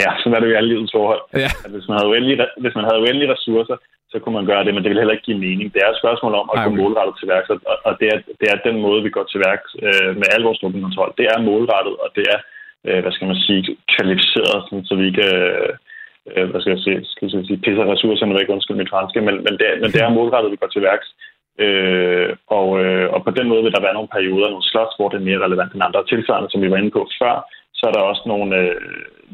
Ja, 0.03 0.11
sådan 0.19 0.33
er 0.35 0.39
det 0.39 0.47
jo 0.47 0.53
i 0.53 0.59
alle 0.59 0.69
livets 0.73 0.93
forhold. 0.97 1.21
Ja. 1.43 1.51
At 1.65 1.71
hvis, 1.73 1.87
man 1.89 1.97
havde 1.97 2.09
uendelige, 2.11 2.37
hvis 2.63 2.75
man 2.75 2.85
havde 2.87 3.01
uendelige 3.03 3.33
ressourcer, 3.33 3.75
så 4.11 4.15
kunne 4.19 4.37
man 4.39 4.49
gøre 4.51 4.63
det, 4.65 4.73
men 4.73 4.81
det 4.81 4.89
vil 4.89 5.01
heller 5.01 5.15
ikke 5.15 5.29
give 5.29 5.45
mening. 5.47 5.67
Det 5.73 5.81
er 5.81 5.89
et 5.91 6.01
spørgsmål 6.03 6.33
om 6.41 6.47
at 6.53 6.57
Ej, 6.57 6.65
okay. 6.65 6.77
gå 6.77 6.81
målrettet 6.81 7.15
til 7.17 7.27
værks, 7.33 7.49
og, 7.53 7.59
og 7.87 7.93
det, 7.99 8.07
er, 8.13 8.17
det 8.41 8.47
er 8.49 8.65
den 8.67 8.77
måde, 8.85 8.99
vi 9.07 9.15
går 9.15 9.25
til 9.31 9.39
værks 9.47 9.69
øh, 9.87 10.11
med 10.19 10.27
al 10.35 10.43
vores 10.47 10.61
kontrol. 10.61 11.11
Det 11.19 11.25
er 11.33 11.45
målrettet, 11.49 11.95
og 12.03 12.09
det 12.17 12.25
er, 12.33 12.39
øh, 12.87 12.99
hvad 13.03 13.13
skal 13.15 13.27
man 13.31 13.39
sige, 13.45 13.61
kvalificeret, 13.93 14.57
sådan, 14.65 14.85
så 14.85 14.93
vi 14.99 15.05
ikke... 15.11 15.27
Øh, 15.35 15.71
øh, 16.35 16.45
hvad 16.49 16.61
skal 16.61 16.73
jeg 16.75 16.83
sige, 16.85 16.99
skal 17.11 17.25
jeg 17.25 17.45
sige 17.47 17.63
pisser 17.65 17.91
ressourcerne 17.93 18.37
væk, 18.39 18.49
undskyld 18.49 18.77
mit 18.77 18.93
franske, 18.93 19.19
men, 19.27 19.35
men, 19.45 19.53
det, 19.59 19.67
men 19.81 19.89
det 19.93 20.01
er 20.01 20.15
målrettet, 20.17 20.51
vi 20.51 20.61
går 20.61 20.71
til 20.71 20.85
værks. 20.89 21.07
Øh, 21.65 22.29
og, 22.59 22.67
øh, 22.83 23.07
og 23.13 23.19
på 23.23 23.31
den 23.37 23.47
måde 23.51 23.63
vil 23.63 23.75
der 23.75 23.85
være 23.85 23.97
nogle 23.97 24.13
perioder, 24.15 24.49
nogle 24.49 24.69
slots, 24.71 24.93
hvor 24.97 25.09
det 25.09 25.17
er 25.17 25.27
mere 25.29 25.43
relevant 25.45 25.73
end 25.73 25.85
andre. 25.87 26.05
Tilsvarende, 26.05 26.49
som 26.51 26.61
vi 26.61 26.71
var 26.71 26.77
inde 26.77 26.91
på 26.97 27.01
før, 27.21 27.35
så 27.77 27.83
er 27.87 27.91
der 27.93 28.09
også 28.11 28.23
nogle, 28.25 28.49
øh, 28.61 28.75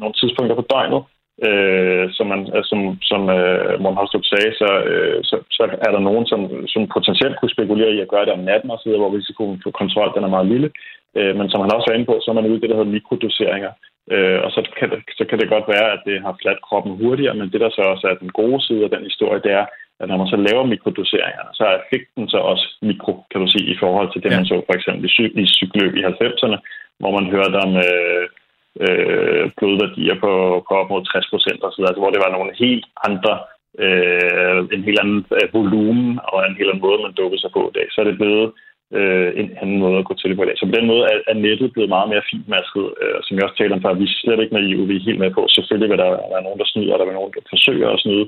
nogle 0.01 0.13
tidspunkter 0.19 0.55
på 0.55 0.65
døgnet, 0.73 1.01
øh, 1.47 2.05
som, 2.17 2.27
man, 2.27 2.41
øh, 2.55 2.63
som, 2.69 2.79
som 3.01 3.21
øh, 3.37 3.81
Morten 3.81 3.99
Holstrup 3.99 4.25
sagde, 4.25 4.51
så, 4.61 4.69
øh, 4.91 5.19
så, 5.29 5.35
så 5.57 5.63
er 5.85 5.91
der 5.91 6.07
nogen, 6.09 6.25
som, 6.31 6.67
som 6.73 6.87
potentielt 6.95 7.37
kunne 7.37 7.55
spekulere 7.55 7.91
i 7.93 7.99
at 8.01 8.11
gøre 8.13 8.25
det 8.25 8.33
om 8.33 8.45
natten 8.49 8.71
osv., 8.71 8.91
hvor 8.97 9.15
risikoen 9.17 9.61
for 9.63 9.71
kontrol 9.71 10.13
den 10.15 10.23
er 10.23 10.35
meget 10.35 10.51
lille. 10.53 10.69
Øh, 11.17 11.33
men 11.37 11.49
som 11.49 11.61
han 11.61 11.73
også 11.75 11.87
var 11.87 11.95
inde 11.95 12.09
på, 12.09 12.15
så 12.21 12.27
er 12.31 12.35
man 12.37 12.49
ude 12.49 12.57
i 12.57 12.61
det, 12.61 12.69
der 12.69 12.77
hedder 12.77 12.95
mikrodoseringer. 12.97 13.71
Øh, 14.13 14.39
og 14.45 14.49
så 14.55 14.59
kan, 14.77 14.89
det, 14.91 14.99
så 15.19 15.23
kan 15.29 15.39
det 15.39 15.53
godt 15.53 15.67
være, 15.75 15.87
at 15.95 16.01
det 16.07 16.17
har 16.25 16.39
fladt 16.41 16.61
kroppen 16.67 16.91
hurtigere, 17.01 17.35
men 17.39 17.49
det, 17.51 17.59
der 17.61 17.69
så 17.69 17.81
også 17.93 18.05
er 18.07 18.15
den 18.23 18.31
gode 18.41 18.61
side 18.67 18.83
af 18.83 18.89
den 18.89 19.03
historie, 19.09 19.41
det 19.45 19.51
er, 19.61 19.65
at 19.99 20.07
når 20.09 20.17
man 20.17 20.27
så 20.33 20.37
laver 20.47 20.71
mikrodoseringer, 20.73 21.45
så 21.57 21.63
er 21.65 21.79
effekten 21.81 22.29
så 22.29 22.37
også 22.51 22.65
mikro, 22.81 23.13
kan 23.31 23.41
du 23.41 23.47
sige, 23.47 23.67
i 23.73 23.77
forhold 23.83 24.09
til 24.11 24.23
det, 24.23 24.31
ja. 24.31 24.37
man 24.37 24.45
så 24.45 24.55
for 24.67 24.75
eksempel 24.77 25.05
i, 25.09 25.11
cy- 25.15 25.35
i 25.43 25.45
cykeløb 25.57 25.93
i 25.95 26.03
90'erne, 26.03 26.57
hvor 26.99 27.11
man 27.17 27.25
hørte 27.35 27.57
om 27.65 27.71
øh, 27.87 28.25
øh, 28.83 29.43
blodværdier 29.57 30.17
på, 30.23 30.31
på 30.67 30.71
op 30.81 30.89
mod 30.89 31.03
60 31.05 31.29
procent 31.33 31.59
osv., 31.67 31.81
altså, 31.87 32.01
hvor 32.01 32.11
det 32.13 32.23
var 32.25 32.31
nogle 32.35 32.51
helt 32.63 32.85
andre, 33.07 33.33
øh, 33.83 34.59
en 34.75 34.83
helt 34.87 34.99
anden 35.03 35.21
øh, 35.37 35.47
volumen 35.57 36.09
og 36.31 36.37
en 36.39 36.57
helt 36.57 36.69
anden 36.69 36.85
måde, 36.85 37.03
man 37.05 37.17
dukkede 37.19 37.41
sig 37.41 37.51
på 37.53 37.61
i 37.69 37.75
dag. 37.77 37.87
Så 37.89 37.97
er 38.01 38.07
det 38.07 38.19
blevet 38.21 38.47
øh, 38.97 39.29
en 39.41 39.49
anden 39.61 39.77
måde 39.83 39.97
at 39.99 40.07
gå 40.09 40.13
til 40.17 40.29
det 40.29 40.37
på 40.37 40.43
i 40.43 40.49
dag. 40.49 40.57
Så 40.57 40.65
på 40.65 40.75
den 40.77 40.87
måde 40.91 41.03
er, 41.11 41.17
er 41.31 41.37
nettet 41.45 41.73
blevet 41.73 41.93
meget 41.95 42.09
mere 42.11 42.27
finmasket, 42.31 42.85
øh, 43.01 43.19
som 43.25 43.33
jeg 43.35 43.45
også 43.45 43.57
taler 43.57 43.75
om 43.75 43.81
før. 43.81 43.99
Vi 44.01 44.07
er 44.09 44.19
slet 44.21 44.41
ikke 44.41 44.57
naive, 44.57 44.87
vi 44.87 44.95
er 44.97 45.07
helt 45.07 45.23
med 45.23 45.31
på. 45.37 45.41
Selvfølgelig 45.47 45.89
vil 45.91 46.01
der 46.03 46.09
være 46.33 46.45
nogen, 46.45 46.59
der 46.61 46.67
snyder, 46.71 46.93
og 46.93 46.99
der 46.99 47.07
vil 47.07 47.19
nogen, 47.19 47.33
der 47.35 47.53
forsøger 47.53 47.89
at 47.91 48.03
snyde. 48.05 48.25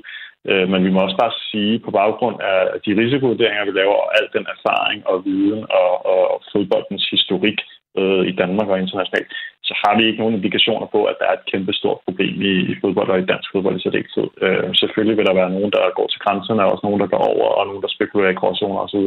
Øh, 0.50 0.66
men 0.70 0.80
vi 0.86 0.90
må 0.92 0.98
også 1.00 1.18
bare 1.24 1.34
sige, 1.50 1.74
på 1.78 1.90
baggrund 2.00 2.36
af 2.52 2.80
de 2.84 2.90
risikovurderinger, 3.00 3.64
vi 3.64 3.72
laver, 3.80 3.96
og 4.04 4.10
al 4.18 4.26
den 4.36 4.46
erfaring 4.54 5.00
og 5.10 5.16
viden 5.24 5.62
og, 5.80 5.92
og 6.12 6.42
fodboldens 6.52 7.04
historik 7.14 7.58
øh, 8.00 8.22
i 8.30 8.32
Danmark 8.42 8.68
og 8.68 8.80
internationalt, 8.84 9.30
så 9.68 9.74
har 9.82 9.92
vi 9.96 10.02
ikke 10.06 10.20
nogen 10.22 10.38
indikationer 10.38 10.86
på, 10.94 11.00
at 11.10 11.16
der 11.20 11.26
er 11.28 11.36
et 11.36 11.48
kæmpe 11.52 11.72
stort 11.80 11.98
problem 12.06 12.34
i, 12.50 12.52
i 12.72 12.74
fodbold 12.80 13.08
og 13.10 13.18
i 13.18 13.30
dansk 13.32 13.48
fodbold 13.52 13.76
i 13.76 13.82
særdeleshed. 13.82 14.28
Øh, 14.44 14.68
selvfølgelig 14.80 15.16
vil 15.16 15.26
der 15.26 15.40
være 15.40 15.54
nogen, 15.56 15.70
der 15.76 15.96
går 15.98 16.06
til 16.10 16.20
grænserne, 16.24 16.64
og 16.64 16.70
også 16.72 16.84
nogen, 16.86 17.00
der 17.02 17.12
går 17.14 17.22
over, 17.32 17.48
og 17.58 17.66
nogen, 17.66 17.82
der 17.84 17.94
spekulerer 17.96 18.32
i 18.32 18.40
gråzoner 18.40 18.80
osv. 18.86 19.04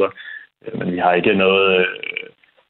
Øh, 0.64 0.74
men 0.80 0.88
vi 0.96 1.00
har 1.06 1.14
ikke 1.14 1.42
noget, 1.46 1.68
øh, 1.80 2.28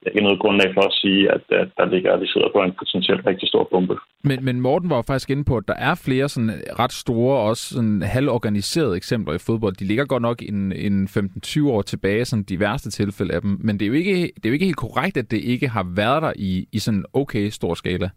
ikke 0.07 0.23
noget 0.23 0.39
grundlag 0.39 0.73
for 0.73 0.81
at 0.81 0.93
sige, 0.93 1.31
at, 1.31 1.43
at 1.61 1.69
der 1.77 1.85
ligger, 1.85 2.13
at 2.13 2.21
vi 2.21 2.27
sidder 2.27 2.49
på 2.55 2.61
en 2.61 2.73
potentielt 2.79 3.25
rigtig 3.25 3.47
stor 3.47 3.63
bombe. 3.71 3.95
Men, 4.23 4.45
men 4.45 4.61
Morten 4.61 4.89
var 4.89 4.95
jo 4.95 5.01
faktisk 5.01 5.29
inde 5.29 5.45
på, 5.45 5.57
at 5.57 5.67
der 5.67 5.77
er 5.89 5.95
flere 6.05 6.29
sådan 6.29 6.51
ret 6.79 6.91
store, 6.91 7.49
også 7.49 7.63
sådan 7.75 8.01
halvorganiserede 8.01 8.95
eksempler 8.97 9.33
i 9.33 9.45
fodbold. 9.47 9.75
De 9.75 9.87
ligger 9.87 10.05
godt 10.05 10.21
nok 10.21 10.41
en, 10.41 10.71
en 10.71 11.05
15-20 11.05 11.69
år 11.69 11.81
tilbage, 11.81 12.25
sådan 12.25 12.43
de 12.43 12.59
værste 12.59 12.89
tilfælde 12.91 13.33
af 13.33 13.41
dem. 13.41 13.57
Men 13.63 13.79
det 13.79 13.85
er, 13.85 13.89
jo 13.89 13.93
ikke, 13.93 14.15
det 14.35 14.45
er 14.45 14.49
jo 14.49 14.53
ikke 14.53 14.69
helt 14.69 14.85
korrekt, 14.85 15.17
at 15.17 15.31
det 15.31 15.41
ikke 15.53 15.67
har 15.67 15.85
været 15.95 16.21
der 16.21 16.33
i, 16.35 16.65
i 16.73 16.79
sådan 16.79 17.05
okay 17.13 17.49
stor 17.49 17.73
skala. 17.73 18.09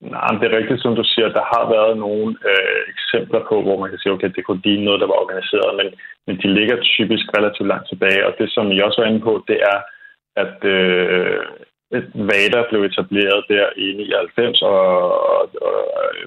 Nej, 0.00 0.30
det 0.38 0.46
er 0.46 0.56
rigtigt, 0.58 0.82
som 0.82 0.94
du 0.96 1.04
siger. 1.04 1.28
Der 1.38 1.44
har 1.54 1.64
været 1.76 1.94
nogle 2.06 2.28
øh, 2.50 2.80
eksempler 2.94 3.40
på, 3.50 3.62
hvor 3.62 3.76
man 3.80 3.90
kan 3.90 3.98
sige, 3.98 4.12
okay, 4.12 4.30
det 4.36 4.44
kunne 4.44 4.64
ligne 4.64 4.84
noget, 4.84 5.00
der 5.00 5.06
var 5.12 5.22
organiseret, 5.24 5.70
men, 5.80 5.88
men 6.26 6.34
de 6.42 6.48
ligger 6.58 6.76
typisk 6.96 7.26
relativt 7.38 7.68
langt 7.72 7.88
tilbage. 7.88 8.26
Og 8.26 8.32
det, 8.38 8.48
som 8.54 8.72
I 8.72 8.78
også 8.86 9.00
var 9.00 9.08
inde 9.08 9.22
på, 9.28 9.44
det 9.48 9.58
er, 9.72 9.78
at 10.36 10.64
øh, 10.64 11.40
VADA 12.28 12.60
blev 12.70 12.82
etableret 12.82 13.40
der 13.48 13.66
i 13.76 13.86
99, 13.92 14.62
og, 14.62 14.80
og, 15.34 15.42
og 15.66 15.74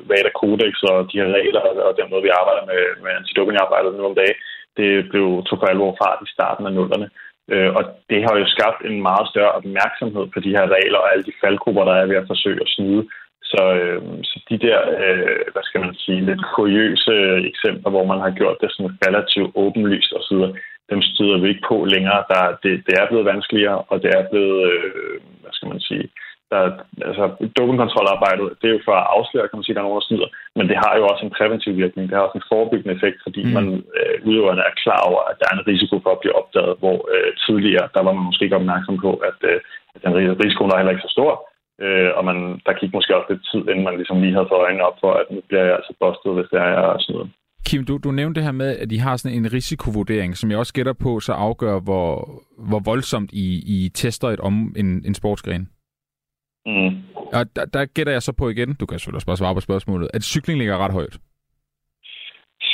VADA 0.10 0.32
Codex 0.40 0.74
og 0.92 0.98
de 1.12 1.20
her 1.22 1.30
regler 1.38 1.62
og 1.90 1.98
den 2.00 2.08
måde, 2.10 2.24
vi 2.24 2.38
arbejder 2.40 2.66
med, 2.72 2.82
med 3.04 3.12
antidopingarbejdet 3.20 3.96
nu 3.96 4.06
om 4.06 4.16
dagen, 4.16 4.40
det 4.78 5.10
blev 5.12 5.28
tog 5.48 5.58
for 5.60 5.68
alvor 5.68 5.96
fart 6.02 6.20
i 6.26 6.34
starten 6.36 6.66
af 6.66 6.74
nullerne. 6.74 7.10
Øh, 7.52 7.72
og 7.78 7.84
det 8.10 8.20
har 8.26 8.36
jo 8.38 8.46
skabt 8.56 8.80
en 8.90 9.02
meget 9.10 9.26
større 9.32 9.52
opmærksomhed 9.60 10.26
på 10.34 10.40
de 10.46 10.56
her 10.58 10.66
regler 10.76 11.00
og 11.02 11.12
alle 11.12 11.24
de 11.30 11.40
faldgrupper, 11.42 11.84
der 11.86 11.96
er 11.98 12.06
ved 12.06 12.18
at 12.22 12.30
forsøge 12.32 12.62
at 12.62 12.74
snyde. 12.76 13.04
Så, 13.52 13.62
øh, 13.80 14.02
så 14.30 14.36
de 14.50 14.58
der, 14.68 14.80
øh, 15.04 15.44
hvad 15.54 15.64
skal 15.66 15.82
man 15.82 15.96
sige, 16.04 16.26
lidt 16.30 16.44
kuriøse 16.56 17.16
eksempler, 17.52 17.90
hvor 17.92 18.06
man 18.12 18.20
har 18.26 18.32
gjort 18.40 18.58
det 18.62 18.70
sådan 18.72 18.98
relativt 19.08 19.52
åbenlyst 19.56 20.14
osv., 20.20 20.42
dem 20.92 21.02
støder 21.02 21.38
vi 21.40 21.48
ikke 21.50 21.68
på 21.72 21.78
længere. 21.94 22.22
Der, 22.32 22.44
det, 22.64 22.74
det 22.88 22.94
er 23.02 23.08
blevet 23.10 23.26
vanskeligere, 23.26 23.80
og 23.92 23.96
det 24.04 24.12
er 24.18 24.30
blevet, 24.32 24.60
øh, 24.72 25.16
hvad 25.42 25.54
skal 25.54 25.70
man 25.74 25.80
sige, 25.80 26.06
der, 26.52 26.62
altså, 27.10 27.24
dopingkontrolarbejdet, 27.58 28.48
det 28.60 28.68
er 28.68 28.76
jo 28.78 28.88
for 28.88 28.96
at 29.02 29.10
afsløre, 29.16 29.48
kan 29.48 29.58
man 29.58 29.66
sige, 29.66 29.76
der 29.76 29.82
er 29.82 29.88
nogen, 29.88 30.02
der 30.02 30.08
snyder, 30.08 30.30
men 30.58 30.66
det 30.70 30.78
har 30.84 30.94
jo 31.00 31.04
også 31.12 31.24
en 31.26 31.36
præventiv 31.38 31.74
virkning. 31.84 32.04
Det 32.06 32.16
har 32.16 32.26
også 32.28 32.40
en 32.40 32.52
forebyggende 32.54 32.96
effekt, 32.98 33.20
fordi 33.26 33.42
mm. 33.46 33.54
man 33.58 33.66
øh, 33.98 34.16
udøverne 34.28 34.64
er 34.70 34.80
klar 34.84 35.02
over, 35.10 35.22
at 35.30 35.36
der 35.40 35.46
er 35.48 35.56
en 35.56 35.68
risiko 35.72 35.96
for 36.04 36.12
at 36.14 36.22
blive 36.22 36.38
opdaget, 36.42 36.74
hvor 36.82 36.98
øh, 37.14 37.30
tidligere, 37.46 37.86
der 37.96 38.02
var 38.06 38.14
man 38.16 38.28
måske 38.28 38.46
ikke 38.46 38.62
opmærksom 38.62 38.98
på, 39.06 39.12
at, 39.30 39.40
øh, 39.52 39.60
at 39.96 40.00
den 40.06 40.14
risiko 40.44 40.62
er 40.64 40.80
heller 40.80 40.96
ikke 40.96 41.08
så 41.08 41.16
stor, 41.18 41.32
øh, 41.84 42.12
og 42.18 42.24
man, 42.30 42.38
der 42.66 42.80
gik 42.80 42.92
måske 42.94 43.16
også 43.18 43.30
lidt 43.30 43.46
tid, 43.52 43.62
inden 43.70 43.86
man 43.88 43.98
ligesom 44.00 44.22
lige 44.22 44.36
havde 44.36 44.50
fået 44.50 44.66
øjnene 44.66 44.88
op 44.90 44.98
for, 45.04 45.12
at 45.22 45.28
nu 45.34 45.40
bliver 45.48 45.66
jeg 45.68 45.76
altså 45.80 45.94
bustet, 46.02 46.36
hvis 46.36 46.50
det 46.52 46.60
er, 46.60 46.70
jeg 46.76 46.84
er 46.96 47.00
snyder. 47.06 47.28
Kim, 47.68 47.86
du, 47.86 47.98
du 47.98 48.12
nævnte 48.12 48.36
det 48.40 48.46
her 48.46 48.52
med, 48.52 48.78
at 48.78 48.90
de 48.90 49.00
har 49.00 49.18
sådan 49.18 49.38
en 49.38 49.54
risikovurdering, 49.54 50.38
som 50.38 50.52
jeg 50.52 50.60
også 50.60 50.74
gætter 50.74 50.94
på, 50.94 51.20
så 51.20 51.34
afgør, 51.34 51.80
hvor, 51.80 52.10
hvor 52.70 52.82
voldsomt 52.86 53.30
I, 53.34 53.48
I 53.76 53.90
tester 53.90 54.28
et 54.28 54.40
om 54.40 54.76
en, 54.78 55.04
en 55.06 55.14
sportsgren. 55.14 55.70
Mm. 56.66 56.92
Og 57.38 57.46
der, 57.56 57.66
der 57.66 57.86
gætter 57.86 58.14
jeg 58.14 58.22
så 58.22 58.34
på 58.34 58.50
igen, 58.50 58.74
du 58.80 58.86
kan 58.86 59.00
selvfølgelig 59.00 59.18
også 59.18 59.28
bare 59.28 59.42
svare 59.42 59.56
på 59.56 59.68
spørgsmålet, 59.68 60.10
at 60.14 60.24
cykling 60.24 60.60
ligger 60.60 60.78
ret 60.78 60.94
højt. 60.94 61.18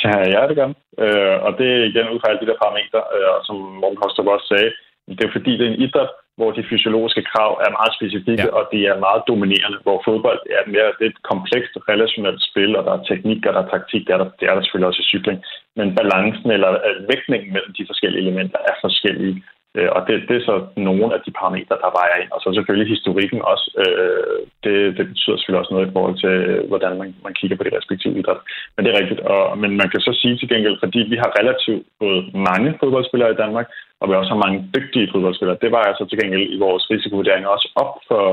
Ja, 0.04 0.16
ja 0.34 0.48
det 0.48 0.56
gør 0.56 0.68
øh, 1.04 1.36
Og 1.46 1.50
det 1.58 1.68
er 1.76 1.88
igen 1.90 2.12
ud 2.12 2.20
fra 2.20 2.28
alle 2.28 2.42
de 2.42 2.50
der 2.50 2.62
parametre, 2.62 3.02
øh, 3.16 3.36
som 3.46 3.56
Morten 3.80 4.00
Kostrup 4.00 4.26
også 4.26 4.46
sagde. 4.52 4.70
Det 5.18 5.24
er 5.24 5.32
fordi, 5.36 5.52
det 5.58 5.64
er 5.66 5.72
en 5.72 5.82
idræt, 5.86 6.10
hvor 6.40 6.50
de 6.56 6.68
fysiologiske 6.70 7.22
krav 7.32 7.52
er 7.66 7.76
meget 7.78 7.92
specifikke, 7.98 8.48
ja. 8.48 8.56
og 8.58 8.62
de 8.72 8.78
er 8.92 9.04
meget 9.06 9.22
dominerende, 9.30 9.78
hvor 9.86 9.98
fodbold 10.06 10.40
er 10.58 10.64
mere 10.72 10.88
er 10.90 11.06
et 11.08 11.18
komplekst 11.30 11.74
relationelt 11.92 12.42
spil, 12.50 12.70
og 12.78 12.82
der 12.86 12.92
er 12.94 13.02
teknik, 13.10 13.40
og 13.46 13.52
der 13.54 13.62
er 13.62 13.72
taktik, 13.74 14.02
det 14.06 14.12
er 14.14 14.20
der, 14.22 14.28
det 14.40 14.46
er 14.48 14.54
der 14.54 14.62
selvfølgelig 14.62 14.90
også 14.90 15.02
i 15.04 15.10
cykling. 15.12 15.38
Men 15.78 15.88
balancen 16.00 16.48
eller 16.56 16.70
vægtningen 17.10 17.48
mellem 17.54 17.72
de 17.78 17.88
forskellige 17.90 18.22
elementer 18.24 18.58
er 18.70 18.76
forskellige. 18.86 19.34
Øh, 19.78 19.90
og 19.96 20.00
det, 20.06 20.14
det 20.28 20.36
er 20.36 20.44
så 20.50 20.56
nogle 20.76 21.14
af 21.16 21.20
de 21.26 21.32
parametre, 21.38 21.76
der 21.84 21.96
vejer 21.98 22.16
ind. 22.22 22.30
Og 22.34 22.40
så 22.40 22.48
selvfølgelig 22.52 22.88
historikken 22.94 23.40
også. 23.52 23.66
Øh, 23.82 24.38
det, 24.64 24.74
det 24.96 25.04
betyder 25.10 25.36
selvfølgelig 25.36 25.62
også 25.62 25.74
noget 25.74 25.88
i 25.88 25.94
forhold 25.96 26.16
til, 26.24 26.34
hvordan 26.70 26.92
man, 27.00 27.08
man 27.26 27.34
kigger 27.38 27.56
på 27.56 27.64
det 27.64 27.76
respektive 27.78 28.18
idræt. 28.18 28.40
Men 28.74 28.80
det 28.82 28.90
er 28.90 29.00
rigtigt. 29.00 29.20
Og, 29.32 29.58
men 29.62 29.70
man 29.80 29.88
kan 29.90 30.00
så 30.00 30.12
sige 30.20 30.36
til 30.36 30.48
gengæld, 30.52 30.76
fordi 30.84 31.00
vi 31.12 31.16
har 31.22 31.38
relativt 31.40 31.82
både 32.02 32.20
mange 32.50 32.70
fodboldspillere 32.80 33.32
i 33.32 33.40
Danmark, 33.42 33.66
og 34.00 34.08
vi 34.08 34.14
også 34.14 34.32
har 34.34 34.44
mange 34.44 34.60
dygtige 34.76 35.10
fodboldspillere, 35.12 35.62
det 35.64 35.70
var 35.72 35.82
altså 35.82 36.04
til 36.06 36.20
gengæld 36.20 36.46
i 36.54 36.58
vores 36.66 36.90
risikovurdering 36.90 37.46
også 37.46 37.68
op 37.82 37.92
for, 38.08 38.24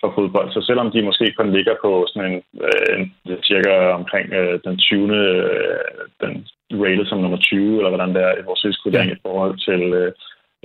for 0.00 0.12
fodbold. 0.16 0.48
Så 0.52 0.60
selvom 0.68 0.90
de 0.90 1.08
måske 1.08 1.26
kun 1.38 1.52
ligger 1.52 1.74
på 1.84 1.90
sådan 2.08 2.32
en, 2.32 2.38
en 2.92 3.12
cirka 3.50 3.72
omkring 4.00 4.32
øh, 4.32 4.60
den 4.64 4.78
20. 4.78 5.16
Øh, 5.16 5.78
den 6.22 6.32
rated 6.82 7.06
som 7.06 7.18
nummer 7.18 7.38
20, 7.38 7.76
eller 7.76 7.92
hvordan 7.92 8.14
det 8.14 8.22
er 8.22 8.34
i 8.40 8.46
vores 8.48 8.64
risikovurdering 8.64 9.10
i 9.12 9.22
forhold 9.26 9.54
til, 9.68 9.82
øh, 10.00 10.12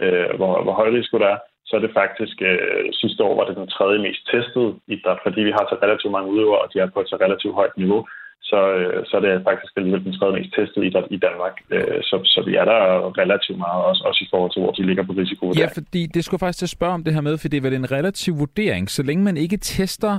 øh, 0.03 0.29
hvor, 0.37 0.53
hvor 0.63 0.73
høj 0.79 0.89
risiko 0.97 1.17
der 1.23 1.29
er, 1.35 1.39
så 1.67 1.73
er 1.75 1.81
det 1.83 1.97
faktisk 2.01 2.37
øh, 2.49 2.85
sidste 3.01 3.23
år 3.27 3.33
var 3.39 3.45
det 3.47 3.55
den 3.61 3.73
tredje 3.75 3.99
mest 4.05 4.21
testede 4.31 4.69
idræt, 4.95 5.19
fordi 5.25 5.39
vi 5.47 5.53
har 5.57 5.65
så 5.67 5.75
relativt 5.85 6.15
mange 6.15 6.31
udøvere, 6.33 6.61
og 6.63 6.67
de 6.71 6.79
er 6.79 6.89
på 6.93 6.99
et 7.01 7.09
så 7.09 7.17
relativt 7.25 7.57
højt 7.59 7.77
niveau, 7.83 8.01
så, 8.49 8.59
øh, 8.77 9.05
så 9.07 9.13
er 9.17 9.21
det 9.25 9.47
faktisk 9.49 9.71
alligevel 9.77 10.05
den 10.07 10.13
tredje 10.17 10.35
mest 10.37 10.51
testede 10.57 10.87
idræt 10.87 11.07
i 11.17 11.19
Danmark. 11.27 11.55
Øh, 11.75 11.99
så, 12.09 12.15
så 12.33 12.39
vi 12.47 12.53
er 12.61 12.65
der 12.71 12.79
relativt 13.23 13.57
meget, 13.65 13.81
også, 13.89 14.03
også 14.09 14.21
i 14.25 14.27
forhold 14.31 14.51
til, 14.53 14.61
hvor 14.61 14.71
de 14.71 14.87
ligger 14.89 15.03
på 15.03 15.13
risiko. 15.21 15.43
Ja, 15.63 15.67
fordi 15.79 16.01
det 16.15 16.25
skulle 16.25 16.39
faktisk 16.39 16.59
til 16.59 16.65
at 16.65 16.77
spørge 16.77 16.93
om 16.93 17.03
det 17.03 17.13
her 17.13 17.21
med, 17.21 17.37
for 17.37 17.47
det 17.47 17.57
er 17.57 17.61
vel 17.61 17.73
en 17.73 17.91
relativ 17.91 18.39
vurdering. 18.39 18.89
Så 18.89 19.03
længe 19.03 19.23
man 19.23 19.37
ikke 19.37 19.57
tester 19.57 20.13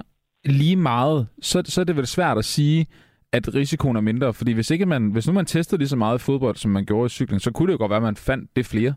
lige 0.45 0.77
meget, 0.77 1.29
så, 1.43 1.63
så 1.65 1.81
er 1.81 1.85
det 1.85 1.97
vel 1.97 2.07
svært 2.07 2.39
at 2.39 2.45
sige, 2.45 2.87
at 3.33 3.55
risikoen 3.55 3.97
er 3.97 4.01
mindre. 4.01 4.35
Fordi 4.35 4.53
hvis, 4.53 4.71
ikke 4.71 4.87
man, 4.87 5.11
hvis 5.13 5.27
nu 5.27 5.33
man 5.33 5.47
testede 5.47 5.79
lige 5.79 5.89
så 5.89 5.97
meget 5.97 6.21
fodbold, 6.21 6.57
som 6.57 6.71
man 6.71 6.85
gjorde 6.85 7.07
i 7.07 7.09
cykling, 7.09 7.41
så 7.41 7.53
kunne 7.53 7.67
det 7.67 7.73
jo 7.73 7.79
godt 7.79 7.91
være, 7.91 7.97
at 8.05 8.11
man 8.13 8.17
fandt 8.17 8.57
det 8.57 8.67
flere. 8.67 8.95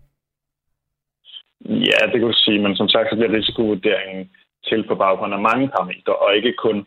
Ja, 1.65 1.99
det 2.11 2.17
kan 2.19 2.29
du 2.29 2.33
sige, 2.33 2.59
men 2.59 2.75
som 2.75 2.89
sagt, 2.89 3.09
så 3.09 3.15
bliver 3.15 3.33
risikovurderingen 3.33 4.29
til 4.67 4.87
på 4.87 4.95
baggrund 4.95 5.33
af 5.33 5.41
mange 5.41 5.67
parametre, 5.69 6.15
og 6.15 6.35
ikke 6.35 6.53
kun, 6.53 6.77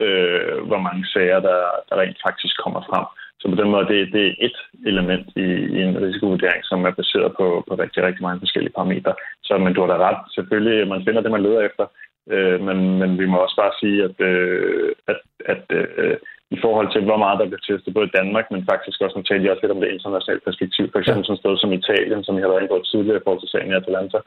øh, 0.00 0.58
hvor 0.68 0.78
mange 0.86 1.06
sager, 1.06 1.40
der, 1.40 1.60
der 1.88 1.96
rent 2.00 2.18
faktisk 2.26 2.54
kommer 2.64 2.82
frem. 2.90 3.06
Så 3.40 3.48
på 3.48 3.56
den 3.60 3.70
måde, 3.70 3.86
det, 3.92 4.12
det 4.12 4.26
er 4.26 4.34
et 4.38 4.58
element 4.86 5.26
i, 5.36 5.46
i 5.76 5.78
en 5.82 6.02
risikovurdering, 6.04 6.62
som 6.64 6.84
er 6.84 6.90
baseret 6.90 7.32
på, 7.38 7.64
på 7.68 7.74
rigtig, 7.74 8.02
rigtig 8.02 8.22
mange 8.22 8.40
forskellige 8.40 8.76
parametre. 8.76 9.14
Så 9.42 9.58
men 9.58 9.74
du 9.74 9.80
har 9.80 9.88
da 9.90 9.98
ret. 10.08 10.20
Selvfølgelig, 10.34 10.88
man 10.88 11.04
finder 11.04 11.20
det, 11.20 11.30
man 11.30 11.42
leder 11.42 11.60
efter, 11.60 11.86
øh, 12.30 12.60
men, 12.60 12.98
men 12.98 13.18
vi 13.18 13.26
må 13.26 13.36
også 13.38 13.56
bare 13.56 13.72
sige, 13.80 14.04
at, 14.04 14.16
øh, 14.30 14.92
at, 15.08 15.20
at 15.52 15.64
øh, 15.70 16.16
i 16.54 16.56
forhold 16.64 16.88
til, 16.92 17.02
hvor 17.08 17.18
meget 17.24 17.38
der 17.40 17.50
bliver 17.50 17.66
testet 17.68 17.94
både 17.94 18.08
i 18.08 18.16
Danmark, 18.18 18.46
men 18.50 18.68
faktisk 18.72 18.96
også, 19.00 19.16
nu 19.16 19.22
talte 19.22 19.44
jeg 19.44 19.52
også 19.52 19.62
lidt 19.64 19.76
om 19.76 19.82
det 19.82 19.94
internationale 19.96 20.42
perspektiv. 20.48 20.84
For 20.90 20.98
eksempel 20.98 21.22
ja. 21.22 21.26
sådan 21.26 21.38
et 21.38 21.42
sted 21.42 21.54
som 21.58 21.76
Italien, 21.80 22.20
som 22.24 22.34
jeg 22.34 22.44
har 22.44 22.52
været 22.52 22.62
inde 22.62 22.72
på 22.72 22.88
tidligere 22.92 23.20
i 23.20 23.24
forhold 23.24 23.42
til 23.42 23.52
sagen 23.52 23.72
i 23.72 23.80
Atalanta. 23.80 24.18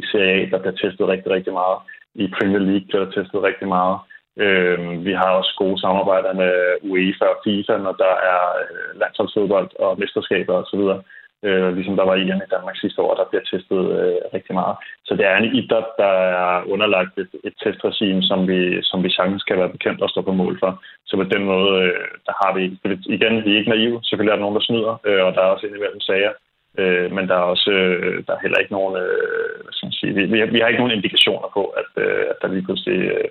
I 0.00 0.02
Serie 0.10 0.34
A, 0.36 0.40
der 0.52 0.58
bliver 0.62 0.76
testet 0.82 1.10
rigtig, 1.12 1.30
rigtig 1.36 1.52
meget. 1.60 1.78
I 2.24 2.26
Premier 2.36 2.62
League 2.68 2.86
bliver 2.88 3.04
der 3.04 3.12
testet 3.16 3.40
rigtig 3.48 3.68
meget. 3.76 3.96
Øh, 4.44 4.78
vi 5.06 5.12
har 5.20 5.30
også 5.38 5.52
gode 5.62 5.78
samarbejder 5.84 6.32
med 6.42 6.54
UEFA 6.90 7.26
og 7.34 7.40
FIFA, 7.44 7.74
når 7.86 7.94
der 8.04 8.14
er 8.32 8.40
øh, 8.64 8.88
landsholdsfodbold 9.00 9.68
og 9.84 9.90
mesterskaber 10.00 10.54
osv 10.62 10.82
øh, 11.48 11.68
ligesom 11.76 11.96
der 11.96 12.06
var 12.10 12.16
i 12.16 12.24
i 12.48 12.52
Danmark 12.54 12.76
sidste 12.78 13.00
år, 13.02 13.14
der 13.14 13.30
bliver 13.30 13.44
testet 13.50 13.82
øh, 13.98 14.18
rigtig 14.36 14.54
meget. 14.60 14.76
Så 15.06 15.12
det 15.18 15.24
er 15.26 15.36
en 15.36 15.54
idræt, 15.60 15.88
der 16.02 16.12
er 16.40 16.64
underlagt 16.72 17.14
et, 17.22 17.32
et 17.48 17.54
testregime, 17.62 18.22
som 18.30 18.48
vi, 18.50 18.60
som 18.82 18.98
vi 19.04 19.10
sagtens 19.10 19.42
kan 19.42 19.58
være 19.58 19.74
bekendt 19.76 20.02
og 20.02 20.10
stå 20.10 20.20
på 20.22 20.32
mål 20.32 20.54
for. 20.62 20.70
Så 21.06 21.16
på 21.16 21.24
den 21.34 21.44
måde, 21.52 21.70
øh, 21.84 22.06
der 22.26 22.34
har 22.42 22.50
vi, 22.56 22.62
igen, 23.16 23.34
vi 23.44 23.50
er 23.52 23.58
ikke 23.58 23.74
naive. 23.74 23.98
Selvfølgelig 24.02 24.32
er 24.32 24.36
der 24.36 24.46
nogen, 24.46 24.58
der 24.58 24.68
snyder, 24.68 24.94
øh, 25.08 25.22
og 25.26 25.30
der 25.34 25.40
er 25.42 25.52
også 25.54 25.66
indimellem 25.66 26.00
sager. 26.00 26.32
Øh, 26.80 27.12
men 27.16 27.28
der 27.28 27.36
er 27.36 27.46
også 27.54 27.70
øh, 27.70 28.16
der 28.26 28.32
er 28.34 28.42
heller 28.44 28.58
ikke 28.58 28.76
nogen, 28.78 28.94
øh, 29.02 29.54
hvad 29.62 29.72
skal 29.74 29.86
man 29.86 29.98
sige, 30.00 30.12
vi, 30.14 30.22
vi, 30.32 30.38
har, 30.40 30.46
vi 30.46 30.60
har 30.60 30.68
ikke 30.68 30.82
nogen 30.82 30.98
indikationer 30.98 31.48
på, 31.56 31.62
at, 31.80 31.90
øh, 32.04 32.24
at 32.30 32.36
der 32.42 32.48
lige 32.48 32.66
pludselig 32.66 32.98
øh, 33.14 33.30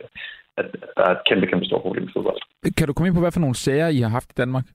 at 0.58 0.65
der 0.97 1.04
er 1.08 1.12
et 1.12 1.26
kæmpe, 1.30 1.47
kæmpe 1.47 1.65
stort 1.65 1.82
problem 1.82 2.04
i 2.04 2.12
fodbold. 2.13 2.41
Kan 2.78 2.88
du 2.88 2.93
komme 2.93 3.08
ind 3.08 3.15
på, 3.15 3.23
hvad 3.23 3.32
for 3.32 3.39
nogle 3.39 3.56
sager 3.56 3.88
I 3.88 3.99
har 4.06 4.10
haft 4.17 4.30
i 4.32 4.38
Danmark? 4.38 4.65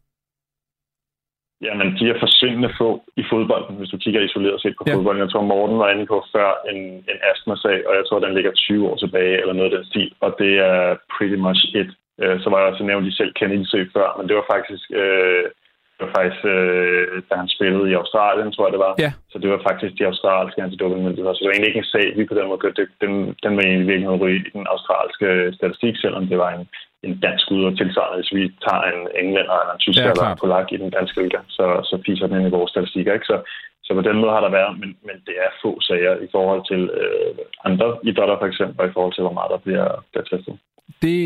Jamen, 1.67 1.89
de 1.99 2.05
er 2.09 2.23
forsvindende 2.25 2.71
få 2.81 2.91
i 3.17 3.25
fodbolden, 3.31 3.77
hvis 3.77 3.93
du 3.93 3.99
kigger 4.05 4.21
isoleret 4.21 4.63
set 4.63 4.75
på 4.79 4.85
ja. 4.87 4.95
fodbolden. 4.95 5.23
Jeg 5.25 5.31
tror, 5.31 5.51
Morten 5.53 5.79
var 5.79 5.91
inde 5.91 6.07
på 6.07 6.19
før 6.35 6.51
en, 6.73 6.81
en 7.13 7.19
astma-sag, 7.31 7.79
og 7.89 7.93
jeg 7.99 8.05
tror, 8.07 8.19
den 8.19 8.35
ligger 8.35 8.53
20 8.53 8.89
år 8.89 8.97
tilbage, 8.97 9.41
eller 9.41 9.55
noget 9.55 9.73
af 9.73 9.77
den 9.77 9.87
stil. 9.91 10.11
Og 10.21 10.31
det 10.39 10.53
er 10.71 10.97
pretty 11.15 11.39
much 11.47 11.63
it. 11.81 11.91
Øh, 12.23 12.37
så 12.43 12.47
var 12.51 12.59
jeg 12.59 12.69
også 12.69 12.85
nævnt, 12.85 13.07
de 13.07 13.17
selv 13.17 13.33
Kennedy 13.39 13.85
før, 13.97 14.09
men 14.19 14.29
det 14.29 14.37
var 14.37 14.47
faktisk, 14.55 14.85
øh, 15.03 15.45
det 15.95 16.03
var 16.07 16.13
faktisk 16.19 16.43
øh, 16.55 17.23
da 17.29 17.35
han 17.43 17.49
spillede 17.57 17.91
i 17.91 17.99
Australien, 18.01 18.53
tror 18.53 18.67
jeg 18.67 18.75
det 18.77 18.85
var. 18.87 18.95
Ja. 19.05 19.13
Så 19.33 19.37
det 19.43 19.51
var 19.51 19.61
faktisk 19.69 19.93
de 19.99 20.07
australske 20.11 20.63
antidopingmyndigheder. 20.63 21.35
Så 21.35 21.41
det 21.41 21.49
var 21.49 21.55
egentlig 21.55 21.73
ikke 21.73 21.85
en 21.85 21.95
sag, 21.95 22.07
vi 22.17 22.25
på 22.25 22.39
den 22.39 22.49
måde 22.49 22.75
det, 22.79 22.89
den, 23.05 23.13
den 23.45 23.53
var 23.57 23.63
egentlig 23.63 23.89
virkelig 23.93 24.21
ryge 24.23 24.45
i 24.49 24.51
den 24.59 24.67
australske 24.75 25.27
statistik, 25.59 25.95
selvom 25.97 26.27
det 26.31 26.39
var 26.45 26.51
en 26.53 26.67
en 27.07 27.15
dansk 27.27 27.47
ud 27.51 27.65
og 27.65 27.77
tilsvarende, 27.77 28.19
hvis 28.19 28.35
vi 28.39 28.43
tager 28.67 28.85
en 28.93 29.01
englænder 29.23 29.57
eller 29.61 29.75
en 29.75 29.85
tysker 29.85 30.05
ja, 30.05 30.11
eller 30.11 30.29
en 30.31 30.43
polak 30.43 30.69
i 30.73 30.83
den 30.85 30.91
danske 30.91 31.23
liga, 31.23 31.41
så, 31.57 31.67
så 31.91 31.95
fiser 32.07 32.27
den 32.27 32.37
ind 32.39 32.49
i 32.49 32.57
vores 32.59 32.71
statistikker. 32.71 33.13
Ikke? 33.15 33.31
Så, 33.33 33.37
så 33.85 33.91
på 33.95 34.03
den 34.09 34.17
måde 34.21 34.33
har 34.37 34.43
der 34.47 34.57
været, 34.59 34.73
men, 34.81 34.91
men 35.09 35.17
det 35.27 35.37
er 35.45 35.51
få 35.63 35.71
sager 35.81 36.15
i 36.27 36.29
forhold 36.35 36.63
til 36.71 36.83
øh, 37.03 37.33
andre 37.69 37.89
idrætter 38.09 38.37
for 38.41 38.47
eksempel, 38.47 38.81
og 38.81 38.87
i 38.89 38.95
forhold 38.97 39.15
til, 39.15 39.23
hvor 39.27 39.37
meget 39.39 39.51
der 39.55 39.61
bliver, 39.67 39.89
bliver 40.11 40.27
testet. 40.33 40.55
Det, 41.03 41.19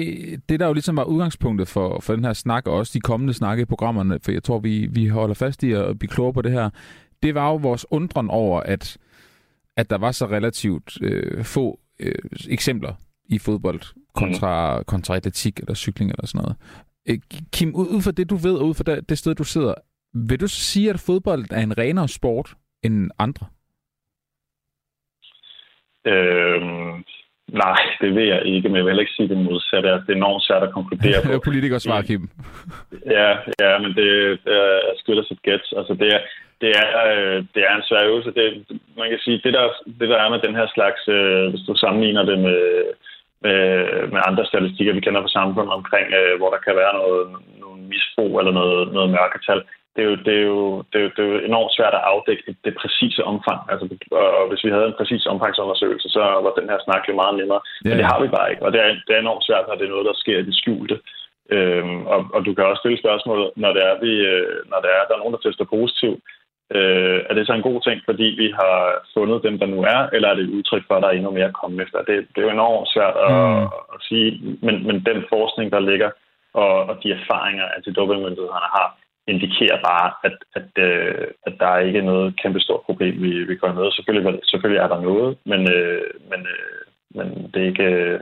det, 0.48 0.60
der 0.60 0.66
jo 0.66 0.72
ligesom 0.72 0.96
var 0.96 1.04
udgangspunktet 1.04 1.68
for, 1.68 1.88
for 2.04 2.12
den 2.16 2.24
her 2.24 2.32
snak, 2.32 2.66
og 2.66 2.74
også 2.74 2.92
de 2.94 3.00
kommende 3.00 3.34
snakke 3.34 3.62
i 3.62 3.70
programmerne, 3.72 4.18
for 4.24 4.32
jeg 4.32 4.42
tror, 4.42 4.58
vi, 4.58 4.74
vi 4.98 5.08
holder 5.08 5.34
fast 5.34 5.62
i 5.62 5.72
at 5.72 5.98
blive 5.98 6.14
klogere 6.14 6.32
på 6.34 6.42
det 6.42 6.52
her, 6.52 6.70
det 7.22 7.34
var 7.34 7.48
jo 7.50 7.56
vores 7.56 7.86
undren 7.90 8.30
over, 8.30 8.60
at 8.60 8.98
at 9.76 9.90
der 9.90 9.98
var 9.98 10.12
så 10.12 10.26
relativt 10.26 11.02
øh, 11.02 11.44
få 11.44 11.78
øh, 12.00 12.14
eksempler 12.50 12.94
i 13.28 13.38
fodbold 13.38 13.80
kontra, 14.14 14.78
mm. 14.78 14.84
kontra 14.84 15.16
atletik 15.16 15.58
eller 15.60 15.74
cykling 15.74 16.10
eller 16.10 16.26
sådan 16.26 16.42
noget. 16.42 16.56
Øh, 17.08 17.18
Kim, 17.52 17.74
ud, 17.74 17.86
ud 17.96 18.02
fra 18.02 18.10
det, 18.10 18.30
du 18.30 18.36
ved, 18.36 18.56
og 18.58 18.66
ud 18.66 18.74
fra 18.74 18.84
det, 18.84 19.08
det 19.08 19.18
sted, 19.18 19.34
du 19.34 19.44
sidder, 19.44 19.74
vil 20.14 20.40
du 20.40 20.48
sige, 20.48 20.90
at 20.90 21.00
fodbold 21.06 21.44
er 21.50 21.60
en 21.60 21.78
renere 21.78 22.08
sport 22.08 22.54
end 22.82 23.10
andre? 23.18 23.46
Øhm, 26.06 27.04
nej, 27.64 27.82
det 28.00 28.14
vil 28.14 28.26
jeg 28.26 28.42
ikke, 28.46 28.68
men 28.68 28.76
jeg 28.76 28.84
vil 28.84 28.90
heller 28.90 29.06
ikke 29.06 29.18
sige 29.18 29.28
det 29.28 29.36
modsatte. 29.36 29.90
Altså, 29.90 30.04
det 30.06 30.12
er 30.12 30.16
enormt 30.16 30.46
svært 30.46 30.62
at 30.62 30.72
konkludere 30.72 31.20
på. 31.26 31.40
Politikersvar, 31.44 32.02
Kim. 32.02 32.28
Ja, 33.16 33.30
ja, 33.62 33.78
men 33.78 33.90
det, 33.98 34.08
det 34.44 34.54
er 34.62 34.94
skylder 34.96 35.24
sit 35.24 35.42
gæt. 35.42 35.64
Altså, 35.78 35.94
det 36.00 36.08
er, 36.16 36.20
det 36.60 36.70
er, 36.82 36.88
øh, 37.12 37.38
det 37.54 37.62
er 37.68 37.74
en 37.76 37.88
svær 37.88 38.04
øvelse. 38.10 38.30
Det, 38.38 38.46
man 39.00 39.08
kan 39.10 39.18
sige, 39.24 39.40
det 39.44 39.52
der, 39.54 39.66
det 40.00 40.08
der 40.12 40.18
er 40.24 40.30
med 40.30 40.40
den 40.46 40.54
her 40.54 40.68
slags, 40.74 41.02
øh, 41.08 41.50
hvis 41.50 41.66
du 41.68 41.74
sammenligner 41.76 42.24
det 42.30 42.38
med, 42.38 42.60
med, 43.44 43.62
med 44.14 44.20
andre 44.28 44.44
statistikker, 44.50 44.96
vi 44.96 45.04
kender 45.04 45.22
fra 45.22 45.36
samfundet 45.38 45.72
omkring, 45.78 46.06
øh, 46.18 46.34
hvor 46.38 46.50
der 46.54 46.60
kan 46.66 46.76
være 46.82 46.94
noget, 47.00 47.22
noget 47.62 47.78
misbrug 47.90 48.32
eller 48.40 48.52
noget, 48.60 48.92
noget 48.96 49.10
mørketal, 49.16 49.62
det 49.94 50.02
er, 50.04 50.08
jo, 50.12 50.16
det, 50.26 50.34
er 50.40 50.46
jo, 50.52 50.60
det, 50.90 50.96
er 51.00 51.04
jo, 51.06 51.10
det 51.16 51.22
er 51.22 51.30
jo 51.32 51.38
enormt 51.50 51.74
svært 51.76 51.94
at 51.98 52.06
afdække 52.12 52.42
det, 52.46 52.56
det 52.64 52.78
præcise 52.80 53.22
omfang. 53.32 53.60
Altså, 53.72 53.84
og 54.40 54.44
hvis 54.48 54.64
vi 54.64 54.70
havde 54.74 54.88
en 54.88 54.98
præcis 55.00 55.26
omfangsundersøgelse, 55.26 56.08
så 56.16 56.22
var 56.44 56.52
den 56.58 56.68
her 56.72 56.80
snak 56.86 57.02
jo 57.08 57.14
meget 57.22 57.34
nemmere. 57.40 57.60
Ja. 57.64 57.88
Men 57.88 57.98
det 57.98 58.06
har 58.10 58.18
vi 58.22 58.28
bare 58.36 58.50
ikke, 58.50 58.64
og 58.66 58.72
det 58.72 58.80
er, 58.80 58.88
det 59.06 59.12
er 59.14 59.20
enormt 59.20 59.46
svært, 59.46 59.64
når 59.68 59.76
det 59.76 59.86
er 59.86 59.94
noget, 59.94 60.08
der 60.10 60.22
sker 60.22 60.38
i 60.38 60.48
det 60.48 60.56
skjulte. 60.60 60.96
Øhm, 61.56 62.00
og, 62.14 62.20
og 62.34 62.40
du 62.46 62.50
kan 62.54 62.64
også 62.64 62.82
stille 62.82 63.02
spørgsmålet, 63.04 63.46
når 63.62 63.72
det 63.76 63.82
er, 63.90 63.94
vi, 64.04 64.12
øh, 64.32 64.58
når 64.70 64.80
det 64.84 64.90
er, 64.96 65.02
der 65.06 65.14
er 65.14 65.22
nogen, 65.22 65.34
der 65.34 65.42
tester 65.42 65.66
positivt. 65.76 66.20
Øh, 66.76 67.18
er 67.28 67.34
det 67.34 67.46
så 67.46 67.52
en 67.52 67.68
god 67.70 67.80
ting, 67.86 67.98
fordi 68.04 68.26
vi 68.42 68.48
har 68.60 68.76
fundet 69.14 69.42
dem, 69.42 69.58
der 69.58 69.66
nu 69.66 69.78
er, 69.82 70.00
eller 70.14 70.28
er 70.28 70.34
det 70.34 70.44
et 70.44 70.56
udtryk 70.56 70.84
for, 70.86 70.94
at 70.94 71.02
der 71.02 71.08
er 71.08 71.16
endnu 71.16 71.30
mere 71.30 71.50
at 71.50 71.60
komme 71.60 71.82
efter? 71.82 71.98
Det, 71.98 72.16
det 72.32 72.38
er 72.38 72.46
jo 72.46 72.56
enormt 72.58 72.88
svært 72.94 73.16
at, 73.26 73.32
mm. 73.32 73.62
at 73.94 73.98
sige, 74.08 74.28
men, 74.66 74.86
men 74.86 74.96
den 75.08 75.18
forskning, 75.32 75.72
der 75.72 75.80
ligger, 75.90 76.10
og, 76.54 76.74
og 76.90 76.94
de 77.02 77.08
erfaringer, 77.18 77.66
at 77.76 77.84
de 77.86 77.92
dopingmyndighederne 77.92 78.70
har, 78.76 78.88
indikerer 79.28 79.78
bare, 79.90 80.08
at, 80.26 80.36
at, 80.58 80.70
øh, 80.86 81.26
at 81.46 81.54
der 81.60 81.66
er 81.66 81.78
ikke 81.78 82.02
noget 82.02 82.40
kæmpe 82.42 82.60
stort 82.60 82.82
problem, 82.88 83.22
vi, 83.22 83.44
vi 83.44 83.56
gør 83.56 83.72
noget. 83.72 83.94
Selvfølgelig, 83.94 84.40
selvfølgelig 84.44 84.82
er 84.82 84.88
der 84.88 85.00
noget, 85.00 85.38
men, 85.44 85.60
øh, 85.72 86.10
men, 86.30 86.40
øh, 86.54 86.82
men 87.16 87.50
det 87.54 87.62
er 87.62 87.66
ikke, 87.66 87.84
øh, 87.84 88.20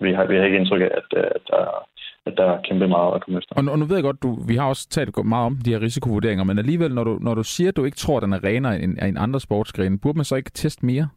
vi, 0.00 0.12
har, 0.12 0.24
vi 0.24 0.36
har 0.36 0.44
ikke 0.44 0.58
indtryk 0.58 0.80
af, 0.80 0.92
at, 1.00 1.18
at, 1.36 1.42
der, 1.50 1.88
at 2.30 2.34
der 2.36 2.46
er 2.52 2.62
kæmpe 2.66 2.88
meget 2.96 3.14
at 3.14 3.20
komme 3.24 3.38
efter. 3.38 3.52
Og, 3.58 3.62
og 3.72 3.78
nu 3.78 3.84
ved 3.84 3.96
jeg 3.96 4.08
godt, 4.08 4.22
du, 4.22 4.30
vi 4.50 4.56
har 4.56 4.68
også 4.68 4.88
talt 4.96 5.24
meget 5.24 5.46
om 5.46 5.56
de 5.64 5.72
her 5.72 5.82
risikovurderinger, 5.86 6.44
men 6.44 6.58
alligevel, 6.58 6.94
når 6.94 7.04
du, 7.04 7.14
når 7.26 7.34
du 7.34 7.44
siger, 7.44 7.68
at 7.68 7.76
du 7.76 7.84
ikke 7.84 8.02
tror, 8.04 8.16
at 8.16 8.22
den 8.22 8.32
er 8.32 8.44
renere 8.44 8.80
end, 8.82 8.92
end 9.02 9.16
andre 9.18 9.40
sportsgrene, 9.40 10.00
burde 10.02 10.18
man 10.18 10.24
så 10.24 10.36
ikke 10.36 10.50
teste 10.50 10.86
mere, 10.86 11.08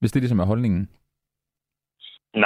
hvis 0.00 0.12
det 0.12 0.22
ligesom 0.22 0.40
er 0.40 0.44
holdningen? 0.52 0.82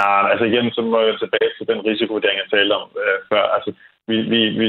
Nej, 0.01 0.21
altså 0.31 0.45
igen, 0.51 0.65
så 0.77 0.81
må 0.81 0.97
jeg 1.01 1.19
tilbage 1.19 1.51
til 1.57 1.65
den 1.71 1.79
risikovurdering, 1.89 2.37
jeg 2.37 2.49
talte 2.49 2.73
om 2.81 2.89
øh, 3.03 3.17
før. 3.31 3.43
Altså, 3.55 3.69
vi, 4.09 4.15
vi, 4.33 4.39
vi, 4.59 4.67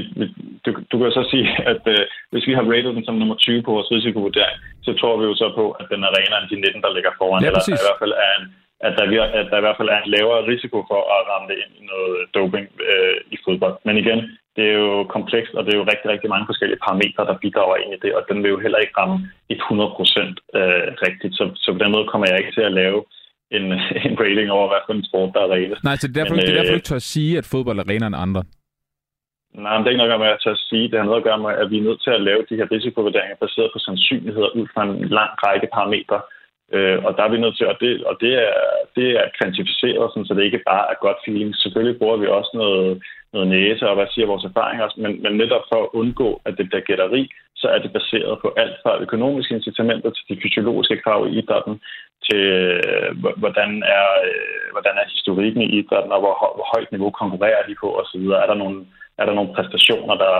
du, 0.64 0.70
du 0.90 0.96
kan 0.98 1.10
så 1.18 1.22
sige, 1.32 1.46
at 1.72 1.82
øh, 1.94 2.02
hvis 2.32 2.46
vi 2.48 2.52
har 2.58 2.64
rated 2.72 2.92
den 2.96 3.04
som 3.04 3.18
nummer 3.20 3.36
20 3.36 3.62
på 3.62 3.72
vores 3.76 3.90
risikovurdering, 3.94 4.56
så 4.86 4.90
tror 5.00 5.18
vi 5.20 5.24
jo 5.30 5.34
så 5.42 5.48
på, 5.60 5.64
at 5.80 5.86
den 5.92 6.00
er 6.06 6.10
renere 6.16 6.40
end 6.42 6.50
de 6.52 6.56
19, 6.56 6.82
der 6.84 6.94
ligger 6.96 7.12
foran. 7.20 7.42
Ja, 7.42 7.48
eller 7.48 7.62
i 7.78 7.84
hvert 7.86 8.02
fald 8.02 8.14
er 8.26 8.32
en, 8.38 8.46
at, 8.86 8.92
der, 8.98 9.04
at 9.40 9.46
der 9.50 9.58
i 9.58 9.64
hvert 9.64 9.78
fald 9.78 9.94
er 9.94 10.00
en 10.00 10.12
lavere 10.16 10.46
risiko 10.52 10.78
for 10.90 11.00
at 11.14 11.20
ramme 11.30 11.46
det 11.50 11.56
ind 11.62 11.72
i 11.80 11.82
noget 11.92 12.16
doping 12.36 12.66
øh, 12.90 13.16
i 13.34 13.36
fodbold. 13.44 13.76
Men 13.86 13.96
igen, 14.02 14.20
det 14.56 14.64
er 14.70 14.76
jo 14.84 15.04
komplekst, 15.16 15.52
og 15.54 15.62
det 15.64 15.72
er 15.72 15.80
jo 15.80 15.90
rigtig, 15.92 16.08
rigtig 16.10 16.28
mange 16.30 16.48
forskellige 16.50 16.82
parametre, 16.84 17.28
der 17.30 17.42
bidrager 17.44 17.76
ind 17.82 17.92
i 17.94 18.02
det, 18.04 18.12
og 18.18 18.22
den 18.28 18.38
vil 18.42 18.54
jo 18.54 18.60
heller 18.64 18.80
ikke 18.84 18.96
ramme 19.00 19.16
100% 19.52 20.58
øh, 20.58 20.88
rigtigt. 21.06 21.34
Så, 21.38 21.44
så 21.62 21.68
på 21.72 21.78
den 21.82 21.92
måde 21.94 22.06
kommer 22.10 22.26
jeg 22.28 22.38
ikke 22.38 22.56
til 22.58 22.66
at 22.70 22.76
lave 22.82 23.00
en, 23.56 23.64
en 24.08 24.14
rating 24.22 24.50
over, 24.56 24.68
hvad 24.70 24.82
for 24.86 24.94
en 24.94 25.08
sport, 25.08 25.30
der 25.34 25.40
er 25.46 25.50
rene. 25.54 25.76
Nej, 25.88 25.96
så 25.96 26.06
det 26.06 26.12
er 26.16 26.20
derfor, 26.20 26.34
Men, 26.34 26.42
det 26.42 26.50
er 26.50 26.58
derfor 26.60 26.74
øh, 26.76 26.80
ikke 26.80 26.90
tør 26.90 27.02
at 27.04 27.12
sige, 27.14 27.32
at 27.38 27.46
fodbold 27.52 27.78
er 27.78 27.88
renere 27.92 28.10
end 28.12 28.24
andre. 28.26 28.42
Nej, 29.64 29.72
men 29.72 29.80
det 29.82 29.88
er 29.88 29.94
ikke 29.94 30.04
noget 30.04 30.24
med 30.24 30.32
at 30.52 30.58
sige. 30.70 30.90
Det 30.90 30.98
har 30.98 31.06
noget 31.08 31.22
at 31.22 31.28
gøre 31.28 31.42
med, 31.44 31.52
at 31.62 31.70
vi 31.72 31.78
er 31.78 31.86
nødt 31.88 32.02
til 32.02 32.12
at 32.18 32.24
lave 32.28 32.42
de 32.48 32.56
her 32.58 32.66
risikovurderinger 32.74 33.36
baseret 33.44 33.70
på 33.72 33.78
sandsynligheder 33.86 34.50
ud 34.58 34.66
fra 34.72 34.82
en 34.84 35.08
lang 35.18 35.30
række 35.44 35.68
parametre. 35.74 36.18
Øh, 36.76 36.98
og 37.06 37.10
der 37.16 37.22
er 37.24 37.32
vi 37.32 37.38
nødt 37.40 37.56
til, 37.56 37.66
og 37.72 37.76
det, 37.80 38.04
og 38.10 38.14
det, 38.20 38.32
er, 38.48 38.54
det 38.96 39.08
er 39.20 39.34
kvantificeret, 39.38 40.10
sådan, 40.10 40.26
så 40.26 40.34
det 40.34 40.44
ikke 40.44 40.66
bare 40.70 40.84
er 40.92 40.96
godt 41.06 41.18
feeling. 41.24 41.50
Selvfølgelig 41.56 41.98
bruger 41.98 42.16
vi 42.16 42.26
også 42.26 42.50
noget, 42.54 43.02
noget 43.32 43.48
næse 43.48 43.88
og 43.88 43.94
hvad 43.94 44.06
siger 44.10 44.26
vores 44.26 44.44
erfaringer, 44.44 44.86
men, 45.02 45.22
men 45.22 45.32
netop 45.32 45.64
for 45.72 45.80
at 45.82 45.92
undgå, 46.00 46.40
at 46.46 46.54
det 46.58 46.68
bliver 46.68 46.86
gætteri, 46.88 47.22
så 47.56 47.66
er 47.68 47.78
det 47.78 47.92
baseret 47.92 48.38
på 48.42 48.48
alt 48.56 48.76
fra 48.82 49.00
økonomiske 49.04 49.54
incitamenter 49.54 50.10
til 50.10 50.24
de 50.28 50.40
fysiologiske 50.42 50.96
krav 51.04 51.20
i 51.26 51.38
idrætten, 51.38 51.80
til 52.26 52.42
øh, 52.66 53.10
hvordan 53.42 53.70
er, 53.98 54.06
øh, 54.28 54.66
hvordan 54.74 54.94
er 55.02 55.12
historikken 55.16 55.62
i 55.62 55.72
idrætten, 55.78 56.12
og 56.12 56.20
hvor, 56.20 56.34
hvor 56.56 56.66
højt 56.74 56.90
niveau 56.92 57.10
konkurrerer 57.10 57.62
de 57.68 57.74
på 57.80 57.88
osv. 58.00 58.24
Er 58.42 58.46
der 58.46 58.54
nogle 58.62 58.78
er 59.20 59.24
der 59.26 59.34
nogle 59.34 59.54
præstationer, 59.56 60.14
der, 60.24 60.36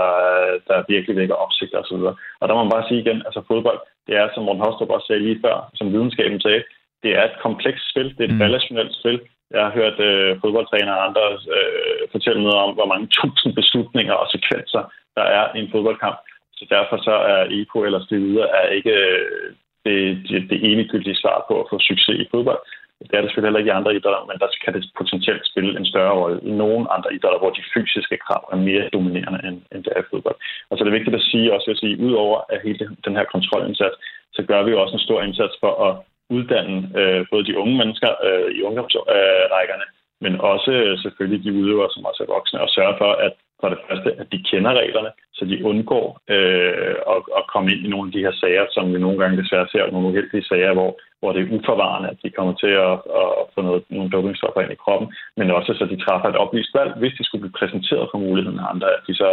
der 0.69 0.89
virkelig 0.95 1.17
vækker 1.17 1.35
opsigt 1.45 1.75
og 1.75 1.85
så 1.89 1.95
videre. 1.97 2.17
Og 2.41 2.45
der 2.49 2.55
må 2.55 2.61
man 2.63 2.75
bare 2.75 2.89
sige 2.89 3.01
igen, 3.01 3.19
altså 3.27 3.41
fodbold, 3.49 3.81
det 4.07 4.15
er, 4.21 4.27
som 4.29 4.45
Morten 4.45 4.65
Hostrup 4.65 4.91
også 4.91 5.07
sagde 5.07 5.25
lige 5.27 5.43
før, 5.45 5.57
som 5.79 5.93
videnskaben 5.93 6.41
sagde, 6.41 6.63
det 7.03 7.11
er 7.19 7.25
et 7.25 7.37
komplekst 7.47 7.85
spil, 7.91 8.09
det 8.17 8.23
er 8.23 8.31
et 8.31 8.41
mm. 8.41 8.47
relationelt 8.47 8.95
spil. 9.01 9.21
Jeg 9.55 9.63
har 9.67 9.73
hørt 9.81 9.99
øh, 10.09 10.31
fodboldtrænere 10.43 10.99
og 10.99 11.05
andre 11.09 11.25
øh, 11.57 12.03
fortælle 12.15 12.43
noget 12.43 12.59
om, 12.65 12.75
hvor 12.75 12.87
mange 12.93 13.07
tusind 13.21 13.53
beslutninger 13.61 14.15
og 14.23 14.27
sekvenser, 14.35 14.83
der 15.17 15.25
er 15.39 15.45
i 15.57 15.59
en 15.61 15.73
fodboldkamp. 15.73 16.19
Så 16.59 16.65
derfor 16.71 16.97
så 17.09 17.15
er 17.33 17.41
EPO 17.59 17.79
eller 17.85 18.01
videre 18.11 18.49
er 18.59 18.67
ikke 18.79 18.97
øh, 19.15 19.55
det, 19.85 19.97
det, 20.29 20.51
det 20.51 20.59
enegyldige 20.73 21.21
svar 21.23 21.45
på 21.49 21.55
at 21.61 21.67
få 21.71 21.77
succes 21.79 22.17
i 22.25 22.31
fodbold. 22.31 22.61
Det 23.09 23.15
er 23.15 23.21
det 23.21 23.29
selvfølgelig 23.29 23.49
heller 23.51 23.63
ikke 23.63 23.73
i 23.75 23.81
andre 23.81 23.95
idrætter, 23.97 24.29
men 24.31 24.39
der 24.43 24.49
kan 24.65 24.75
det 24.75 24.83
potentielt 25.01 25.45
spille 25.51 25.73
en 25.79 25.87
større 25.93 26.15
rolle 26.21 26.39
i 26.51 26.53
nogle 26.63 26.85
andre 26.97 27.11
idrætter, 27.17 27.39
hvor 27.43 27.53
de 27.59 27.69
fysiske 27.75 28.17
krav 28.27 28.43
er 28.53 28.59
mere 28.69 28.91
dominerende 28.97 29.41
end, 29.49 29.59
end 29.73 29.81
det 29.85 29.93
er 29.97 30.01
i 30.01 30.11
fodbold. 30.11 30.39
Og 30.69 30.73
så 30.73 30.81
er 30.81 30.87
det 30.87 30.99
vigtigt 30.99 31.17
at 31.17 31.27
sige, 31.31 31.55
også 31.57 31.69
at 31.71 31.81
sige, 31.83 32.01
udover 32.07 32.39
at 32.53 32.63
hele 32.65 32.79
den 33.07 33.15
her 33.19 33.27
kontrolindsats, 33.35 33.97
så 34.37 34.41
gør 34.51 34.63
vi 34.63 34.71
jo 34.71 34.83
også 34.83 34.95
en 34.97 35.07
stor 35.09 35.23
indsats 35.23 35.55
for 35.63 35.73
at 35.87 35.93
uddanne 36.37 36.77
øh, 37.01 37.21
både 37.31 37.45
de 37.49 37.59
unge 37.63 37.77
mennesker 37.81 38.11
øh, 38.27 38.49
i 38.59 38.63
ungdomsrækkerne, 38.69 39.87
øh, 39.89 39.97
men 40.25 40.33
også 40.53 40.73
øh, 40.73 40.99
selvfølgelig 41.05 41.45
de 41.45 41.57
udøvere, 41.61 41.91
som 41.93 42.05
også 42.05 42.21
er 42.23 42.33
voksne, 42.37 42.61
og 42.61 42.69
sørge 42.69 42.97
for, 43.03 43.13
at 43.27 43.33
for 43.61 43.69
det 43.73 43.81
første, 43.87 44.11
at 44.21 44.27
de 44.33 44.39
kender 44.51 44.73
reglerne, 44.83 45.11
så 45.37 45.43
de 45.45 45.65
undgår 45.71 46.07
øh, 46.35 46.95
at, 47.15 47.21
at 47.39 47.45
komme 47.53 47.69
ind 47.73 47.83
i 47.87 47.93
nogle 47.93 48.09
af 48.09 48.13
de 48.17 48.25
her 48.27 48.35
sager, 48.43 48.65
som 48.75 48.85
vi 48.95 48.99
nogle 48.99 49.19
gange 49.21 49.41
desværre 49.43 49.69
ser, 49.73 49.93
nogle 49.93 50.09
uheldige 50.09 50.49
sager, 50.51 50.73
hvor, 50.79 50.91
hvor 51.21 51.31
det 51.33 51.41
er 51.41 51.53
uforvarende, 51.57 52.09
at 52.13 52.19
de 52.23 52.31
kommer 52.39 52.55
til 52.63 52.73
at, 52.89 52.95
at 53.21 53.29
få 53.55 53.61
noget, 53.69 53.83
nogle 53.97 54.11
dopingstoffer 54.15 54.61
ind 54.61 54.73
i 54.73 54.83
kroppen, 54.85 55.09
men 55.39 55.57
også 55.59 55.71
så 55.79 55.85
de 55.93 56.03
træffer 56.05 56.29
et 56.29 56.41
oplyst 56.45 56.73
valg, 56.79 56.93
hvis 57.01 57.15
de 57.19 57.25
skulle 57.25 57.43
blive 57.43 57.59
præsenteret 57.61 58.09
for 58.11 58.19
muligheden 58.27 58.59
af 58.63 58.67
andre, 58.73 58.89
at 58.97 59.03
de 59.09 59.15
så 59.23 59.31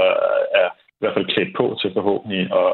er 0.61 0.69
i 0.97 1.01
hvert 1.01 1.15
fald 1.15 1.31
klædt 1.33 1.51
på 1.59 1.65
til 1.81 1.89
forhåbentlig 1.97 2.41
at, 2.61 2.71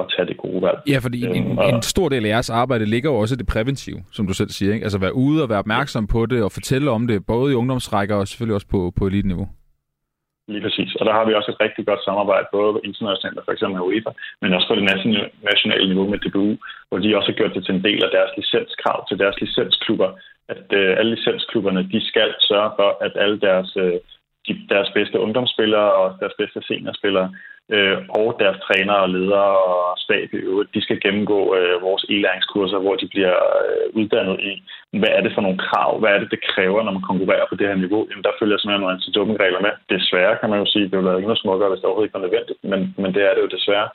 at 0.00 0.04
tage 0.12 0.26
det 0.30 0.36
gode 0.36 0.62
valg. 0.62 0.78
Ja, 0.92 0.98
fordi 0.98 1.20
en, 1.38 1.46
øhm, 1.46 1.58
og... 1.58 1.68
en 1.68 1.82
stor 1.82 2.08
del 2.08 2.26
af 2.26 2.28
jeres 2.28 2.50
arbejde 2.50 2.84
ligger 2.84 3.10
jo 3.10 3.16
også 3.16 3.34
i 3.34 3.38
det 3.38 3.46
præventive, 3.46 4.00
som 4.12 4.26
du 4.26 4.34
selv 4.34 4.50
siger. 4.50 4.74
Ikke? 4.74 4.84
Altså 4.84 4.98
være 4.98 5.14
ude 5.14 5.42
og 5.42 5.48
være 5.48 5.58
opmærksom 5.58 6.06
på 6.06 6.26
det 6.26 6.42
og 6.42 6.52
fortælle 6.52 6.90
om 6.90 7.06
det, 7.06 7.26
både 7.26 7.52
i 7.52 7.54
ungdomsrækker 7.54 8.16
og 8.16 8.28
selvfølgelig 8.28 8.54
også 8.54 8.68
på, 8.70 8.92
på 8.98 9.06
elite-niveau. 9.06 9.48
Lige 10.48 10.64
præcis. 10.66 10.94
Og 10.94 11.06
der 11.06 11.12
har 11.12 11.24
vi 11.24 11.34
også 11.34 11.50
et 11.50 11.60
rigtig 11.60 11.86
godt 11.86 12.04
samarbejde, 12.04 12.46
både 12.52 12.80
internationalt, 12.84 13.44
for 13.44 13.52
eksempel 13.52 13.76
med 13.78 13.86
UEFA, 13.88 14.10
men 14.40 14.54
også 14.54 14.68
på 14.68 14.74
det 14.78 14.88
nationale 15.50 15.86
niveau 15.88 16.06
med 16.10 16.18
DBU, 16.18 16.56
hvor 16.88 16.98
de 16.98 17.16
også 17.16 17.30
har 17.30 17.38
gjort 17.38 17.54
det 17.54 17.64
til 17.64 17.74
en 17.74 17.84
del 17.88 18.00
af 18.04 18.10
deres 18.16 18.32
licenskrav 18.38 18.98
til 19.08 19.18
deres 19.18 19.36
licensklubber, 19.40 20.10
at 20.48 20.66
øh, 20.80 20.98
alle 20.98 21.14
licensklubberne, 21.14 21.88
de 21.92 22.00
skal 22.10 22.30
sørge 22.48 22.70
for, 22.78 22.90
at 23.06 23.12
alle 23.22 23.40
deres, 23.40 23.76
øh, 23.76 23.98
deres 24.74 24.90
bedste 24.94 25.20
ungdomsspillere 25.20 25.92
og 26.00 26.06
deres 26.20 26.34
bedste 26.38 26.60
seniorspillere 26.68 27.28
øh, 27.74 27.98
og 28.18 28.26
deres 28.42 28.58
trænere 28.66 29.04
og 29.04 29.10
ledere 29.16 29.54
og 29.70 29.98
stab 30.04 30.28
i 30.32 30.36
øvrigt, 30.50 30.74
de 30.74 30.82
skal 30.82 31.00
gennemgå 31.00 31.40
øh, 31.56 31.82
vores 31.82 32.04
e-læringskurser, 32.12 32.78
hvor 32.78 32.96
de 33.00 33.08
bliver 33.08 33.36
øh, 33.62 33.86
uddannet 33.98 34.36
i, 34.50 34.52
hvad 35.00 35.12
er 35.16 35.22
det 35.22 35.32
for 35.34 35.42
nogle 35.44 35.58
krav, 35.66 35.90
hvad 36.00 36.10
er 36.12 36.18
det, 36.18 36.30
det 36.30 36.46
kræver, 36.52 36.82
når 36.82 36.92
man 36.96 37.08
konkurrerer 37.10 37.46
på 37.48 37.54
det 37.58 37.68
her 37.68 37.78
niveau. 37.84 38.06
Jamen, 38.10 38.24
der 38.24 38.38
følger 38.40 38.56
simpelthen 38.58 38.80
nogle 38.80 38.96
antidopingregler 38.96 39.60
med. 39.66 39.72
Desværre 39.94 40.38
kan 40.40 40.50
man 40.50 40.58
jo 40.62 40.66
sige, 40.72 40.84
det 40.84 40.96
ville 40.96 41.10
være 41.10 41.18
endnu 41.18 41.36
smukkere, 41.36 41.68
hvis 41.70 41.80
det 41.80 41.88
overhovedet 41.88 42.08
ikke 42.08 42.18
var 42.18 42.26
nødvendigt, 42.26 42.58
men, 42.70 42.80
men 43.02 43.10
det 43.14 43.22
er 43.22 43.32
det 43.34 43.42
jo 43.42 43.54
desværre. 43.56 43.88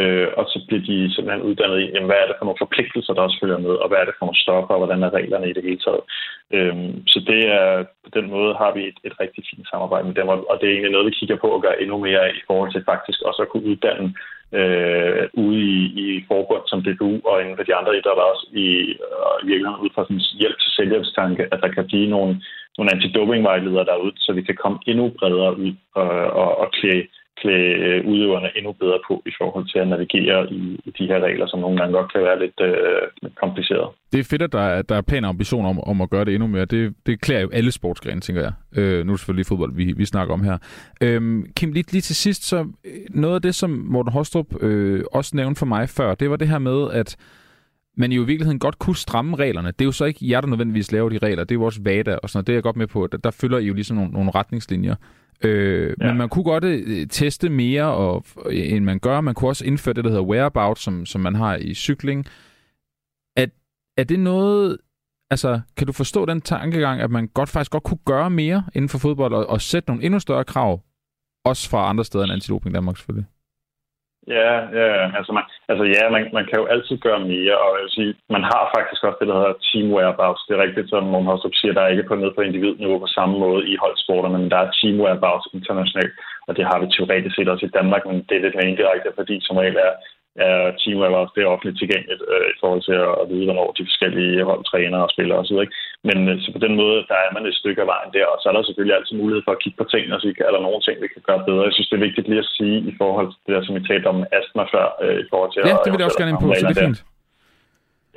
Øh, 0.00 0.28
og 0.38 0.44
så 0.52 0.58
bliver 0.66 0.82
de 0.88 0.96
simpelthen 1.14 1.46
uddannet 1.48 1.78
i, 1.80 1.86
jamen, 1.94 2.08
hvad 2.10 2.20
er 2.20 2.26
det 2.28 2.36
for 2.38 2.46
nogle 2.46 2.62
forpligtelser, 2.64 3.12
der 3.14 3.22
også 3.26 3.38
følger 3.42 3.58
med, 3.66 3.74
og 3.82 3.88
hvad 3.88 3.98
er 3.98 4.06
det 4.06 4.14
for 4.18 4.26
nogle 4.26 4.42
stoffer, 4.44 4.74
og 4.74 4.80
hvordan 4.80 5.02
er 5.02 5.16
reglerne 5.18 5.50
i 5.50 5.56
det 5.56 5.66
hele 5.68 5.80
taget. 5.86 6.02
Øh, 6.54 6.76
så 7.12 7.18
det 7.30 7.40
er, 7.58 7.68
på 8.04 8.10
den 8.16 8.26
måde 8.34 8.52
har 8.62 8.70
vi 8.76 8.82
et, 8.90 8.98
et 9.08 9.14
rigtig 9.22 9.42
fint 9.50 9.66
samarbejde 9.72 10.06
med 10.06 10.14
dem, 10.18 10.28
og 10.50 10.54
det 10.58 10.66
er 10.66 10.72
egentlig 10.74 10.94
noget, 10.94 11.10
vi 11.10 11.18
kigger 11.18 11.38
på 11.40 11.48
at 11.54 11.62
gøre 11.64 11.80
endnu 11.82 11.96
mere 12.08 12.24
i 12.40 12.42
forhold 12.48 12.70
til 12.72 12.88
faktisk 12.92 13.18
også 13.28 13.40
at 13.42 13.50
kunne 13.50 13.68
uddanne 13.70 14.08
øh, 14.58 15.22
ude 15.44 15.60
i, 15.74 15.78
i 16.04 16.24
forbund 16.28 16.64
som 16.66 16.82
DBU 16.82 17.12
og 17.30 17.36
inden 17.40 17.56
for 17.56 17.64
de 17.66 17.74
andre 17.74 17.96
idrætter 17.98 18.24
også 18.32 18.46
i, 18.64 18.66
og 19.26 19.34
i 19.42 19.46
virkeligheden 19.46 19.84
ud 19.84 19.90
fra 19.94 20.04
sådan 20.04 20.22
hjælp 20.40 20.58
til 20.60 20.70
selvhjælpstanke, 20.76 21.42
at 21.52 21.60
der 21.62 21.70
kan 21.76 21.86
blive 21.86 22.08
nogle, 22.14 22.32
nogle 22.78 22.92
antidopingvejledere 22.94 23.84
derude, 23.90 24.12
så 24.16 24.32
vi 24.32 24.42
kan 24.42 24.56
komme 24.62 24.78
endnu 24.86 25.04
bredere 25.18 25.58
ud 25.58 25.72
og, 25.94 26.10
og, 26.42 26.50
og 26.62 26.68
klæde 26.72 27.06
klæde 27.40 27.72
øh, 27.86 28.06
udøverne 28.06 28.48
endnu 28.56 28.72
bedre 28.72 28.98
på 29.08 29.22
i 29.26 29.32
forhold 29.38 29.66
til 29.72 29.78
at 29.78 29.88
navigere 29.88 30.52
i, 30.52 30.80
i 30.84 30.90
de 30.98 31.06
her 31.06 31.20
regler, 31.20 31.46
som 31.46 31.60
nogle 31.60 31.78
gange 31.78 31.92
godt 31.98 32.12
kan 32.12 32.22
være 32.22 32.38
lidt 32.38 32.60
øh, 32.60 33.30
kompliceret. 33.42 33.88
Det 34.12 34.20
er 34.20 34.24
fedt, 34.30 34.42
at 34.42 34.52
der 34.52 34.60
er, 34.60 34.82
der 34.82 34.96
er 34.96 35.00
pæne 35.00 35.26
ambitioner 35.26 35.68
om, 35.68 35.80
om 35.80 36.00
at 36.00 36.10
gøre 36.10 36.24
det 36.24 36.34
endnu 36.34 36.48
mere. 36.48 36.64
Det, 36.64 36.94
det 37.06 37.20
klæder 37.20 37.40
jo 37.40 37.50
alle 37.52 37.72
sportsgrene, 37.72 38.20
tænker 38.20 38.42
jeg. 38.42 38.52
Øh, 38.76 39.06
nu 39.06 39.12
er 39.12 39.14
det 39.14 39.20
selvfølgelig 39.20 39.46
fodbold, 39.46 39.72
vi, 39.74 39.92
vi 39.96 40.04
snakker 40.04 40.34
om 40.34 40.44
her. 40.44 40.58
Øh, 41.02 41.44
Kim, 41.56 41.72
lige, 41.72 41.92
lige 41.92 42.02
til 42.02 42.16
sidst, 42.16 42.48
så 42.48 42.56
øh, 42.58 42.92
noget 43.10 43.34
af 43.34 43.42
det, 43.42 43.54
som 43.54 43.70
Morten 43.70 44.12
Hostrup 44.12 44.62
øh, 44.62 45.04
også 45.12 45.36
nævnte 45.36 45.58
for 45.58 45.66
mig 45.66 45.88
før, 45.88 46.14
det 46.14 46.30
var 46.30 46.36
det 46.36 46.48
her 46.48 46.58
med, 46.58 46.90
at 46.92 47.16
man 47.96 48.12
jo 48.12 48.22
i 48.22 48.26
virkeligheden 48.26 48.58
godt 48.58 48.78
kunne 48.78 48.96
stramme 48.96 49.36
reglerne. 49.36 49.68
Det 49.68 49.80
er 49.80 49.84
jo 49.84 49.92
så 49.92 50.04
ikke 50.04 50.30
jer, 50.30 50.40
der 50.40 50.48
nødvendigvis 50.48 50.92
laver 50.92 51.08
de 51.08 51.18
regler. 51.18 51.44
Det 51.44 51.50
er 51.50 51.58
jo 51.60 51.64
også 51.64 51.80
VADA 51.84 52.16
og 52.22 52.30
sådan 52.30 52.38
noget. 52.38 52.46
Det 52.46 52.52
er 52.52 52.56
jeg 52.56 52.62
godt 52.62 52.76
med 52.76 52.86
på. 52.86 53.06
Der, 53.06 53.18
der 53.18 53.30
følger 53.30 53.58
I 53.58 53.66
jo 53.66 53.74
ligesom 53.74 53.96
nogle, 53.96 54.12
nogle 54.12 54.30
retningslinjer. 54.30 54.94
Øh, 55.44 55.94
ja. 56.00 56.06
Men 56.06 56.16
man 56.16 56.28
kunne 56.28 56.44
godt 56.44 56.64
øh, 56.64 57.06
teste 57.08 57.48
mere, 57.48 57.84
og, 57.84 58.24
end 58.50 58.84
man 58.84 58.98
gør. 58.98 59.20
Man 59.20 59.34
kunne 59.34 59.50
også 59.50 59.64
indføre 59.64 59.94
det, 59.94 60.04
der 60.04 60.10
hedder 60.10 60.24
whereabout, 60.24 60.78
som, 60.78 61.06
som 61.06 61.20
man 61.20 61.34
har 61.34 61.56
i 61.56 61.74
cykling. 61.74 62.26
Er, 63.36 63.46
er 63.96 64.04
det 64.04 64.20
noget... 64.20 64.78
Altså, 65.30 65.60
kan 65.76 65.86
du 65.86 65.92
forstå 65.92 66.26
den 66.26 66.40
tankegang, 66.40 67.00
at 67.00 67.10
man 67.10 67.28
godt 67.28 67.48
faktisk 67.48 67.70
godt 67.70 67.82
kunne 67.82 67.98
gøre 68.04 68.30
mere 68.30 68.64
inden 68.74 68.88
for 68.88 68.98
fodbold, 68.98 69.34
og, 69.34 69.46
og 69.46 69.60
sætte 69.60 69.90
nogle 69.90 70.04
endnu 70.04 70.20
større 70.20 70.44
krav, 70.44 70.82
også 71.44 71.70
fra 71.70 71.88
andre 71.88 72.04
steder 72.04 72.24
end 72.24 72.32
Antidoping 72.32 72.74
Danmark 72.74 72.96
selvfølgelig? 72.96 73.26
Ja, 74.28 74.52
ja 74.80 75.16
altså, 75.18 75.32
man, 75.36 75.44
altså 75.70 75.84
ja, 75.94 76.02
man, 76.14 76.22
man 76.38 76.46
kan 76.48 76.58
jo 76.60 76.66
altid 76.74 76.96
gøre 77.06 77.20
mere, 77.32 77.56
og 77.64 77.70
jeg 77.76 77.82
vil 77.84 77.96
sige, 77.98 78.14
man 78.36 78.44
har 78.52 78.62
faktisk 78.76 79.00
også 79.04 79.18
det, 79.20 79.28
der 79.28 79.38
hedder 79.40 79.62
team 79.68 79.86
whereabouts. 79.94 80.46
Det 80.46 80.52
er 80.54 80.64
rigtigt, 80.66 80.88
som 80.88 81.10
Morten 81.12 81.30
Hostrup 81.30 81.54
siger, 81.56 81.72
der 81.74 81.82
er 81.82 81.92
ikke 81.92 82.08
på 82.08 82.14
ned 82.14 82.30
på 82.34 82.40
individniveau 82.40 82.98
på 82.98 83.10
samme 83.18 83.34
måde 83.44 83.62
i 83.72 83.74
holdsporterne, 83.84 84.38
men 84.38 84.50
der 84.52 84.58
er 84.62 84.74
team 84.78 84.96
whereabouts 85.00 85.46
internationalt, 85.58 86.14
og 86.48 86.52
det 86.56 86.64
har 86.70 86.78
vi 86.80 86.86
teoretisk 86.86 87.34
set 87.36 87.48
også 87.52 87.66
i 87.66 87.74
Danmark, 87.78 88.02
men 88.06 88.16
det 88.28 88.34
er 88.36 88.44
lidt 88.44 88.56
mere 88.56 88.70
indirekte, 88.70 89.10
fordi 89.18 89.34
som 89.46 89.56
regel 89.56 89.76
er 89.88 89.92
er 90.46 90.58
teamwork 90.80 91.28
det 91.34 91.42
er 91.42 91.52
offentligt 91.54 91.78
tilgængeligt 91.80 92.22
øh, 92.32 92.46
i 92.54 92.56
forhold 92.60 92.82
til 92.88 92.96
at, 93.20 93.24
vide, 93.30 93.46
hvornår 93.48 93.68
de 93.78 93.88
forskellige 93.88 94.44
hold 94.48 94.62
træner 94.70 94.98
og 95.06 95.10
spiller 95.14 95.36
osv. 95.42 95.58
Men 96.08 96.18
øh, 96.30 96.34
så 96.42 96.48
på 96.56 96.60
den 96.64 96.74
måde, 96.80 96.98
der 97.10 97.18
er 97.24 97.30
man 97.36 97.46
et 97.46 97.60
stykke 97.60 97.80
af 97.84 97.90
vejen 97.94 98.10
der, 98.16 98.26
og 98.32 98.38
så 98.38 98.44
er 98.48 98.54
der 98.54 98.62
selvfølgelig 98.62 98.96
altid 98.96 99.14
mulighed 99.22 99.42
for 99.44 99.52
at 99.54 99.62
kigge 99.62 99.78
på 99.78 99.86
tingene 99.92 100.16
og 100.16 100.20
sige, 100.20 100.34
er 100.48 100.54
der 100.54 100.66
nogle 100.66 100.80
ting, 100.86 100.96
vi 101.04 101.08
kan 101.14 101.22
gøre 101.28 101.42
bedre. 101.48 101.68
Jeg 101.68 101.74
synes, 101.74 101.88
det 101.90 101.96
er 101.98 102.06
vigtigt 102.08 102.28
lige 102.28 102.44
at 102.46 102.52
sige 102.58 102.76
i 102.90 102.92
forhold 103.00 103.28
til 103.30 103.40
det 103.46 103.52
der, 103.54 103.62
som 103.64 103.74
vi 103.78 103.82
talte 103.90 104.08
om 104.14 104.18
astma 104.38 104.64
før, 104.74 104.86
øh, 105.04 105.16
i 105.24 105.26
forhold 105.32 105.50
til 105.50 105.60
Ja, 105.70 105.76
det 105.84 105.90
vil 105.92 106.00
jeg 106.00 106.10
også 106.10 106.20
gerne 106.20 106.32
ind 106.34 106.42
på, 106.44 106.48
så 106.54 106.66
det 106.68 106.78
er 106.78 106.86
fint. 106.88 107.02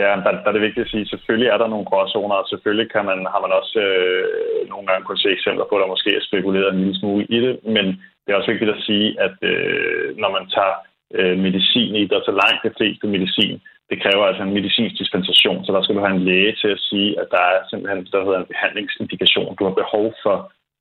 Ja, 0.04 0.12
der, 0.26 0.32
der 0.44 0.50
er 0.50 0.56
det 0.56 0.68
vigtigt 0.68 0.86
at 0.86 0.92
sige, 0.94 1.06
selvfølgelig 1.14 1.50
er 1.50 1.58
der 1.60 1.68
nogle 1.74 1.90
gråzoner, 1.90 2.36
og 2.42 2.48
selvfølgelig 2.52 2.92
kan 2.96 3.06
man, 3.10 3.20
har 3.34 3.42
man 3.46 3.52
også 3.60 3.80
øh, 3.88 4.70
nogle 4.72 4.88
gange 4.88 5.06
kunnet 5.06 5.24
se 5.24 5.30
eksempler 5.38 5.66
på, 5.70 5.76
der 5.82 5.94
måske 5.94 6.10
er 6.16 6.28
spekuleret 6.30 6.70
en 6.74 6.80
lille 6.82 7.00
smule 7.00 7.26
i 7.36 7.38
det, 7.46 7.54
men 7.76 7.86
det 8.24 8.30
er 8.30 8.40
også 8.40 8.52
vigtigt 8.52 8.76
at 8.76 8.84
sige, 8.88 9.08
at 9.26 9.36
øh, 9.52 10.18
når 10.22 10.32
man 10.38 10.46
tager 10.56 10.76
øh, 11.18 11.38
medicin 11.40 11.96
i. 11.96 12.08
Der 12.08 12.18
er 12.18 12.26
så 12.26 12.36
langt 12.44 12.66
det 12.66 12.74
fleste 12.78 13.08
medicin. 13.08 13.62
Det 13.90 14.02
kræver 14.04 14.26
altså 14.26 14.44
en 14.44 14.54
medicinsk 14.54 14.96
dispensation, 15.02 15.66
så 15.66 15.72
der 15.72 15.82
skal 15.82 15.96
du 15.96 16.02
have 16.06 16.16
en 16.16 16.26
læge 16.30 16.56
til 16.62 16.68
at 16.76 16.84
sige, 16.90 17.10
at 17.22 17.28
der 17.32 17.44
er 17.54 17.60
simpelthen 17.70 18.06
der 18.12 18.26
hedder 18.26 18.40
en 18.40 18.52
behandlingsindikation. 18.54 19.56
Du 19.56 19.64
har 19.66 19.82
behov 19.82 20.06
for 20.24 20.36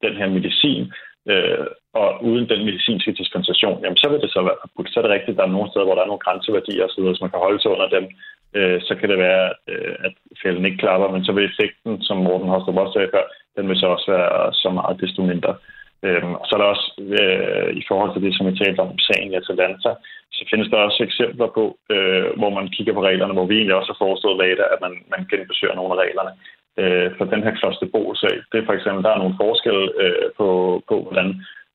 den 0.05 0.15
her 0.21 0.29
medicin, 0.37 0.93
øh, 1.33 1.67
og 2.01 2.09
uden 2.29 2.49
den 2.53 2.65
medicinske 2.69 3.13
dispensation, 3.21 3.81
jamen 3.83 4.01
så 4.03 4.09
vil 4.11 4.21
det 4.25 4.31
så 4.33 4.41
være 4.49 4.63
forbudt. 4.63 4.91
Så 4.91 4.97
er 4.99 5.05
det 5.05 5.15
rigtigt, 5.17 5.35
at 5.35 5.39
der 5.41 5.47
er 5.47 5.57
nogle 5.57 5.71
steder, 5.71 5.87
hvor 5.87 5.97
der 5.97 6.05
er 6.05 6.13
nogle 6.13 6.25
grænseværdier 6.27 6.85
osv., 6.85 7.05
så 7.15 7.21
man 7.21 7.33
kan 7.33 7.45
holde 7.47 7.61
sig 7.61 7.71
under 7.71 7.89
dem. 7.97 8.05
Øh, 8.59 8.79
så 8.87 8.93
kan 8.99 9.09
det 9.11 9.19
være, 9.19 9.45
at, 9.51 9.57
øh, 9.73 9.95
at 10.07 10.13
fælden 10.43 10.65
ikke 10.65 10.83
klapper, 10.85 11.09
men 11.15 11.25
så 11.25 11.33
vil 11.33 11.51
effekten, 11.51 12.03
som 12.03 12.17
Morten 12.17 12.49
Hostrup 12.49 12.77
også 12.77 12.93
sagde 12.93 13.13
før, 13.15 13.25
den 13.57 13.69
vil 13.69 13.81
så 13.81 13.87
også 13.87 14.09
være 14.17 14.53
så 14.63 14.69
meget 14.79 15.01
desto 15.01 15.23
mindre. 15.23 15.53
Øhm, 16.07 16.35
og 16.41 16.45
så 16.47 16.53
er 16.55 16.61
der 16.61 16.75
også, 16.75 16.89
øh, 17.21 17.71
i 17.81 17.83
forhold 17.89 18.11
til 18.13 18.23
det, 18.25 18.33
som 18.35 18.47
vi 18.47 18.55
talte 18.57 18.81
om 18.81 18.99
sagen 18.99 19.31
i 19.33 19.39
Atalanta, 19.43 19.91
så 20.35 20.41
findes 20.51 20.69
der 20.71 20.87
også 20.89 21.01
eksempler 21.09 21.49
på, 21.59 21.65
øh, 21.95 22.29
hvor 22.41 22.51
man 22.59 22.69
kigger 22.77 22.95
på 22.95 23.03
reglerne, 23.09 23.35
hvor 23.37 23.47
vi 23.47 23.55
egentlig 23.57 23.79
også 23.79 23.93
har 23.93 24.03
foreslået 24.05 24.41
later, 24.43 24.65
at 24.75 24.81
man, 24.85 24.95
man 25.15 25.23
genbesøger 25.31 25.75
nogle 25.75 25.93
af 25.95 26.01
reglerne. 26.05 26.33
Øh, 26.81 27.09
for 27.19 27.25
den 27.25 27.43
her 27.45 27.55
klosterbol-sag, 27.59 28.37
det 28.51 28.57
er 28.59 28.67
for 28.67 28.77
eksempel, 28.79 29.05
der 29.05 29.13
er 29.13 29.23
nogle 29.23 29.39
forskelle 29.43 29.87
øh, 30.03 30.27
på, 30.39 30.49
på, 30.89 30.95
hvordan 31.07 31.29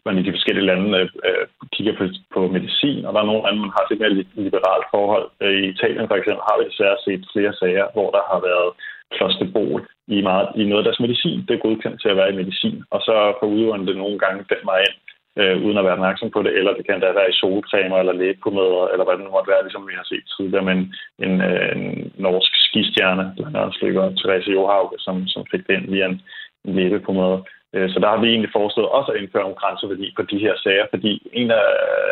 man 0.05 0.17
i 0.17 0.23
de 0.23 0.35
forskellige 0.35 0.69
lande 0.71 0.89
øh, 0.99 1.09
øh 1.27 1.45
kigger 1.75 1.95
på, 1.99 2.05
på 2.33 2.39
medicin, 2.55 3.05
og 3.05 3.13
der 3.13 3.19
er 3.21 3.29
nogle 3.29 3.43
lande, 3.45 3.59
man 3.61 3.75
har 3.75 3.83
et 3.83 3.99
mere 3.99 4.17
liberalt 4.47 4.87
forhold. 4.95 5.27
Øh, 5.43 5.55
I 5.63 5.65
Italien 5.73 6.07
for 6.07 6.17
eksempel 6.17 6.43
har 6.47 6.55
vi 6.57 6.69
desværre 6.69 7.03
set 7.05 7.23
flere 7.33 7.53
sager, 7.61 7.85
hvor 7.95 8.09
der 8.15 8.23
har 8.31 8.39
været 8.49 8.69
klosterbol 9.15 9.87
i, 10.07 10.21
meget, 10.21 10.47
i 10.55 10.63
noget 10.63 10.81
af 10.81 10.87
deres 10.87 11.03
medicin. 11.05 11.45
Det 11.47 11.53
er 11.53 11.65
godkendt 11.65 12.01
til 12.01 12.09
at 12.09 12.17
være 12.17 12.31
i 12.33 12.39
medicin, 12.41 12.83
og 12.93 12.99
så 13.07 13.15
får 13.39 13.47
udøverne 13.47 13.87
det 13.87 13.97
nogle 13.97 14.19
gange 14.19 14.45
den 14.53 14.61
vej 14.71 14.79
ind, 14.87 14.97
øh, 15.41 15.55
uden 15.65 15.77
at 15.77 15.85
være 15.85 15.97
opmærksom 15.99 16.29
på 16.31 16.41
det, 16.43 16.53
eller 16.57 16.73
det 16.73 16.85
kan 16.87 16.99
da 16.99 17.19
være 17.19 17.29
i 17.29 17.39
solcremer 17.39 17.97
eller 17.97 18.13
lægepomæder, 18.13 18.83
eller 18.91 19.05
hvad 19.05 19.15
det 19.15 19.25
nu 19.25 19.31
måtte 19.31 19.51
være, 19.53 19.63
ligesom 19.63 19.87
vi 19.87 19.95
har 19.99 20.07
set 20.11 20.25
tidligere 20.37 20.65
med 20.67 20.73
en, 20.77 20.85
en, 21.25 21.33
øh, 21.49 21.71
en 21.75 22.13
norsk 22.25 22.51
skistjerne, 22.67 23.25
blandt 23.37 23.57
andet 23.57 23.75
slikker 23.75 24.03
Therese 24.19 24.51
Johauge, 24.51 24.97
som, 25.05 25.15
som 25.27 25.41
fik 25.51 25.63
det 25.67 25.73
ind 25.77 25.87
via 25.93 26.05
en, 26.05 26.21
en 26.65 26.75
læbepomade. 26.75 27.39
Øh, 27.75 27.89
så 27.91 27.97
der 27.99 28.09
har 28.09 28.19
vi 28.21 28.27
egentlig 28.29 28.55
foreslået 28.57 28.89
også 28.97 29.11
at 29.11 29.19
indføre 29.21 29.45
nogle 29.45 29.61
grænseværdi 29.61 30.07
på 30.17 30.23
de 30.31 30.37
her 30.45 30.55
sager, 30.63 30.85
fordi 30.93 31.11
en 31.33 31.51
af 31.51 31.67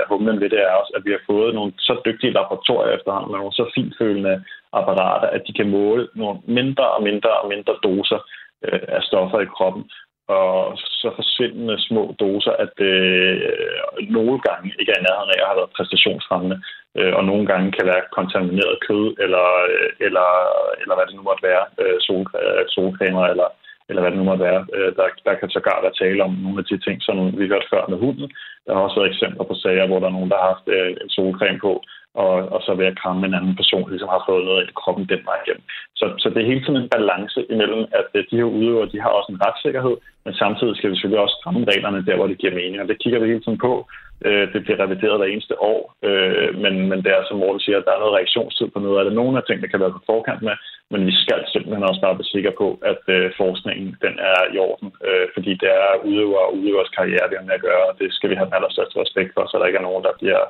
humlen 0.10 0.42
ved 0.42 0.50
det 0.50 0.62
er 0.62 0.80
også, 0.82 0.94
at 0.98 1.06
vi 1.06 1.12
har 1.12 1.24
fået 1.32 1.56
nogle 1.56 1.72
så 1.78 1.94
dygtige 2.06 2.36
laboratorier 2.38 2.92
efterhånden, 2.98 3.32
med 3.32 3.40
nogle 3.40 3.58
så 3.60 3.66
finfølende 3.76 4.44
apparater, 4.74 5.28
at 5.28 5.42
de 5.48 5.54
kan 5.54 5.70
måle 5.70 6.08
nogle 6.16 6.40
mindre 6.48 6.88
og 6.96 7.04
mindre 7.04 7.32
og 7.42 7.48
mindre 7.50 7.76
doser 7.84 8.20
øh, 8.66 8.82
af 8.88 9.02
stoffer 9.04 9.40
i 9.40 9.54
kroppen 9.56 9.84
og 10.28 10.78
så 11.02 11.10
forsvindende 11.20 11.76
små 11.88 12.04
doser, 12.20 12.54
at 12.66 12.76
øh, 12.92 13.38
nogle 14.18 14.38
gange 14.48 14.68
ikke 14.80 14.92
er 14.94 15.00
i 15.00 15.06
nærheden 15.08 15.34
af 15.36 15.40
at 15.42 15.50
have 15.50 15.60
været 15.62 15.76
præstationsfremmende, 15.78 16.58
øh, 16.98 17.14
og 17.18 17.24
nogle 17.32 17.46
gange 17.52 17.68
kan 17.78 17.86
være 17.92 18.04
kontamineret 18.18 18.76
kød, 18.88 19.08
eller, 19.24 19.46
øh, 19.72 19.90
eller, 20.06 20.28
eller 20.82 20.96
hvad 20.96 21.06
det 21.08 21.16
nu 21.18 21.24
måtte 21.30 21.48
være, 21.52 21.64
øh, 21.82 21.98
sol, 22.06 22.26
øh, 22.44 22.64
solcremer, 22.76 23.24
eller, 23.34 23.50
eller 23.90 24.02
hvad 24.02 24.12
det 24.12 24.20
nu 24.20 24.28
måtte 24.30 24.46
være. 24.50 24.62
Øh, 24.76 24.90
der, 24.98 25.06
der 25.28 25.34
kan 25.40 25.50
sågar 25.50 25.80
være 25.86 26.00
tale 26.02 26.24
om 26.28 26.34
nogle 26.44 26.60
af 26.62 26.66
de 26.70 26.78
ting, 26.86 26.98
som 27.08 27.16
vi 27.40 27.52
hørte 27.52 27.72
før 27.74 27.84
med 27.92 28.00
hunden. 28.06 28.28
Der 28.66 28.72
har 28.74 28.82
også 28.82 28.98
været 29.00 29.12
eksempler 29.14 29.46
på 29.48 29.56
sager, 29.64 29.88
hvor 29.88 30.00
der 30.00 30.08
er 30.08 30.18
nogen, 30.18 30.32
der 30.32 30.38
har 30.42 30.50
haft 30.54 30.68
øh, 30.76 30.92
en 31.04 31.10
solcreme 31.16 31.60
på, 31.68 31.74
og, 32.14 32.34
og 32.54 32.60
så 32.66 32.72
ved 32.74 32.86
at 32.86 33.00
kramme 33.02 33.26
en 33.26 33.38
anden 33.40 33.56
person, 33.56 33.90
ligesom 33.90 34.10
har 34.16 34.24
fået 34.30 34.46
noget 34.46 34.64
i 34.64 34.78
kroppen 34.82 35.06
den 35.14 35.22
vej 35.30 35.40
hjem. 35.46 35.62
Så, 36.00 36.06
så 36.22 36.30
det 36.30 36.40
er 36.42 36.52
hele 36.52 36.64
tiden 36.64 36.82
en 36.82 36.94
balance 36.96 37.40
imellem, 37.54 37.84
at 38.00 38.10
øh, 38.14 38.24
de 38.32 38.38
her 38.40 38.50
udøvere, 38.58 38.92
de 38.94 39.02
har 39.02 39.12
også 39.18 39.32
en 39.32 39.42
retssikkerhed, 39.46 39.96
men 40.26 40.34
samtidig 40.34 40.76
skal 40.76 40.90
vi 40.90 40.96
selvfølgelig 40.96 41.24
også 41.24 41.38
stramme 41.40 41.66
reglerne 41.72 42.06
der, 42.06 42.16
hvor 42.16 42.28
det 42.28 42.38
giver 42.38 42.60
mening, 42.62 42.82
og 42.82 42.88
det 42.88 43.02
kigger 43.04 43.20
vi 43.20 43.28
hele 43.28 43.44
tiden 43.44 43.62
på. 43.68 43.74
Øh, 44.26 44.54
det 44.54 44.64
bliver 44.64 44.80
revideret 44.84 45.18
hver 45.18 45.34
eneste 45.34 45.56
år, 45.72 45.80
øh, 46.08 46.50
men, 46.64 46.74
men 46.90 47.00
det 47.04 47.12
er, 47.12 47.22
som 47.24 47.38
Morten 47.38 47.60
siger, 47.66 47.78
at 47.78 47.86
der 47.86 47.94
er 47.94 48.04
noget 48.04 48.18
reaktionstid 48.20 48.68
på 48.72 48.80
noget 48.80 49.00
af 49.00 49.06
det. 49.06 49.14
Nogle 49.14 49.38
af 49.38 49.44
tingene 49.44 49.68
kan 49.72 49.80
være 49.80 49.96
på 49.96 50.02
forkant 50.12 50.42
med, 50.48 50.56
men 50.92 51.02
vi 51.10 51.14
skal 51.24 51.42
simpelthen 51.54 51.90
også 51.90 52.02
bare 52.02 52.18
være 52.20 52.34
sikre 52.36 52.54
på, 52.62 52.68
at 52.92 53.04
forskningen 53.42 53.90
den 54.06 54.16
er 54.34 54.40
i 54.54 54.58
orden, 54.70 54.90
fordi 55.36 55.52
det 55.62 55.72
er 55.86 55.92
udøver 56.08 56.42
og 56.48 56.56
udøvers 56.58 56.96
karriere, 56.98 57.30
vi 57.30 57.36
har 57.38 57.48
med 57.48 57.60
at 57.60 57.66
gøre, 57.70 57.84
og 57.90 57.94
det 58.00 58.14
skal 58.14 58.30
vi 58.30 58.36
have 58.36 58.48
den 58.50 58.58
allerstørste 58.58 59.02
respekt 59.04 59.32
for, 59.34 59.44
så 59.46 59.56
der 59.58 59.66
ikke 59.66 59.82
er 59.82 59.90
nogen, 59.90 60.04
der 60.08 60.14
bliver 60.22 60.42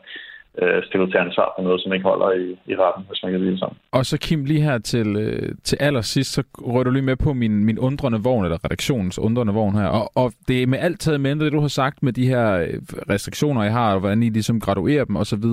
øh, 0.62 0.84
stillet 0.84 1.12
til 1.12 1.18
ansvar 1.18 1.54
for 1.56 1.64
noget, 1.64 1.82
som 1.82 1.93
ikke 1.93 2.04
holder 2.04 2.32
i, 2.32 2.72
i 2.72 2.76
retten, 2.76 3.04
hvis 3.08 3.24
man 3.24 3.32
kan 3.32 3.41
sige 3.41 3.58
sådan. 3.58 3.78
Og 3.91 4.06
så 4.06 4.18
Kim, 4.18 4.45
lige 4.45 4.62
her 4.62 4.78
til, 4.78 5.16
øh, 5.16 5.56
til 5.64 5.78
allersidst, 5.80 6.34
så 6.34 6.43
rører 6.58 6.84
du 6.84 6.91
lige 6.91 7.10
med 7.12 7.16
på 7.16 7.34
min, 7.34 7.66
min 7.66 7.80
undrende 7.80 8.20
vogn, 8.24 8.43
eller 8.45 8.66
redaktionens 8.66 9.20
undrende 9.20 9.54
vogn 9.54 9.76
her. 9.76 9.88
Og, 9.88 10.12
og 10.16 10.32
det 10.47 10.64
er 10.64 10.68
med 10.68 10.80
alt 10.80 10.99
taget 10.99 11.22
med 11.22 11.36
det, 11.36 11.52
du 11.52 11.60
har 11.60 11.68
sagt 11.68 12.04
med 12.04 12.14
de 12.14 12.28
her 12.28 12.54
øh, 12.54 12.74
restriktioner, 13.10 13.64
I 13.64 13.70
har, 13.70 13.93
og 13.93 13.99
hvordan 13.99 14.24
I 14.24 14.30
ligesom 14.30 14.60
graduerer 14.60 15.06
dem 15.06 15.16
osv. 15.16 15.43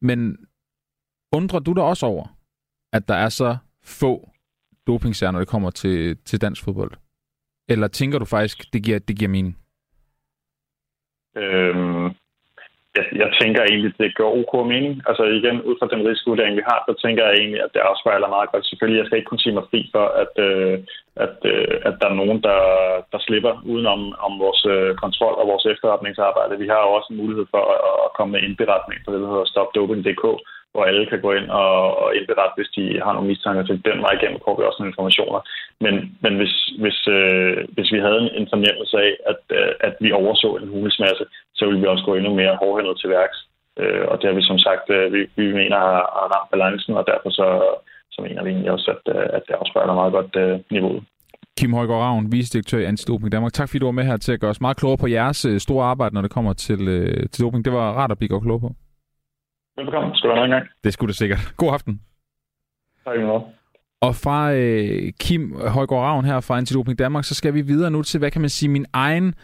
Men 0.00 0.36
undrer 1.32 1.58
du 1.58 1.72
dig 1.72 1.82
også 1.82 2.06
over, 2.06 2.26
at 2.92 3.08
der 3.08 3.14
er 3.14 3.28
så 3.28 3.56
få 3.84 4.30
dopingsager, 4.86 5.30
når 5.30 5.38
det 5.38 5.48
kommer 5.48 5.70
til, 5.70 6.16
til 6.24 6.40
dansk 6.40 6.64
fodbold? 6.64 6.92
Eller 7.68 7.88
tænker 7.88 8.18
du 8.18 8.24
faktisk, 8.24 8.72
det 8.72 8.82
giver, 8.82 8.98
det 8.98 9.18
giver 9.18 9.30
mening? 9.30 9.58
Øhm, 11.36 12.10
jeg, 12.96 13.04
jeg 13.22 13.30
tænker 13.40 13.62
egentlig, 13.62 13.92
det 13.98 14.16
gør 14.18 14.30
ok 14.40 14.52
mening. 14.72 14.94
Altså 15.08 15.22
igen, 15.38 15.56
ud 15.68 15.74
fra 15.78 15.90
den 15.92 16.02
risikovurdering, 16.08 16.54
vi 16.56 16.68
har, 16.70 16.78
så 16.88 16.92
tænker 17.04 17.22
jeg 17.26 17.34
egentlig, 17.34 17.60
at 17.64 17.72
det 17.74 17.88
afspejler 17.90 18.34
meget 18.36 18.50
godt. 18.52 18.66
Selvfølgelig, 18.66 18.98
jeg 18.98 19.06
skal 19.06 19.18
ikke 19.18 19.30
kunne 19.30 19.44
sige 19.44 19.56
mig 19.58 19.68
fri 19.70 19.80
for, 19.94 20.06
at, 20.22 20.32
øh, 20.48 20.74
at, 21.24 21.36
øh, 21.52 21.74
at 21.88 21.94
der 22.00 22.08
er 22.08 22.20
nogen, 22.22 22.38
der, 22.48 22.60
der 23.12 23.20
slipper 23.26 23.52
udenom 23.72 24.00
om 24.26 24.32
vores 24.44 24.62
øh, 24.74 24.90
kontrol 25.02 25.34
og 25.40 25.46
vores 25.52 25.64
efterretningsarbejde. 25.72 26.62
Vi 26.64 26.68
har 26.72 26.80
jo 26.84 26.90
også 26.98 27.08
en 27.10 27.20
mulighed 27.22 27.46
for 27.54 27.62
at, 27.74 27.80
at 28.04 28.10
komme 28.16 28.32
med 28.32 28.42
indberetning 28.46 28.98
på 29.02 29.08
det, 29.12 29.20
der 29.20 29.30
hedder 29.32 29.52
stopdoping.dk, 29.52 30.24
hvor 30.72 30.84
alle 30.88 31.04
kan 31.10 31.20
gå 31.26 31.30
ind 31.38 31.48
og, 31.62 31.76
og 32.02 32.08
indberette, 32.16 32.56
hvis 32.58 32.72
de 32.76 32.84
har 33.04 33.12
nogle 33.12 33.30
mistanker 33.30 33.62
til 33.66 33.76
den 33.88 33.98
vej 34.04 34.12
igennem, 34.16 34.44
får 34.44 34.56
vi 34.56 34.62
også 34.64 34.78
nogle 34.78 34.92
informationer. 34.92 35.40
Men, 35.84 35.94
men 36.24 36.32
hvis, 36.40 36.54
hvis, 36.82 36.98
øh, 37.16 37.56
hvis 37.74 37.88
vi 37.94 37.98
havde 38.06 38.22
en 38.38 38.46
fornemmelse 38.52 38.96
af, 39.06 39.12
at, 39.32 39.42
øh, 39.58 39.72
at 39.88 39.94
vi 40.04 40.18
overså 40.22 40.48
en 40.56 40.68
hulesmasse, 40.74 41.24
så 41.58 41.62
ville 41.66 41.80
vi 41.82 41.92
også 41.92 42.04
gå 42.04 42.12
endnu 42.14 42.32
mere 42.40 42.58
hårdhændet 42.62 42.96
til 42.98 43.10
værks. 43.16 43.38
Øh, 43.80 44.04
og 44.10 44.14
det 44.18 44.26
har 44.28 44.36
vi 44.38 44.50
som 44.50 44.58
sagt, 44.66 44.86
øh, 44.96 45.12
vi, 45.14 45.20
vi 45.40 45.46
mener 45.60 45.78
har, 45.86 46.00
har 46.18 46.26
ramt 46.34 46.50
balancen, 46.52 46.92
og 47.00 47.04
derfor 47.12 47.30
så, 47.38 47.48
så 48.14 48.18
mener 48.26 48.42
vi 48.44 48.50
egentlig 48.50 48.72
også, 48.76 48.88
at, 48.96 49.04
øh, 49.16 49.26
at 49.36 49.42
det 49.48 49.54
afspejler 49.60 49.94
meget 50.00 50.12
godt 50.12 50.32
øh, 50.42 50.54
niveauet. 50.70 51.02
Kim 51.58 51.72
Højgaard 51.72 52.00
Ravn, 52.00 52.32
vicedirektør 52.32 52.78
i 52.78 52.84
Antidoping 52.84 53.32
Danmark. 53.32 53.52
Tak 53.52 53.68
fordi 53.68 53.78
du 53.78 53.86
var 53.86 53.98
med 53.98 54.04
her 54.04 54.16
til 54.16 54.32
at 54.32 54.40
gøre 54.40 54.50
os 54.50 54.60
meget 54.60 54.76
klogere 54.76 54.98
på 54.98 55.06
jeres 55.06 55.44
øh, 55.44 55.60
store 55.60 55.84
arbejde, 55.84 56.14
når 56.14 56.22
det 56.22 56.30
kommer 56.30 56.52
til, 56.52 56.88
øh, 56.88 57.28
til 57.32 57.44
doping. 57.44 57.64
Det 57.64 57.72
var 57.72 57.92
rart 57.92 58.10
at 58.10 58.18
blive 58.18 58.28
godt 58.28 58.42
klogere 58.42 58.60
på. 58.60 58.70
Velkommen. 59.78 60.14
Skal 60.14 60.30
du 60.30 60.34
have 60.34 60.44
en 60.44 60.50
gang? 60.50 60.66
Det 60.84 60.92
skulle 60.92 61.08
det 61.08 61.16
sikkert. 61.16 61.52
God 61.56 61.72
aften. 61.72 62.00
Tak 63.04 63.20
måde. 63.20 63.44
Og 64.00 64.14
fra 64.14 64.52
øh, 64.54 65.12
Kim 65.20 65.56
Højgaard 65.56 66.02
Ravn 66.02 66.24
her 66.24 66.40
fra 66.40 66.56
Antidoping 66.56 66.98
Danmark, 66.98 67.24
så 67.24 67.34
skal 67.34 67.54
vi 67.54 67.60
videre 67.60 67.90
nu 67.90 68.02
til, 68.02 68.18
hvad 68.18 68.30
kan 68.30 68.40
man 68.40 68.50
sige, 68.50 68.68
min 68.68 68.86
egen 68.92 69.34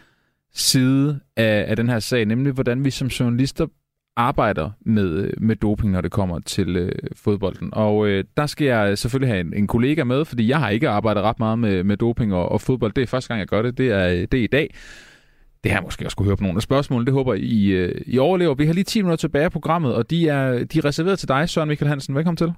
side 0.53 1.19
af, 1.37 1.65
af 1.67 1.75
den 1.75 1.89
her 1.89 1.99
sag, 1.99 2.25
nemlig 2.25 2.53
hvordan 2.53 2.85
vi 2.85 2.89
som 2.89 3.07
journalister 3.07 3.67
arbejder 4.15 4.71
med, 4.85 5.31
med 5.37 5.55
doping, 5.55 5.91
når 5.91 6.01
det 6.01 6.11
kommer 6.11 6.39
til 6.39 6.75
øh, 6.75 6.91
fodbolden. 7.15 7.69
Og 7.73 8.07
øh, 8.07 8.23
der 8.37 8.45
skal 8.45 8.67
jeg 8.67 8.97
selvfølgelig 8.97 9.33
have 9.33 9.39
en, 9.39 9.53
en 9.53 9.67
kollega 9.67 10.03
med, 10.03 10.25
fordi 10.25 10.49
jeg 10.49 10.59
har 10.59 10.69
ikke 10.69 10.89
arbejdet 10.89 11.23
ret 11.23 11.39
meget 11.39 11.59
med, 11.59 11.83
med 11.83 11.97
doping 11.97 12.33
og, 12.33 12.49
og 12.49 12.61
fodbold. 12.61 12.93
Det 12.93 13.01
er 13.01 13.07
første 13.07 13.27
gang, 13.27 13.39
jeg 13.39 13.47
gør 13.47 13.61
det. 13.61 13.77
Det 13.77 13.91
er, 13.91 14.25
det 14.25 14.39
er 14.39 14.43
i 14.43 14.47
dag. 14.47 14.75
Det 15.65 15.71
jeg 15.71 15.81
måske 15.83 16.05
også 16.05 16.17
kunne 16.17 16.25
høre 16.25 16.37
på 16.37 16.43
nogle 16.43 16.55
af 16.55 16.61
spørgsmålene. 16.61 17.05
Det 17.05 17.13
håber 17.13 17.33
I, 17.33 17.67
øh, 17.67 18.01
I 18.05 18.17
overlever. 18.17 18.55
Vi 18.55 18.65
har 18.65 18.73
lige 18.73 18.83
10 18.83 19.01
minutter 19.01 19.17
tilbage 19.17 19.45
af 19.45 19.51
programmet, 19.51 19.95
og 19.95 20.09
de 20.09 20.27
er, 20.27 20.63
de 20.63 20.77
er 20.77 20.85
reserveret 20.85 21.19
til 21.19 21.27
dig, 21.27 21.49
Søren 21.49 21.69
Michael 21.69 21.89
Hansen. 21.89 22.15
Velkommen 22.15 22.37
til. 22.37 22.53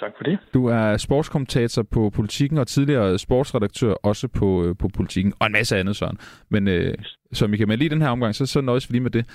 Tak 0.00 0.10
for 0.18 0.24
det. 0.24 0.38
Du 0.54 0.66
er 0.66 0.96
sportskommentator 0.96 1.82
på 1.82 2.10
Politiken 2.10 2.58
og 2.58 2.66
tidligere 2.66 3.18
sportsredaktør 3.18 3.92
også 3.92 4.28
på, 4.28 4.64
øh, 4.64 4.76
på 4.76 4.88
Politiken, 4.88 5.32
og 5.38 5.46
en 5.46 5.52
masse 5.52 5.78
andet, 5.78 5.96
Søren. 5.96 6.18
Men 6.48 6.68
øh, 6.68 6.94
så 7.32 7.46
Michael, 7.46 7.68
men 7.68 7.78
lige 7.78 7.88
den 7.88 8.02
her 8.02 8.08
omgang, 8.08 8.34
så, 8.34 8.46
så 8.46 8.60
nøjes 8.60 8.90
vi 8.90 8.92
lige 8.92 9.02
med 9.02 9.10
det. 9.10 9.26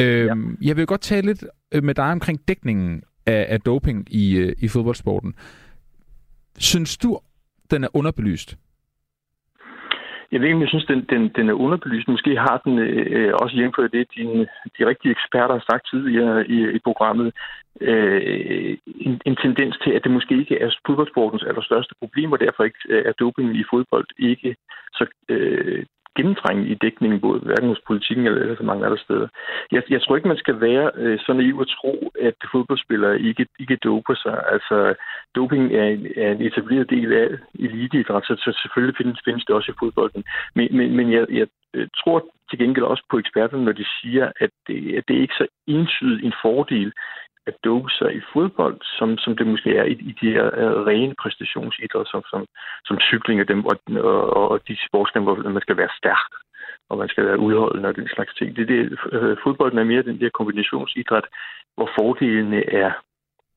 Øh, 0.00 0.26
ja. 0.26 0.34
Jeg 0.62 0.76
vil 0.76 0.86
godt 0.86 1.00
tale 1.00 1.26
lidt 1.26 1.44
øh, 1.74 1.84
med 1.84 1.94
dig 1.94 2.12
omkring 2.12 2.48
dækningen 2.48 3.02
af, 3.26 3.46
af 3.48 3.60
doping 3.60 4.14
i, 4.14 4.52
i 4.58 4.68
fodboldsporten. 4.68 5.34
Synes 6.58 6.96
du, 6.96 7.20
den 7.70 7.84
er 7.84 7.88
underbelyst? 7.96 8.56
Jeg 10.32 10.40
ved 10.40 10.46
ikke, 10.46 10.56
om 10.56 10.62
jeg 10.62 10.68
synes, 10.68 10.84
den, 10.84 11.04
den, 11.12 11.28
den 11.28 11.48
er 11.48 11.52
underbelyst. 11.64 12.08
Måske 12.08 12.36
har 12.36 12.56
den 12.64 12.78
øh, 12.78 13.06
øh 13.10 13.32
også 13.42 13.56
hjemført 13.56 13.92
det, 13.92 14.06
de, 14.16 14.22
de 14.78 14.86
rigtige 14.90 15.14
eksperter 15.16 15.54
har 15.54 15.64
sagt 15.70 15.88
tidligere 15.90 16.48
i, 16.48 16.58
i 16.76 16.78
programmet, 16.78 17.32
øh, 17.80 18.78
en, 19.06 19.20
en 19.26 19.36
tendens 19.36 19.74
til, 19.84 19.90
at 19.90 20.04
det 20.04 20.12
måske 20.12 20.34
ikke 20.38 20.58
er 20.58 20.70
fodboldsportens 20.86 21.42
allerstørste 21.42 21.94
problem, 22.02 22.32
og 22.32 22.40
derfor 22.40 22.64
ikke 22.64 22.78
øh, 22.88 23.04
er 23.08 23.12
doping 23.12 23.56
i 23.56 23.64
fodbold 23.70 24.06
ikke 24.18 24.56
så 24.92 25.04
øh, 25.28 25.84
gennemtrængende 26.16 26.70
i 26.70 26.74
dækningen, 26.74 27.20
både 27.20 27.40
hverken 27.40 27.68
hos 27.68 27.82
politikken 27.86 28.26
eller, 28.26 28.40
eller 28.40 28.56
så 28.56 28.62
mange 28.62 28.86
andre 28.86 28.98
steder. 28.98 29.28
Jeg, 29.72 29.82
jeg 29.90 30.02
tror 30.02 30.16
ikke, 30.16 30.28
man 30.28 30.44
skal 30.44 30.60
være 30.60 30.90
øh, 30.94 31.18
så 31.18 31.32
naiv 31.32 31.58
at 31.60 31.72
tro, 31.78 32.12
at 32.20 32.34
fodboldspillere 32.52 33.20
ikke, 33.20 33.46
ikke 33.60 33.76
doper 33.76 34.14
sig. 34.14 34.36
Altså, 34.54 34.94
doping 35.36 35.64
er 35.74 35.84
en, 35.84 36.06
er 36.16 36.30
en 36.32 36.42
etableret 36.42 36.90
del 36.90 37.12
af 37.12 37.28
eliteidræt, 37.54 38.24
så, 38.24 38.34
så 38.44 38.58
selvfølgelig 38.62 38.96
findes, 38.96 39.20
findes 39.24 39.44
det 39.44 39.54
også 39.54 39.70
i 39.72 39.78
fodbolden. 39.80 40.24
Men, 40.54 40.68
men, 40.76 40.96
men 40.96 41.12
jeg, 41.12 41.26
jeg 41.30 41.46
øh, 41.74 41.88
tror 42.00 42.18
til 42.50 42.58
gengæld 42.58 42.84
også 42.84 43.04
på 43.10 43.18
eksperterne, 43.18 43.64
når 43.64 43.72
de 43.72 43.86
siger, 44.00 44.32
at 44.40 44.50
det, 44.66 44.96
at 44.98 45.04
det 45.08 45.16
er 45.16 45.20
ikke 45.20 45.40
så 45.42 45.46
entydigt 45.66 46.24
en 46.24 46.34
fordel 46.42 46.92
at 47.46 47.56
dope 47.64 47.90
sig 47.98 48.10
i 48.16 48.20
fodbold, 48.32 48.78
som, 48.98 49.18
som 49.18 49.36
det 49.36 49.46
måske 49.46 49.70
er 49.76 49.84
i, 49.84 49.92
i 50.10 50.12
de 50.20 50.30
her 50.36 50.46
uh, 50.62 50.86
rene 50.86 51.14
præstationsidræt, 51.22 52.06
som, 52.12 52.22
som, 52.30 52.46
som 52.84 52.96
cykling 53.00 53.40
og, 53.40 53.48
dem, 53.48 53.64
og, 53.64 53.76
og, 54.38 54.50
og 54.50 54.68
de 54.68 54.76
sportsgrene, 54.88 55.24
hvor 55.24 55.50
man 55.56 55.62
skal 55.62 55.76
være 55.76 55.96
stærk, 56.00 56.30
og 56.90 56.98
man 56.98 57.08
skal 57.08 57.24
være 57.24 57.38
udholdende 57.38 57.88
og 57.88 57.96
den 57.96 58.08
slags 58.14 58.34
ting. 58.34 58.56
Det, 58.56 58.68
det, 58.68 58.80
uh, 58.92 59.36
fodbolden 59.44 59.78
er 59.78 59.84
mere 59.84 60.02
den 60.02 60.20
der 60.20 60.30
kombinationsidræt, 60.38 61.26
hvor 61.76 61.88
fordelene 61.98 62.60
er, 62.82 62.90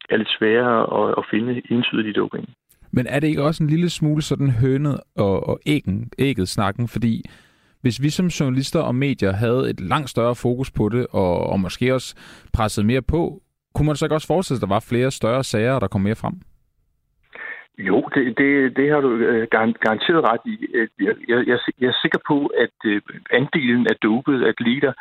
er 0.09 0.17
lidt 0.17 0.35
sværere 0.37 0.81
at, 0.99 1.15
at 1.17 1.23
finde 1.31 1.61
entydigt 1.71 2.07
i 2.07 2.19
doping. 2.19 2.45
Men 2.91 3.07
er 3.07 3.19
det 3.19 3.27
ikke 3.27 3.43
også 3.43 3.63
en 3.63 3.69
lille 3.69 3.89
smule 3.89 4.21
sådan 4.21 4.51
hønet 4.51 4.99
og, 5.15 5.47
og 5.49 5.59
æggen, 5.65 6.11
ægget 6.19 6.49
snakken? 6.49 6.87
Fordi 6.87 7.23
hvis 7.81 8.01
vi 8.01 8.09
som 8.09 8.27
journalister 8.27 8.79
og 8.79 8.95
medier 8.95 9.31
havde 9.31 9.69
et 9.69 9.79
langt 9.79 10.09
større 10.09 10.35
fokus 10.35 10.71
på 10.71 10.89
det, 10.89 11.07
og, 11.09 11.47
og 11.49 11.59
måske 11.59 11.93
også 11.93 12.15
presset 12.53 12.85
mere 12.85 13.01
på, 13.01 13.41
kunne 13.75 13.87
man 13.87 13.95
så 13.95 14.05
ikke 14.05 14.15
også 14.15 14.27
forestille 14.27 14.57
sig, 14.57 14.65
at 14.65 14.69
der 14.69 14.75
var 14.75 14.89
flere 14.89 15.11
større 15.11 15.43
sager, 15.43 15.79
der 15.79 15.87
kom 15.87 16.01
mere 16.01 16.21
frem? 16.23 16.35
Jo, 17.77 17.97
det, 18.15 18.37
det, 18.37 18.77
det 18.77 18.91
har 18.91 19.01
du 19.01 19.11
øh, 19.15 19.47
garanteret 19.85 20.21
ret 20.29 20.43
i. 20.45 20.55
Øh, 20.73 20.87
jeg, 20.99 21.15
jeg, 21.27 21.59
jeg 21.81 21.87
er 21.87 22.01
sikker 22.01 22.19
på, 22.27 22.37
at 22.45 22.77
øh, 22.85 23.01
andelen 23.31 23.87
af 23.87 23.95
dopede 23.95 24.47
atleter 24.47 24.93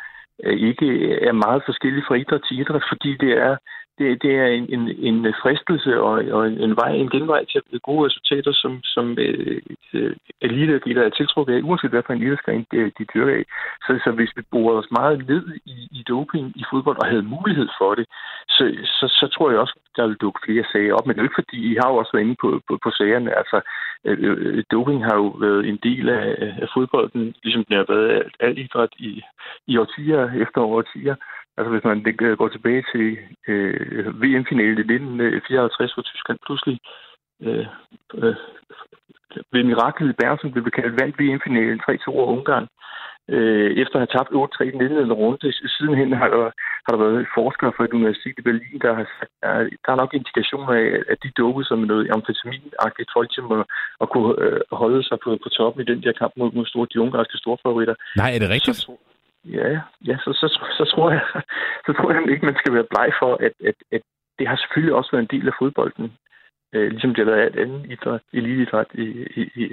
ikke 0.69 0.87
er 1.29 1.31
meget 1.45 1.61
forskellig 1.65 2.03
fra 2.07 2.15
idræt 2.15 2.41
til 2.47 2.59
idræt, 2.59 2.83
fordi 2.91 3.11
det 3.23 3.31
er 3.47 3.57
det, 3.97 4.21
det 4.23 4.31
er 4.35 4.47
en, 4.47 4.65
en, 4.75 4.83
en 5.09 5.33
fristelse 5.41 6.01
og, 6.01 6.13
og 6.37 6.47
en 6.47 6.75
vej, 6.75 6.91
en 6.91 7.09
genvej 7.09 7.45
til 7.45 7.61
at 7.73 7.81
gode 7.81 8.05
resultater, 8.05 8.51
som, 8.53 8.83
som 8.83 9.17
øh, 9.19 9.61
øh 9.93 10.15
eliteatleter 10.41 11.03
er 11.03 11.09
tiltrukket 11.09 11.53
af, 11.53 11.61
uanset 11.63 11.89
hvad 11.89 12.03
for 12.05 12.13
en 12.13 12.21
elitesgren 12.21 12.65
de, 12.71 12.77
øh, 12.77 12.91
de 12.97 13.05
dyrker 13.13 13.33
af. 13.39 13.43
Så, 13.85 13.99
så 14.03 14.11
hvis 14.11 14.31
vi 14.35 14.41
bruger 14.51 14.73
os 14.73 14.91
meget 14.91 15.27
ned 15.27 15.43
i, 15.65 15.77
i 15.99 16.03
doping 16.07 16.45
i 16.61 16.63
fodbold 16.71 16.97
og 16.97 17.07
havde 17.07 17.31
mulighed 17.35 17.67
for 17.79 17.95
det, 17.95 18.05
så, 18.55 18.63
så, 18.99 19.05
så 19.19 19.25
tror 19.35 19.49
jeg 19.49 19.59
også, 19.59 19.75
der 19.95 20.07
vil 20.07 20.23
dukke 20.23 20.39
flere 20.45 20.65
sager 20.71 20.93
op. 20.93 21.05
Men 21.05 21.13
det 21.13 21.19
er 21.19 21.29
ikke 21.29 21.41
fordi, 21.43 21.57
I 21.71 21.77
har 21.81 21.89
jo 21.89 21.95
også 21.95 22.11
været 22.13 22.25
inde 22.25 22.37
på, 22.41 22.61
på, 22.67 22.73
på 22.83 22.89
sagerne. 22.91 23.37
Altså, 23.37 23.57
øh, 24.05 24.17
øh 24.21 24.63
doping 24.71 25.05
har 25.05 25.15
jo 25.15 25.27
været 25.27 25.61
en 25.69 25.79
del 25.83 26.09
af, 26.09 26.25
af 26.63 26.67
fodbolden, 26.73 27.35
ligesom 27.43 27.63
den 27.65 27.75
har 27.77 27.85
været 27.93 28.09
af 28.09 28.21
al 28.39 28.57
idræt 28.57 28.93
i, 28.99 29.21
i 29.67 29.77
årtier 29.77 30.41
efter 30.43 30.61
årtier. 30.61 31.15
Altså 31.57 31.69
hvis 31.71 31.83
man 31.83 31.97
går 32.37 32.47
tilbage 32.47 32.83
til 32.93 33.17
øh, 33.47 34.21
VM-finalen 34.21 34.77
i 34.77 34.85
1954, 34.95 35.93
hvor 35.93 36.03
Tyskland 36.03 36.39
pludselig 36.45 36.79
øh, 37.45 37.67
øh, 38.13 38.35
ved 39.53 39.63
miraklet 39.63 40.09
i 40.09 40.19
Bergen, 40.21 40.51
blev 40.51 40.71
kaldt 40.71 40.99
vandt 41.01 41.19
VM-finalen 41.19 41.79
3-2 41.81 42.07
over 42.07 42.25
Ungarn, 42.35 42.67
øh, 43.33 43.69
efter 43.81 43.95
at 43.95 44.03
have 44.03 44.13
tabt 44.15 44.31
8-3 44.31 44.63
i 44.63 44.71
den 44.71 44.81
indledende 44.85 45.19
runde. 45.23 45.53
Sidenhen 45.75 46.11
har 46.21 46.29
der, 46.35 46.49
har 46.85 46.91
der 46.93 47.01
været 47.05 47.27
forskere 47.39 47.71
fra 47.75 47.83
et 47.85 47.97
universitet 47.99 48.35
i 48.37 48.47
Berlin, 48.47 48.79
der 48.85 48.93
har 48.99 49.05
sagt, 49.17 49.31
at 49.41 49.69
der 49.83 49.91
er 49.91 50.01
nok 50.01 50.13
indikationer 50.13 50.73
af, 50.83 50.87
at 51.11 51.17
de 51.23 51.29
dukkede 51.41 51.65
som 51.67 51.79
noget 51.79 52.03
amfetamin-agtigt 52.15 53.13
folk 53.15 53.29
til 53.31 53.43
at, 53.51 53.63
at 54.03 54.07
kunne 54.13 54.33
øh, 54.43 54.61
holde 54.81 55.01
sig 55.09 55.17
på, 55.23 55.29
på 55.43 55.49
toppen 55.57 55.81
i 55.81 55.89
den 55.91 56.03
der 56.03 56.13
kamp 56.21 56.33
mod, 56.39 56.51
mod 56.57 56.65
store, 56.65 56.87
de 56.93 57.01
ungarske 57.05 57.37
storfavoritter. 57.37 57.95
Nej, 58.21 58.29
er 58.35 58.39
det 58.39 58.49
rigtigt? 58.49 58.77
Så, 58.77 58.91
Ja, 59.45 59.79
ja 60.07 60.17
så, 60.17 60.31
så, 60.41 60.47
så, 60.77 60.91
tror 60.95 61.11
jeg, 61.11 61.21
så 61.85 61.93
tror 61.93 62.11
jeg 62.11 62.31
ikke, 62.31 62.45
man 62.45 62.55
skal 62.61 62.73
være 62.73 62.91
bleg 62.91 63.09
for, 63.21 63.33
at, 63.45 63.53
at, 63.69 63.75
at 63.91 64.01
det 64.39 64.47
har 64.47 64.55
selvfølgelig 64.55 64.95
også 64.95 65.09
været 65.11 65.23
en 65.23 65.39
del 65.39 65.47
af 65.47 65.53
fodbolden. 65.59 66.11
Øh, 66.73 66.89
ligesom 66.91 67.13
det 67.15 67.25
har 67.25 67.31
været 67.31 67.45
alt 67.45 67.59
andet 67.59 67.91
idræt, 67.91 68.21
eliteidræt 68.33 68.87
i, 68.93 69.07
i, 69.39 69.41
i, 69.61 69.65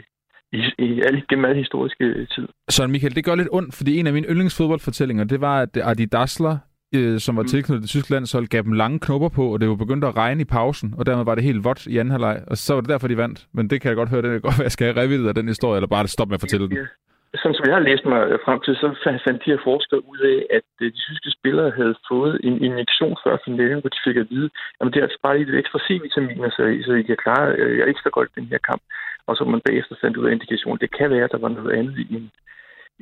i, 0.52 0.60
i 0.78 1.02
alle, 1.06 1.22
gennem 1.28 1.44
alle 1.44 1.58
historiske 1.58 2.26
tid. 2.26 2.48
Så 2.68 2.86
Michael, 2.86 3.16
det 3.16 3.24
gør 3.24 3.34
lidt 3.34 3.48
ondt, 3.52 3.74
fordi 3.74 3.98
en 3.98 4.06
af 4.06 4.12
mine 4.12 4.28
yndlingsfodboldfortællinger, 4.28 5.24
det 5.24 5.40
var, 5.40 5.60
at 5.60 5.76
Adi 5.76 6.06
Dassler, 6.06 6.58
øh, 6.94 7.20
som 7.20 7.36
var 7.36 7.42
mm. 7.42 7.48
tilknyttet 7.48 7.88
til 7.88 8.00
Tyskland, 8.00 8.26
så 8.26 8.46
gav 8.50 8.62
dem 8.62 8.72
lange 8.72 8.98
knopper 8.98 9.28
på, 9.28 9.52
og 9.52 9.60
det 9.60 9.68
var 9.68 9.74
begyndt 9.74 10.04
at 10.04 10.16
regne 10.16 10.40
i 10.40 10.44
pausen, 10.44 10.94
og 10.98 11.06
dermed 11.06 11.24
var 11.24 11.34
det 11.34 11.44
helt 11.44 11.64
vådt 11.64 11.86
i 11.86 11.98
anden 11.98 12.12
halvleg, 12.12 12.44
og 12.46 12.56
så 12.56 12.74
var 12.74 12.80
det 12.80 12.90
derfor, 12.90 13.08
de 13.08 13.16
vandt. 13.16 13.46
Men 13.52 13.70
det 13.70 13.80
kan 13.80 13.88
jeg 13.88 13.96
godt 13.96 14.08
høre, 14.08 14.22
det 14.22 14.30
kan 14.30 14.40
godt 14.40 14.58
være, 14.58 14.64
jeg 14.64 14.72
skal 14.72 14.94
have 14.94 15.28
af 15.28 15.34
den 15.34 15.48
historie, 15.48 15.76
eller 15.76 15.88
bare 15.88 16.08
stoppe 16.08 16.30
med 16.30 16.36
at 16.36 16.40
fortælle 16.40 16.68
den. 16.68 16.78
Sådan 17.40 17.54
som 17.54 17.66
jeg 17.68 17.76
har 17.78 17.88
læst 17.88 18.04
mig 18.04 18.20
frem 18.46 18.60
til, 18.60 18.74
så 18.76 18.86
fandt 19.24 19.44
de 19.44 19.50
her 19.52 19.60
forskere 19.70 20.02
ud 20.12 20.20
af, 20.32 20.38
at 20.56 20.68
øh, 20.80 20.86
de 20.94 21.00
tyske 21.08 21.30
spillere 21.38 21.70
havde 21.78 21.94
fået 22.10 22.34
en 22.48 22.56
injektion 22.68 23.16
før 23.24 23.36
finalen, 23.44 23.80
hvor 23.80 23.92
de 23.94 24.04
fik 24.06 24.16
at 24.16 24.30
vide, 24.30 24.50
at 24.78 24.86
det 24.86 24.98
er 24.98 25.08
altså 25.08 25.20
bare 25.22 25.38
lidt 25.38 25.60
ekstra 25.62 25.78
C-vitaminer, 25.86 26.50
så, 26.56 26.62
så 26.86 26.92
I 27.00 27.02
kan 27.02 27.22
klare 27.24 27.46
øh, 27.60 27.78
jeg 27.78 27.88
ekstra 27.88 28.10
godt 28.10 28.36
den 28.38 28.46
her 28.52 28.58
kamp. 28.70 28.82
Og 29.26 29.36
så 29.36 29.44
man 29.44 29.60
bagefter 29.68 29.94
fandt 30.00 30.16
ud 30.16 30.26
af 30.26 30.32
indikation. 30.32 30.78
Det 30.78 30.96
kan 30.98 31.10
være, 31.10 31.24
at 31.24 31.32
der 31.34 31.44
var 31.44 31.48
noget 31.48 31.72
andet 31.78 31.98
i 31.98 32.06
en, 32.16 32.30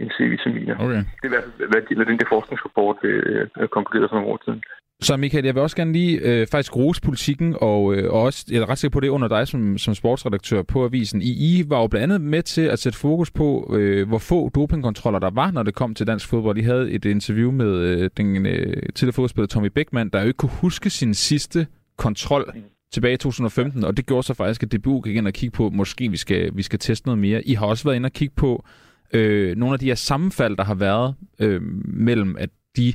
en 0.03 0.11
C-vitaminer. 0.17 0.77
Okay. 0.85 1.03
Det 1.21 1.27
er 1.29 1.35
hvad, 1.35 1.45
hvad, 1.71 1.97
hvad 1.97 2.07
den 2.07 2.19
der 2.19 2.33
forskningsrapport 2.35 2.99
øh, 3.03 3.49
konkluderede 3.77 4.09
for 4.09 4.17
nogle 4.17 4.33
år 4.33 4.41
siden. 4.45 4.63
Så 5.03 5.17
Michael, 5.17 5.45
jeg 5.45 5.55
vil 5.55 5.63
også 5.63 5.77
gerne 5.77 5.93
lige 5.93 6.19
øh, 6.19 6.47
faktisk 6.47 6.77
rose 6.77 7.01
politikken, 7.01 7.57
og, 7.61 7.95
øh, 7.95 8.13
og 8.13 8.23
også, 8.23 8.45
jeg 8.51 8.59
er 8.59 8.69
ret 8.69 8.79
sikker 8.79 8.93
på 8.93 9.01
det 9.01 9.09
under 9.09 9.29
dig 9.29 9.49
som, 9.49 9.79
som 9.79 9.95
sportsredaktør 9.95 10.63
på 10.63 10.85
Avisen. 10.85 11.23
I, 11.23 11.31
I 11.31 11.65
var 11.67 11.81
jo 11.81 11.87
blandt 11.87 12.03
andet 12.03 12.21
med 12.21 12.43
til 12.43 12.61
at 12.61 12.79
sætte 12.79 12.99
fokus 12.99 13.31
på, 13.31 13.75
øh, 13.79 14.09
hvor 14.09 14.19
få 14.19 14.49
dopingkontroller 14.49 15.19
der 15.19 15.31
var, 15.31 15.51
når 15.51 15.63
det 15.63 15.75
kom 15.75 15.95
til 15.95 16.07
dansk 16.07 16.29
fodbold. 16.29 16.59
I 16.59 16.63
havde 16.63 16.91
et 16.91 17.05
interview 17.05 17.51
med 17.51 17.67
øh, 17.67 18.11
den 18.17 18.47
øh, 18.47 18.83
tidligere 18.95 19.13
fodboldspiller 19.13 19.47
Tommy 19.47 19.69
Beckmann, 19.75 20.11
der 20.11 20.21
jo 20.21 20.27
ikke 20.27 20.37
kunne 20.37 20.51
huske 20.51 20.91
sin 20.91 21.15
sidste 21.15 21.67
kontrol 21.97 22.53
tilbage 22.93 23.15
i 23.15 23.17
2015, 23.17 23.85
og 23.85 23.97
det 23.97 24.07
gjorde 24.07 24.23
så 24.27 24.35
faktisk, 24.35 24.63
at 24.63 24.73
DBU 24.73 25.01
gik 25.01 25.17
ind 25.17 25.27
og 25.27 25.33
kigge 25.33 25.57
på, 25.57 25.71
måske 25.71 26.11
vi 26.11 26.17
skal, 26.17 26.51
vi 26.55 26.63
skal 26.63 26.79
teste 26.79 27.07
noget 27.07 27.19
mere. 27.19 27.43
I 27.43 27.55
har 27.55 27.67
også 27.67 27.85
været 27.85 27.97
inde 27.97 28.07
og 28.07 28.13
kigge 28.13 28.35
på 28.37 28.65
øh, 29.13 29.57
nogle 29.57 29.73
af 29.73 29.79
de 29.79 29.87
her 29.87 29.95
sammenfald, 29.95 30.57
der 30.57 30.65
har 30.65 30.75
været 30.75 31.15
øh, 31.39 31.63
mellem, 31.85 32.37
at 32.39 32.51
de 32.77 32.93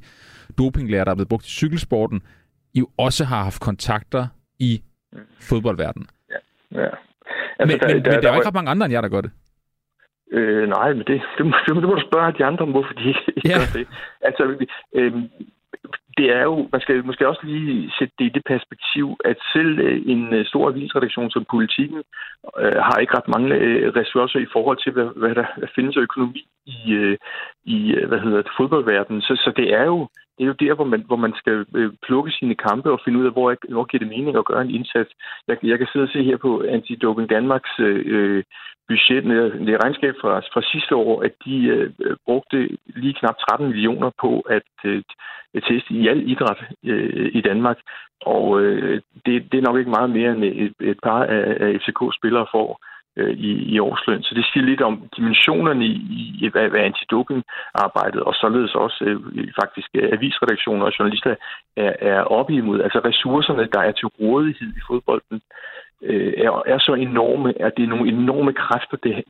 dopinglærer, 0.58 1.04
der 1.04 1.12
er 1.12 1.16
blevet 1.16 1.30
brugt 1.30 1.46
i 1.46 1.50
cykelsporten, 1.50 2.22
jo 2.76 2.88
også 2.98 3.26
har 3.26 3.44
haft 3.44 3.62
kontakter 3.62 4.28
i 4.60 4.82
fodboldverdenen. 5.50 6.08
Ja, 6.32 6.40
ja. 6.82 6.90
Altså, 7.60 7.78
men, 7.78 7.80
der, 7.80 7.88
men, 7.88 8.06
der, 8.06 8.12
men 8.12 8.22
der, 8.22 8.28
er 8.30 8.34
jo 8.34 8.40
ikke 8.40 8.48
ret 8.48 8.54
mange 8.54 8.72
andre 8.72 8.86
end 8.86 8.94
jer, 8.94 9.02
der 9.02 9.10
gør 9.10 9.22
det. 9.22 9.32
Øh, 10.32 10.68
nej, 10.70 10.94
men 10.94 11.04
det, 11.08 11.22
det, 11.38 11.46
det, 11.46 11.76
det 11.76 11.84
må 11.84 11.96
du 11.96 12.08
spørge 12.10 12.34
de 12.38 12.46
andre 12.46 12.64
om, 12.64 12.72
hvorfor 12.72 12.94
de 12.94 13.08
ikke 13.08 13.42
ja. 13.46 13.58
gør 13.58 13.80
det. 13.80 13.88
Altså, 14.22 14.44
øh, 14.94 15.14
det 16.18 16.28
er 16.38 16.44
jo, 16.44 16.70
man 16.72 16.82
skal 16.82 17.06
måske 17.06 17.28
også 17.28 17.42
lige 17.44 17.92
sætte 18.00 18.14
det 18.20 18.26
i 18.26 18.36
det 18.36 18.44
perspektiv, 18.46 19.18
at 19.26 19.38
selv 19.54 19.80
øh, 19.80 20.02
en 20.06 20.34
øh, 20.34 20.46
stor 20.46 20.70
avisredaktion 20.70 21.32
som 21.32 21.46
politikken 21.52 22.04
øh, 22.60 22.78
har 22.88 22.98
ikke 23.00 23.18
ret 23.18 23.28
mange 23.28 23.56
øh, 23.56 23.94
ressourcer 23.96 24.40
i 24.40 24.52
forhold 24.54 24.78
til, 24.84 24.92
hvad, 24.92 25.10
hvad 25.16 25.36
der 25.36 25.46
findes 25.76 25.98
af 25.98 26.02
økonomi 26.02 26.48
i, 26.66 26.94
øh, 26.94 27.18
i 27.64 27.96
hvad 28.08 28.20
hedder 28.20 28.42
det, 28.42 28.52
fodboldverdenen. 28.58 29.22
Så, 29.22 29.34
så 29.44 29.52
det 29.56 29.74
er 29.74 29.84
jo 29.84 30.08
det 30.38 30.44
er 30.44 30.52
jo 30.52 30.64
der, 30.66 30.74
hvor 30.74 30.84
man, 30.94 31.04
hvor 31.08 31.16
man 31.16 31.34
skal 31.42 31.66
øh, 31.76 31.92
plukke 32.06 32.32
sine 32.32 32.56
kampe 32.56 32.92
og 32.92 33.00
finde 33.06 33.20
ud 33.20 33.26
af, 33.26 33.32
hvor, 33.32 33.56
hvor 33.74 33.86
giver 33.86 34.04
det 34.04 34.14
mening 34.16 34.38
at 34.38 34.46
gøre 34.46 34.62
en 34.62 34.76
indsats. 34.76 35.12
Jeg, 35.48 35.58
jeg 35.64 35.78
kan 35.78 35.88
sidde 35.88 36.04
og 36.04 36.10
se 36.14 36.24
her 36.24 36.38
på 36.38 36.64
Antidoping 36.70 37.30
Danmarks 37.30 37.74
øh, 37.80 38.44
budget, 38.88 39.24
det 39.66 39.74
er 39.74 39.84
regnskab 39.84 40.16
fra, 40.22 40.40
fra 40.54 40.62
sidste 40.62 40.96
år, 40.96 41.24
at 41.24 41.34
de 41.46 41.58
øh, 41.68 42.16
brugte 42.26 42.70
lige 42.88 43.14
knap 43.14 43.38
13 43.38 43.68
millioner 43.68 44.12
på 44.22 44.40
at 44.40 44.70
øh, 44.86 45.04
teste 45.68 45.94
i 45.94 46.08
al 46.08 46.30
idræt 46.32 46.62
øh, 46.84 47.32
i 47.34 47.42
Danmark. 47.42 47.78
Og 48.22 48.62
øh, 48.62 49.02
det, 49.26 49.52
det 49.52 49.58
er 49.58 49.68
nok 49.68 49.78
ikke 49.78 49.96
meget 49.98 50.10
mere 50.10 50.32
end 50.32 50.44
et, 50.44 50.74
et 50.80 51.00
par 51.04 51.24
af, 51.24 51.58
af 51.60 51.80
FCK-spillere 51.82 52.48
får 52.52 52.70
øh, 52.72 52.95
Øh, 53.18 53.34
i, 53.50 53.52
i 53.74 53.80
årsløn. 53.80 54.24
Så 54.24 54.36
det 54.36 54.46
siger 54.46 54.66
lidt 54.66 54.82
om 54.82 55.10
dimensionerne 55.18 55.86
i, 55.86 55.96
i 56.42 56.50
hvad, 56.52 56.70
hvad 56.70 56.80
antidopingarbejdet, 56.80 58.22
og 58.24 58.34
således 58.34 58.76
også 58.76 59.04
øh, 59.08 59.20
faktisk 59.62 59.90
øh, 59.94 60.10
avisredaktioner 60.14 60.86
og 60.86 60.94
journalister 61.00 61.36
er, 61.78 61.94
er 62.00 62.22
oppe 62.22 62.54
imod. 62.54 62.82
Altså 62.82 63.00
ressourcerne, 63.00 63.70
der 63.74 63.80
er 63.80 63.92
til 63.92 64.08
rådighed 64.08 64.70
i 64.80 64.82
fodbolden, 64.88 65.42
øh, 66.02 66.34
er, 66.38 66.64
er 66.74 66.80
så 66.80 66.94
enorme, 66.94 67.62
at 67.62 67.74
det 67.78 67.84
er 67.84 67.94
nogle 67.94 68.10
enorme 68.10 68.54
kræfter. 68.54 68.98
Det, 69.04 69.24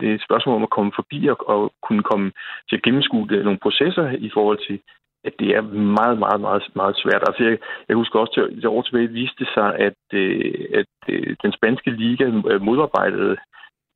det 0.00 0.10
er 0.10 0.14
et 0.14 0.26
spørgsmål 0.28 0.56
om 0.56 0.62
at 0.62 0.76
komme 0.76 0.92
forbi 0.94 1.28
og, 1.28 1.48
og 1.48 1.72
kunne 1.82 2.02
komme 2.02 2.32
til 2.68 2.76
at 2.76 2.82
gennemskue 2.82 3.26
øh, 3.30 3.44
nogle 3.44 3.62
processer 3.62 4.06
i 4.10 4.30
forhold 4.34 4.58
til 4.68 4.80
at 5.24 5.34
det 5.40 5.48
er 5.56 5.62
meget, 5.98 6.18
meget, 6.18 6.40
meget, 6.40 6.62
meget 6.74 6.96
svært. 7.02 7.22
Altså, 7.28 7.42
jeg, 7.44 7.58
jeg 7.88 7.96
husker 7.96 8.18
også, 8.18 8.32
til, 8.34 8.60
til 8.60 8.68
år 8.68 8.82
tilbage 8.82 9.16
viste 9.20 9.46
sig, 9.54 9.68
at, 9.86 10.00
øh, 10.12 10.64
at 10.80 10.92
øh, 11.08 11.36
den 11.42 11.52
spanske 11.52 11.90
liga 11.90 12.24
øh, 12.50 12.62
modarbejdede, 12.62 13.36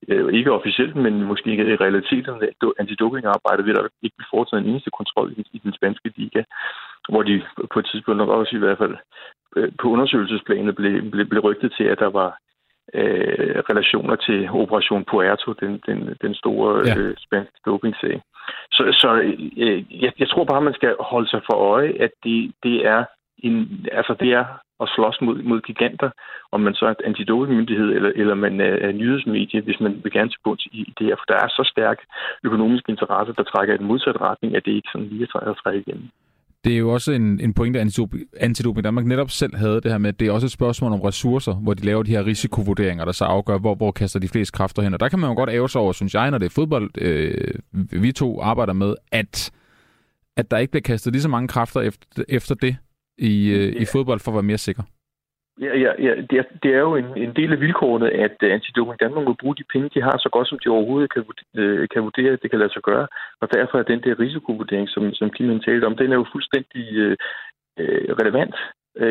øh, 0.08 0.32
ikke 0.32 0.52
officielt, 0.52 0.96
men 0.96 1.24
måske 1.24 1.50
ikke 1.50 1.72
i 1.72 1.82
realiteten, 1.84 2.34
antidopingarbejdet, 2.78 3.66
ved 3.66 3.74
der 3.74 3.88
ikke 4.02 4.16
blev 4.16 4.26
foretaget 4.30 4.62
en 4.62 4.70
eneste 4.70 4.90
kontrol 4.90 5.32
i, 5.36 5.42
i 5.52 5.58
den 5.64 5.72
spanske 5.72 6.12
liga, 6.16 6.42
hvor 7.08 7.22
de 7.22 7.42
på 7.72 7.78
et 7.78 7.86
tidspunkt 7.90 8.18
nok 8.18 8.28
også 8.28 8.56
i 8.56 8.58
hvert 8.58 8.78
fald 8.78 8.96
øh, 9.56 9.72
på 9.80 9.88
undersøgelsesplanet 9.88 10.74
blev, 10.76 11.10
blev, 11.10 11.26
blev 11.26 11.42
rygtet 11.42 11.74
til, 11.76 11.84
at 11.84 11.98
der 11.98 12.10
var 12.10 12.38
øh, 12.94 13.62
relationer 13.70 14.16
til 14.16 14.50
Operation 14.50 15.04
Puerto, 15.10 15.52
den, 15.52 15.82
den, 15.86 16.16
den 16.22 16.34
store 16.34 16.82
ja. 16.86 16.96
øh, 16.96 17.14
spanske 17.18 17.58
dopingsag. 17.66 18.22
Så, 18.72 18.82
så 19.00 19.20
øh, 19.56 20.02
jeg, 20.02 20.12
jeg 20.18 20.28
tror 20.28 20.44
bare, 20.44 20.62
man 20.68 20.74
skal 20.74 20.96
holde 21.00 21.28
sig 21.30 21.40
for 21.50 21.56
øje, 21.56 21.92
at 22.00 22.10
det, 22.24 22.52
det 22.62 22.86
er 22.86 23.04
en, 23.38 23.86
altså 23.92 24.14
det 24.20 24.32
er 24.32 24.44
at 24.80 24.88
slås 24.94 25.18
mod, 25.20 25.42
mod 25.42 25.60
giganter, 25.60 26.10
om 26.52 26.60
man 26.60 26.74
så 26.74 26.86
er 26.86 26.90
et 26.90 27.02
antidopingmyndighed 27.04 27.88
eller, 27.96 28.12
eller 28.14 28.34
man 28.34 28.60
er, 28.60 28.74
er 28.86 28.92
nyhedsmedie, 28.92 29.60
hvis 29.60 29.80
man 29.80 30.00
vil 30.02 30.12
gerne 30.12 30.30
til 30.30 30.40
bunds 30.44 30.66
i 30.66 30.94
det 30.98 31.06
her. 31.06 31.16
For 31.16 31.28
der 31.28 31.38
er 31.44 31.48
så 31.48 31.70
stærk 31.72 31.98
økonomisk 32.44 32.88
interesse, 32.88 33.34
der 33.38 33.42
trækker 33.42 33.74
i 33.74 33.78
den 33.78 33.86
modsatte 33.86 34.20
retning, 34.20 34.56
at 34.56 34.64
det 34.64 34.72
ikke 34.72 34.88
sådan 34.92 35.06
lige 35.06 35.28
at 35.34 35.56
trække 35.62 35.80
igen. 35.86 36.10
Det 36.64 36.72
er 36.72 36.78
jo 36.78 36.92
også 36.92 37.12
en, 37.12 37.40
en 37.40 37.54
pointe, 37.54 37.80
at 37.80 38.00
Antidoping 38.40 38.84
Danmark 38.84 39.06
netop 39.06 39.30
selv 39.30 39.56
havde 39.56 39.80
det 39.80 39.90
her 39.90 39.98
med, 39.98 40.08
at 40.08 40.20
det 40.20 40.28
er 40.28 40.32
også 40.32 40.46
et 40.46 40.50
spørgsmål 40.50 40.92
om 40.92 41.00
ressourcer, 41.00 41.54
hvor 41.54 41.74
de 41.74 41.84
laver 41.84 42.02
de 42.02 42.10
her 42.10 42.26
risikovurderinger, 42.26 43.04
der 43.04 43.12
så 43.12 43.24
afgør, 43.24 43.58
hvor, 43.58 43.74
hvor 43.74 43.90
kaster 43.90 44.20
de 44.20 44.28
fleste 44.28 44.52
kræfter 44.52 44.82
hen. 44.82 44.94
Og 44.94 45.00
der 45.00 45.08
kan 45.08 45.18
man 45.18 45.30
jo 45.30 45.36
godt 45.36 45.50
æve 45.50 45.68
sig 45.68 45.80
over, 45.80 45.92
synes 45.92 46.14
jeg, 46.14 46.30
når 46.30 46.38
det 46.38 46.46
er 46.46 46.50
fodbold, 46.50 46.90
øh, 46.98 47.54
vi 47.72 48.12
to 48.12 48.40
arbejder 48.40 48.72
med, 48.72 48.94
at, 49.12 49.50
at 50.36 50.50
der 50.50 50.58
ikke 50.58 50.70
bliver 50.70 50.82
kastet 50.82 51.12
lige 51.12 51.22
så 51.22 51.28
mange 51.28 51.48
kræfter 51.48 51.80
efter, 51.80 52.22
efter 52.28 52.54
det 52.54 52.76
i, 53.18 53.48
øh, 53.48 53.82
i 53.82 53.84
fodbold 53.84 54.20
for 54.20 54.30
at 54.30 54.34
være 54.34 54.42
mere 54.42 54.58
sikker. 54.58 54.82
Ja, 55.60 55.78
ja, 55.78 55.92
ja. 56.06 56.14
Det, 56.30 56.36
er, 56.38 56.46
det 56.62 56.70
er 56.74 56.78
jo 56.88 56.96
en, 56.96 57.08
en 57.16 57.32
del 57.36 57.52
af 57.52 57.60
vilkårene, 57.60 58.10
at 58.10 58.36
uh, 58.42 58.52
Antidoping 58.52 59.00
Danmark 59.00 59.24
må 59.24 59.34
bruge 59.40 59.56
de 59.56 59.70
penge, 59.72 59.90
de 59.94 60.02
har, 60.02 60.16
så 60.18 60.28
godt 60.32 60.48
som 60.48 60.58
de 60.58 60.68
overhovedet 60.68 61.12
kan, 61.12 61.22
uh, 61.60 61.84
kan 61.92 62.02
vurdere, 62.02 62.32
at 62.32 62.42
det 62.42 62.50
kan 62.50 62.58
lade 62.58 62.72
sig 62.72 62.82
gøre. 62.82 63.06
Og 63.40 63.48
derfor 63.54 63.78
er 63.78 63.82
den 63.82 64.02
der 64.04 64.20
risikovurdering, 64.20 64.88
som, 64.88 65.12
som 65.12 65.30
Kim 65.30 65.60
talte 65.60 65.84
om, 65.84 65.96
den 65.96 66.12
er 66.12 66.16
jo 66.16 66.26
fuldstændig 66.32 66.86
uh, 67.06 67.14
relevant. 68.20 68.56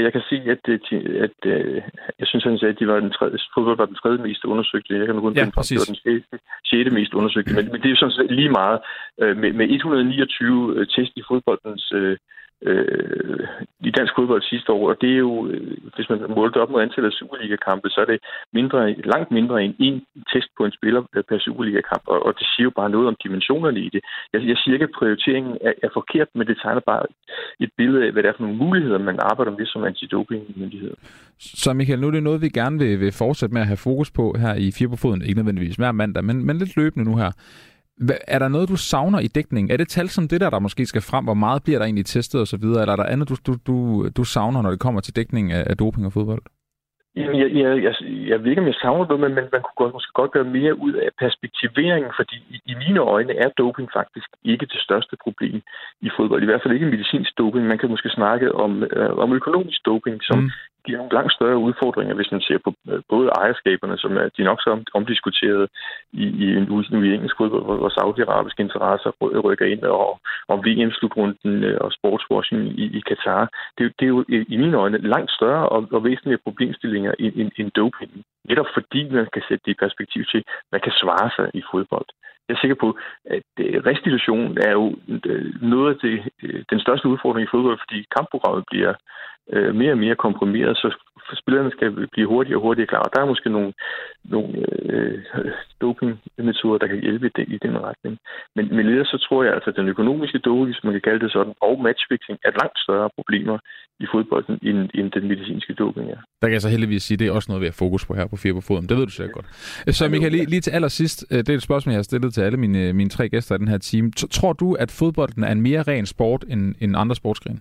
Jeg 0.05 0.11
kan 0.11 0.21
sige, 0.29 0.51
at, 0.51 0.63
at, 0.69 0.87
at 1.25 1.39
jeg 2.19 2.27
synes, 2.27 2.43
han 2.43 2.57
sagde, 2.57 2.73
at 2.73 2.79
de 2.79 2.87
var 2.87 2.99
den 2.99 3.11
tredje, 3.11 3.37
fodbold 3.53 3.77
var 3.77 3.85
den 3.85 3.95
tredje 3.95 4.17
mest 4.17 4.45
undersøgte. 4.45 4.99
Jeg 4.99 5.05
kan 5.05 5.21
kun 5.21 5.33
ja, 5.33 5.49
præcis. 5.55 5.69
det 5.69 5.81
var 5.81 5.91
den 5.91 6.23
sjette 6.65 6.91
mest 6.91 7.13
undersøgte. 7.13 7.53
Men, 7.55 7.65
men 7.71 7.81
det 7.81 7.85
er 7.85 7.95
jo 7.95 8.01
sådan 8.01 8.17
set 8.17 8.31
lige 8.31 8.49
meget. 8.49 8.79
Med, 9.41 9.53
med 9.53 9.67
129 9.69 10.85
test 10.85 11.13
i 11.15 11.23
fodboldens 11.29 11.91
øh, 11.95 12.17
Øh, 12.65 13.47
i 13.89 13.91
dansk 13.97 14.13
fodbold 14.17 14.41
sidste 14.41 14.71
år, 14.71 14.89
og 14.91 14.95
det 15.01 15.11
er 15.13 15.21
jo, 15.27 15.47
øh, 15.47 15.77
hvis 15.95 16.09
man 16.09 16.19
målte 16.39 16.61
op 16.61 16.69
mod 16.69 16.81
antallet 16.81 17.09
af 17.11 17.17
Superliga-kampe, 17.19 17.89
så 17.89 17.99
er 18.01 18.05
det 18.05 18.19
mindre, 18.53 18.79
langt 19.13 19.31
mindre 19.31 19.63
end 19.63 19.73
en 19.79 19.95
test 20.33 20.49
på 20.57 20.65
en 20.65 20.73
spiller 20.77 21.01
per 21.29 21.39
Superliga-kamp, 21.45 22.03
og, 22.13 22.25
og 22.25 22.31
det 22.39 22.47
siger 22.51 22.63
jo 22.69 22.73
bare 22.79 22.89
noget 22.89 23.07
om 23.07 23.15
dimensionerne 23.23 23.79
i 23.79 23.89
det. 23.93 24.01
Jeg, 24.33 24.41
jeg 24.51 24.57
siger 24.57 24.73
ikke, 24.73 24.89
at 24.89 24.97
prioriteringen 24.99 25.57
er, 25.61 25.73
er 25.83 25.89
forkert, 25.93 26.27
men 26.35 26.47
det 26.47 26.57
tegner 26.63 26.81
bare 26.91 27.03
et 27.59 27.71
billede 27.77 28.05
af, 28.05 28.11
hvad 28.11 28.23
det 28.23 28.29
er 28.29 28.37
for 28.37 28.43
nogle 28.43 28.57
muligheder, 28.65 28.97
man 28.97 29.19
arbejder 29.31 29.51
med 29.51 29.65
som 29.65 29.83
antidopingmyndighed. 29.83 30.93
Så 31.39 31.73
Michael, 31.73 31.99
nu 31.99 32.07
er 32.07 32.11
det 32.11 32.23
noget, 32.23 32.41
vi 32.41 32.49
gerne 32.49 32.79
vil, 32.79 32.99
vil 32.99 33.11
fortsætte 33.11 33.53
med 33.53 33.61
at 33.61 33.67
have 33.67 33.85
fokus 33.89 34.11
på 34.11 34.35
her 34.39 34.53
i 34.55 34.71
Fire 34.77 34.89
på 34.89 34.95
Foden, 34.95 35.21
ikke 35.21 35.39
nødvendigvis 35.39 35.75
hver 35.75 35.91
mandag, 35.91 36.23
men, 36.23 36.45
men 36.45 36.57
lidt 36.57 36.77
løbende 36.77 37.05
nu 37.09 37.17
her. 37.17 37.31
Er 38.27 38.39
der 38.39 38.47
noget, 38.47 38.69
du 38.69 38.75
savner 38.75 39.19
i 39.19 39.27
dækningen? 39.27 39.71
Er 39.71 39.77
det 39.77 39.87
tal 39.87 40.09
som 40.09 40.27
det 40.27 40.41
der, 40.41 40.49
der 40.49 40.59
måske 40.59 40.85
skal 40.85 41.01
frem? 41.01 41.23
Hvor 41.23 41.33
meget 41.33 41.63
bliver 41.63 41.79
der 41.79 41.85
egentlig 41.85 42.05
testet 42.05 42.41
osv.? 42.41 42.63
Eller 42.63 42.91
er 42.91 42.95
der 42.95 43.03
andet, 43.13 43.29
du, 43.29 43.35
du, 43.47 43.53
du, 43.67 43.75
du 44.17 44.23
savner, 44.23 44.61
når 44.61 44.69
det 44.69 44.79
kommer 44.79 45.01
til 45.01 45.15
dækning 45.15 45.51
af, 45.51 45.63
af 45.69 45.77
doping 45.77 46.05
og 46.05 46.13
fodbold? 46.13 46.41
Jamen, 47.15 47.39
jeg, 47.41 47.49
jeg, 47.61 47.83
jeg, 47.83 47.93
jeg 48.31 48.39
ved 48.39 48.49
ikke, 48.49 48.61
om 48.61 48.67
jeg 48.67 48.81
savner 48.81 49.05
noget, 49.05 49.21
men, 49.21 49.33
men 49.37 49.45
man 49.53 49.61
kunne 49.61 49.81
godt, 49.81 49.93
måske 49.93 50.13
godt 50.13 50.31
gøre 50.31 50.53
mere 50.57 50.79
ud 50.85 50.93
af 50.93 51.09
perspektiveringen, 51.19 52.11
fordi 52.19 52.37
i, 52.55 52.57
i 52.71 52.73
mine 52.83 52.99
øjne 52.99 53.33
er 53.43 53.49
doping 53.57 53.89
faktisk 53.93 54.29
ikke 54.43 54.65
det 54.65 54.81
største 54.87 55.15
problem 55.23 55.61
i 56.01 56.09
fodbold. 56.17 56.43
I 56.43 56.45
hvert 56.45 56.61
fald 56.63 56.73
ikke 56.73 56.93
medicinsk 56.95 57.31
doping. 57.37 57.67
Man 57.67 57.77
kan 57.77 57.89
måske 57.89 58.09
snakke 58.09 58.55
om, 58.55 58.83
øh, 58.83 59.17
om 59.23 59.33
økonomisk 59.33 59.85
doping, 59.85 60.23
som 60.23 60.39
mm 60.39 60.51
giver 60.85 60.97
nogle 60.97 61.17
langt 61.17 61.33
større 61.33 61.63
udfordringer, 61.67 62.15
hvis 62.15 62.31
man 62.31 62.41
ser 62.41 62.59
på 62.65 62.73
øh, 62.89 63.01
både 63.09 63.27
ejerskaberne, 63.41 63.97
som 63.97 64.17
er 64.17 64.27
de 64.37 64.43
nok 64.43 64.59
så 64.61 64.71
omdiskuterede 64.93 65.67
i, 66.23 66.25
i, 66.43 66.45
en, 66.57 66.65
nu 66.91 66.97
i 67.03 67.13
engelsk 67.13 67.37
fodbold, 67.37 67.63
hvor, 67.63 67.77
hvor 67.81 67.89
saudiarabiske 67.89 68.63
interesser 68.63 69.11
rykker 69.47 69.65
ind, 69.65 69.83
og 69.83 70.19
om 70.47 70.59
VM-slutrunden 70.65 71.63
øh, 71.63 71.77
og 71.81 71.91
sportswashing 71.97 72.61
i, 72.83 72.85
i 72.97 72.99
Katar. 73.09 73.43
Det, 73.77 73.93
det 73.99 74.05
er 74.05 74.13
jo 74.15 74.25
øh, 74.29 74.45
i 74.49 74.57
mine 74.57 74.77
øjne 74.77 74.97
langt 74.97 75.31
større 75.31 75.69
og, 75.69 75.87
og 75.91 76.03
væsentlige 76.03 76.43
problemstillinger 76.45 77.13
end, 77.19 77.33
end, 77.35 77.51
end 77.59 77.71
doping. 77.71 78.11
Netop 78.49 78.69
fordi 78.73 79.09
man 79.09 79.27
kan 79.33 79.43
sætte 79.47 79.63
det 79.65 79.71
i 79.71 79.83
perspektiv 79.85 80.23
til, 80.31 80.43
hvad 80.69 80.79
kan 80.79 80.93
svare 81.01 81.29
sig 81.37 81.47
i 81.53 81.61
fodbold. 81.71 82.09
Jeg 82.47 82.53
er 82.55 82.61
sikker 82.61 82.79
på, 82.85 82.89
at 83.35 83.43
restitution 83.89 84.57
er 84.67 84.71
jo 84.71 84.85
noget 85.73 85.89
af 85.93 85.97
det, 86.05 86.15
den 86.71 86.79
største 86.79 87.07
udfordring 87.07 87.43
i 87.45 87.53
fodbold, 87.53 87.79
fordi 87.83 87.99
kampprogrammet 88.15 88.63
bliver 88.71 88.93
øh, 89.53 89.75
mere 89.75 89.91
og 89.91 89.97
mere 89.97 90.15
komprimeret, 90.15 90.77
så 90.77 90.87
spillerne 91.41 91.71
skal 91.71 92.07
blive 92.11 92.27
hurtigere 92.27 92.57
og 92.57 92.61
hurtigere 92.61 92.87
klar. 92.87 93.03
Og 93.05 93.11
der 93.13 93.21
er 93.21 93.31
måske 93.33 93.49
nogle, 93.49 93.73
nogle 94.23 94.53
øh, 94.91 95.23
dopingmetoder, 95.81 96.77
der 96.77 96.87
kan 96.87 97.01
hjælpe 97.01 97.27
i, 97.27 97.41
i 97.55 97.57
den 97.65 97.75
retning. 97.87 98.17
Men, 98.55 98.65
men 98.75 98.85
ellers 98.87 99.07
så 99.07 99.17
tror 99.27 99.43
jeg 99.43 99.53
altså, 99.53 99.69
at 99.69 99.75
den 99.75 99.87
økonomiske 99.87 100.39
doping, 100.39 100.65
hvis 100.65 100.83
man 100.83 100.93
kan 100.93 101.01
kalde 101.01 101.19
det 101.19 101.31
sådan, 101.31 101.53
og 101.61 101.81
matchfixing 101.83 102.37
er 102.47 102.51
langt 102.61 102.77
større 102.85 103.09
problemer 103.17 103.57
i 103.99 104.05
fodbolden, 104.11 104.59
end, 104.61 104.89
end 104.93 105.11
den 105.11 105.27
medicinske 105.27 105.73
doping 105.73 106.09
er. 106.09 106.19
Der 106.41 106.47
kan 106.47 106.53
jeg 106.53 106.61
så 106.61 106.69
heldigvis 106.69 107.03
sige, 107.03 107.15
at 107.15 107.19
det 107.19 107.27
er 107.27 107.31
også 107.31 107.51
noget, 107.51 107.61
vi 107.61 107.65
har 107.65 107.77
fokus 107.85 108.05
på 108.05 108.13
her 108.13 108.27
på 108.27 108.37
Fire 108.37 108.53
på 108.53 108.61
Foden. 108.61 108.89
Det 108.89 108.97
ved 108.97 109.05
du 109.05 109.11
sikkert 109.11 109.33
godt. 109.33 109.47
Så 109.95 110.09
Michael, 110.09 110.31
lige, 110.31 110.45
lige 110.45 110.61
til 110.61 110.71
allersidst, 110.71 111.25
øh, 111.31 111.37
det 111.37 111.49
er 111.49 111.53
et 111.53 111.61
spørgsmål, 111.61 111.91
jeg 111.91 111.97
har 111.97 112.03
stillet 112.03 112.33
til 112.33 112.41
alle 112.41 112.57
mine, 112.57 112.93
mine 112.93 113.09
tre 113.09 113.29
gæster 113.29 113.55
i 113.55 113.57
den 113.57 113.67
her 113.67 113.77
team. 113.77 114.11
Tror 114.11 114.53
du, 114.53 114.73
at 114.73 114.91
fodbolden 114.91 115.43
er 115.43 115.51
en 115.51 115.61
mere 115.61 115.83
ren 115.83 116.05
sport 116.05 116.45
end, 116.49 116.75
end 116.81 116.97
andre 116.97 117.15
sportsgrene? 117.15 117.59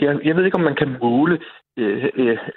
Jeg, 0.00 0.18
jeg 0.24 0.36
ved 0.36 0.44
ikke, 0.44 0.54
om 0.54 0.68
man 0.70 0.74
kan 0.74 0.96
måle 1.00 1.38
øh, 1.76 2.08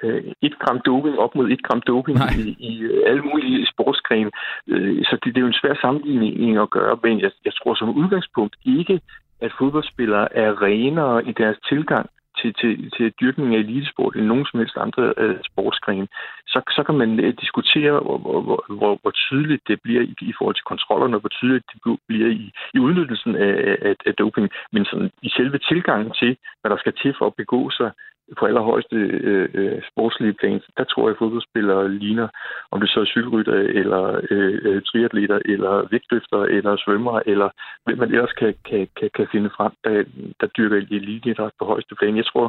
øh, 0.03 0.23
et 0.41 0.59
gram 0.59 0.79
doping 0.85 1.19
op 1.19 1.35
mod 1.35 1.49
et 1.49 1.63
gram 1.63 1.81
doping 1.81 2.17
Nej. 2.17 2.27
i, 2.37 2.55
i 2.59 2.81
øh, 2.81 3.03
alle 3.05 3.21
mulige 3.21 3.67
sportsgrene. 3.67 4.31
Øh, 4.67 5.03
så 5.03 5.17
det, 5.23 5.35
det 5.35 5.37
er 5.37 5.41
jo 5.41 5.47
en 5.47 5.61
svær 5.61 5.75
sammenligning 5.81 6.57
at 6.57 6.69
gøre, 6.69 6.97
men 7.03 7.19
jeg, 7.21 7.31
jeg 7.45 7.53
tror 7.53 7.75
som 7.75 7.97
udgangspunkt 7.97 8.55
ikke, 8.65 9.01
at 9.41 9.51
fodboldspillere 9.59 10.35
er 10.35 10.61
renere 10.61 11.25
i 11.29 11.31
deres 11.31 11.57
tilgang 11.69 12.09
til, 12.41 12.53
til, 12.61 12.91
til 12.97 13.13
dyrkning 13.21 13.55
af 13.55 13.59
elitesport 13.59 14.15
end 14.15 14.25
nogen 14.25 14.45
som 14.45 14.59
helst 14.59 14.77
andre 14.77 15.13
øh, 15.17 15.37
sportsgrene, 15.49 16.07
så, 16.47 16.59
så 16.75 16.83
kan 16.83 16.95
man 16.95 17.19
øh, 17.19 17.33
diskutere, 17.41 17.91
hvor, 17.91 18.17
hvor, 18.17 18.65
hvor, 18.79 18.99
hvor 19.01 19.11
tydeligt 19.11 19.63
det 19.67 19.81
bliver 19.81 20.01
i, 20.01 20.13
i 20.21 20.33
forhold 20.37 20.55
til 20.55 20.69
kontrollerne, 20.71 21.15
og 21.15 21.19
hvor 21.19 21.29
tydeligt 21.29 21.65
det 21.73 21.99
bliver 22.07 22.29
i, 22.29 22.51
i 22.73 22.79
udnyttelsen 22.79 23.35
af, 23.35 23.77
af, 23.81 23.95
af 24.05 24.13
doping. 24.13 24.49
Men 24.71 24.85
sådan, 24.85 25.11
i 25.21 25.29
selve 25.29 25.57
tilgangen 25.57 26.11
til, 26.21 26.37
hvad 26.61 26.71
der 26.71 26.77
skal 26.77 26.93
til 27.01 27.13
for 27.17 27.25
at 27.27 27.35
begå 27.35 27.69
sig 27.69 27.91
på 28.37 28.45
allerhøjeste 28.45 28.95
øh, 29.29 29.49
øh, 29.53 29.81
sportslige 29.91 30.33
plan, 30.33 30.61
der 30.77 30.83
tror 30.83 31.03
jeg, 31.07 31.13
at 31.15 31.21
fodboldspillere 31.21 31.93
ligner, 32.03 32.27
om 32.71 32.79
det 32.79 32.89
så 32.89 32.99
er 32.99 33.05
cykelrytter, 33.05 33.53
eller 33.53 34.03
øh, 34.31 34.59
øh 34.67 34.81
triatleter, 34.81 35.39
eller 35.45 35.87
vægtløfter, 35.91 36.41
eller 36.55 36.71
svømmer, 36.85 37.21
eller 37.25 37.49
hvem 37.85 37.97
man 37.97 38.11
ellers 38.11 38.33
kan, 38.41 38.53
kan, 38.69 38.87
kan, 38.97 39.09
kan 39.17 39.27
finde 39.31 39.49
frem, 39.57 39.71
der, 39.83 40.03
der 40.39 40.47
dyrker 40.47 40.77
eliteidræt 40.77 41.51
på 41.59 41.65
højeste 41.65 41.95
plan. 41.95 42.17
Jeg 42.17 42.25
tror, 42.25 42.47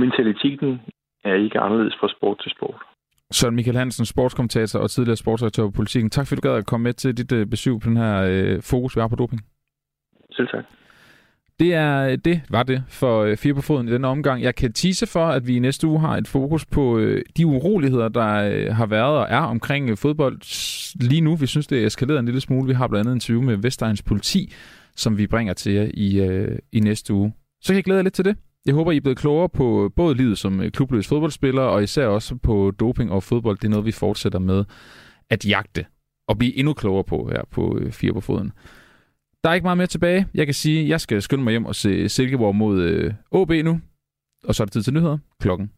mentaliteten 0.00 0.80
er 1.24 1.34
ikke 1.34 1.60
anderledes 1.60 1.96
fra 2.00 2.08
sport 2.16 2.38
til 2.42 2.50
sport. 2.56 2.80
Søren 3.32 3.54
Michael 3.54 3.76
Hansen, 3.76 4.06
sportskommentator 4.06 4.80
og 4.80 4.90
tidligere 4.90 5.16
sportsredaktør 5.16 5.62
på 5.62 5.70
Politiken. 5.70 6.10
Tak 6.10 6.26
fordi 6.26 6.40
du 6.40 6.48
gad 6.48 6.56
at 6.56 6.66
komme 6.66 6.84
med 6.84 6.92
til 6.92 7.16
dit 7.16 7.32
øh, 7.32 7.46
besøg 7.46 7.74
på 7.82 7.88
den 7.88 7.96
her 7.96 8.16
øh, 8.32 8.62
fokus, 8.70 8.96
vi 8.96 9.00
har 9.00 9.08
på 9.08 9.16
doping. 9.16 9.40
Selv 10.32 10.48
tak. 10.48 10.64
Det 11.60 11.74
er 11.74 12.06
øh, 12.06 12.18
det, 12.24 12.40
var 12.50 12.62
det 12.62 12.82
for 12.88 13.22
øh, 13.22 13.36
fire 13.36 13.54
på 13.54 13.62
foden 13.62 13.88
i 13.88 13.92
denne 13.92 14.08
omgang. 14.08 14.42
Jeg 14.42 14.54
kan 14.54 14.72
tise 14.72 15.06
for, 15.06 15.26
at 15.26 15.46
vi 15.46 15.56
i 15.56 15.58
næste 15.58 15.86
uge 15.86 16.00
har 16.00 16.16
et 16.16 16.28
fokus 16.28 16.66
på 16.66 16.98
øh, 16.98 17.22
de 17.36 17.46
uroligheder, 17.46 18.08
der 18.08 18.72
har 18.72 18.86
været 18.86 19.18
og 19.18 19.26
er 19.28 19.40
omkring 19.40 19.98
fodbold 19.98 20.38
lige 21.00 21.20
nu. 21.20 21.36
Vi 21.36 21.46
synes, 21.46 21.66
det 21.66 21.82
er 21.82 21.86
eskaleret 21.86 22.18
en 22.18 22.24
lille 22.24 22.40
smule. 22.40 22.66
Vi 22.66 22.72
har 22.72 22.88
blandt 22.88 23.00
andet 23.00 23.12
en 23.12 23.16
interview 23.16 23.42
med 23.42 23.56
Vestegns 23.56 24.02
politi, 24.02 24.52
som 24.96 25.18
vi 25.18 25.26
bringer 25.26 25.54
til 25.54 25.72
jer 25.72 25.90
i, 25.94 26.60
i 26.72 26.80
næste 26.80 27.14
uge. 27.14 27.32
Så 27.60 27.66
kan 27.66 27.76
jeg 27.76 27.84
glæde 27.84 27.96
jer 27.96 28.02
lidt 28.02 28.14
til 28.14 28.24
det. 28.24 28.36
Jeg 28.66 28.74
håber, 28.74 28.92
I 28.92 28.96
er 28.96 29.00
blevet 29.00 29.18
klogere 29.18 29.48
på 29.48 29.92
både 29.96 30.14
livet 30.14 30.38
som 30.38 30.62
klubløs 30.70 31.08
fodboldspiller, 31.08 31.62
og 31.62 31.82
især 31.82 32.06
også 32.06 32.36
på 32.36 32.72
doping 32.80 33.12
og 33.12 33.22
fodbold. 33.22 33.58
Det 33.58 33.64
er 33.64 33.70
noget, 33.70 33.86
vi 33.86 33.92
fortsætter 33.92 34.38
med 34.38 34.64
at 35.30 35.46
jagte 35.46 35.84
og 36.28 36.38
blive 36.38 36.56
endnu 36.56 36.72
klogere 36.72 37.04
på 37.04 37.28
her 37.32 37.42
på 37.50 37.80
Fire 37.90 38.12
på 38.12 38.20
Foden. 38.20 38.52
Der 39.44 39.50
er 39.50 39.54
ikke 39.54 39.64
meget 39.64 39.76
mere 39.76 39.86
tilbage. 39.86 40.26
Jeg 40.34 40.46
kan 40.46 40.54
sige, 40.54 40.82
at 40.82 40.88
jeg 40.88 41.00
skal 41.00 41.22
skynde 41.22 41.44
mig 41.44 41.50
hjem 41.50 41.66
og 41.66 41.74
se 41.74 42.08
Silkeborg 42.08 42.56
mod 42.56 42.80
øh, 42.80 43.14
OB 43.30 43.50
nu. 43.50 43.80
Og 44.44 44.54
så 44.54 44.62
er 44.62 44.64
det 44.64 44.72
tid 44.72 44.82
til 44.82 44.94
nyheder 44.94 45.18
klokken 45.40 45.70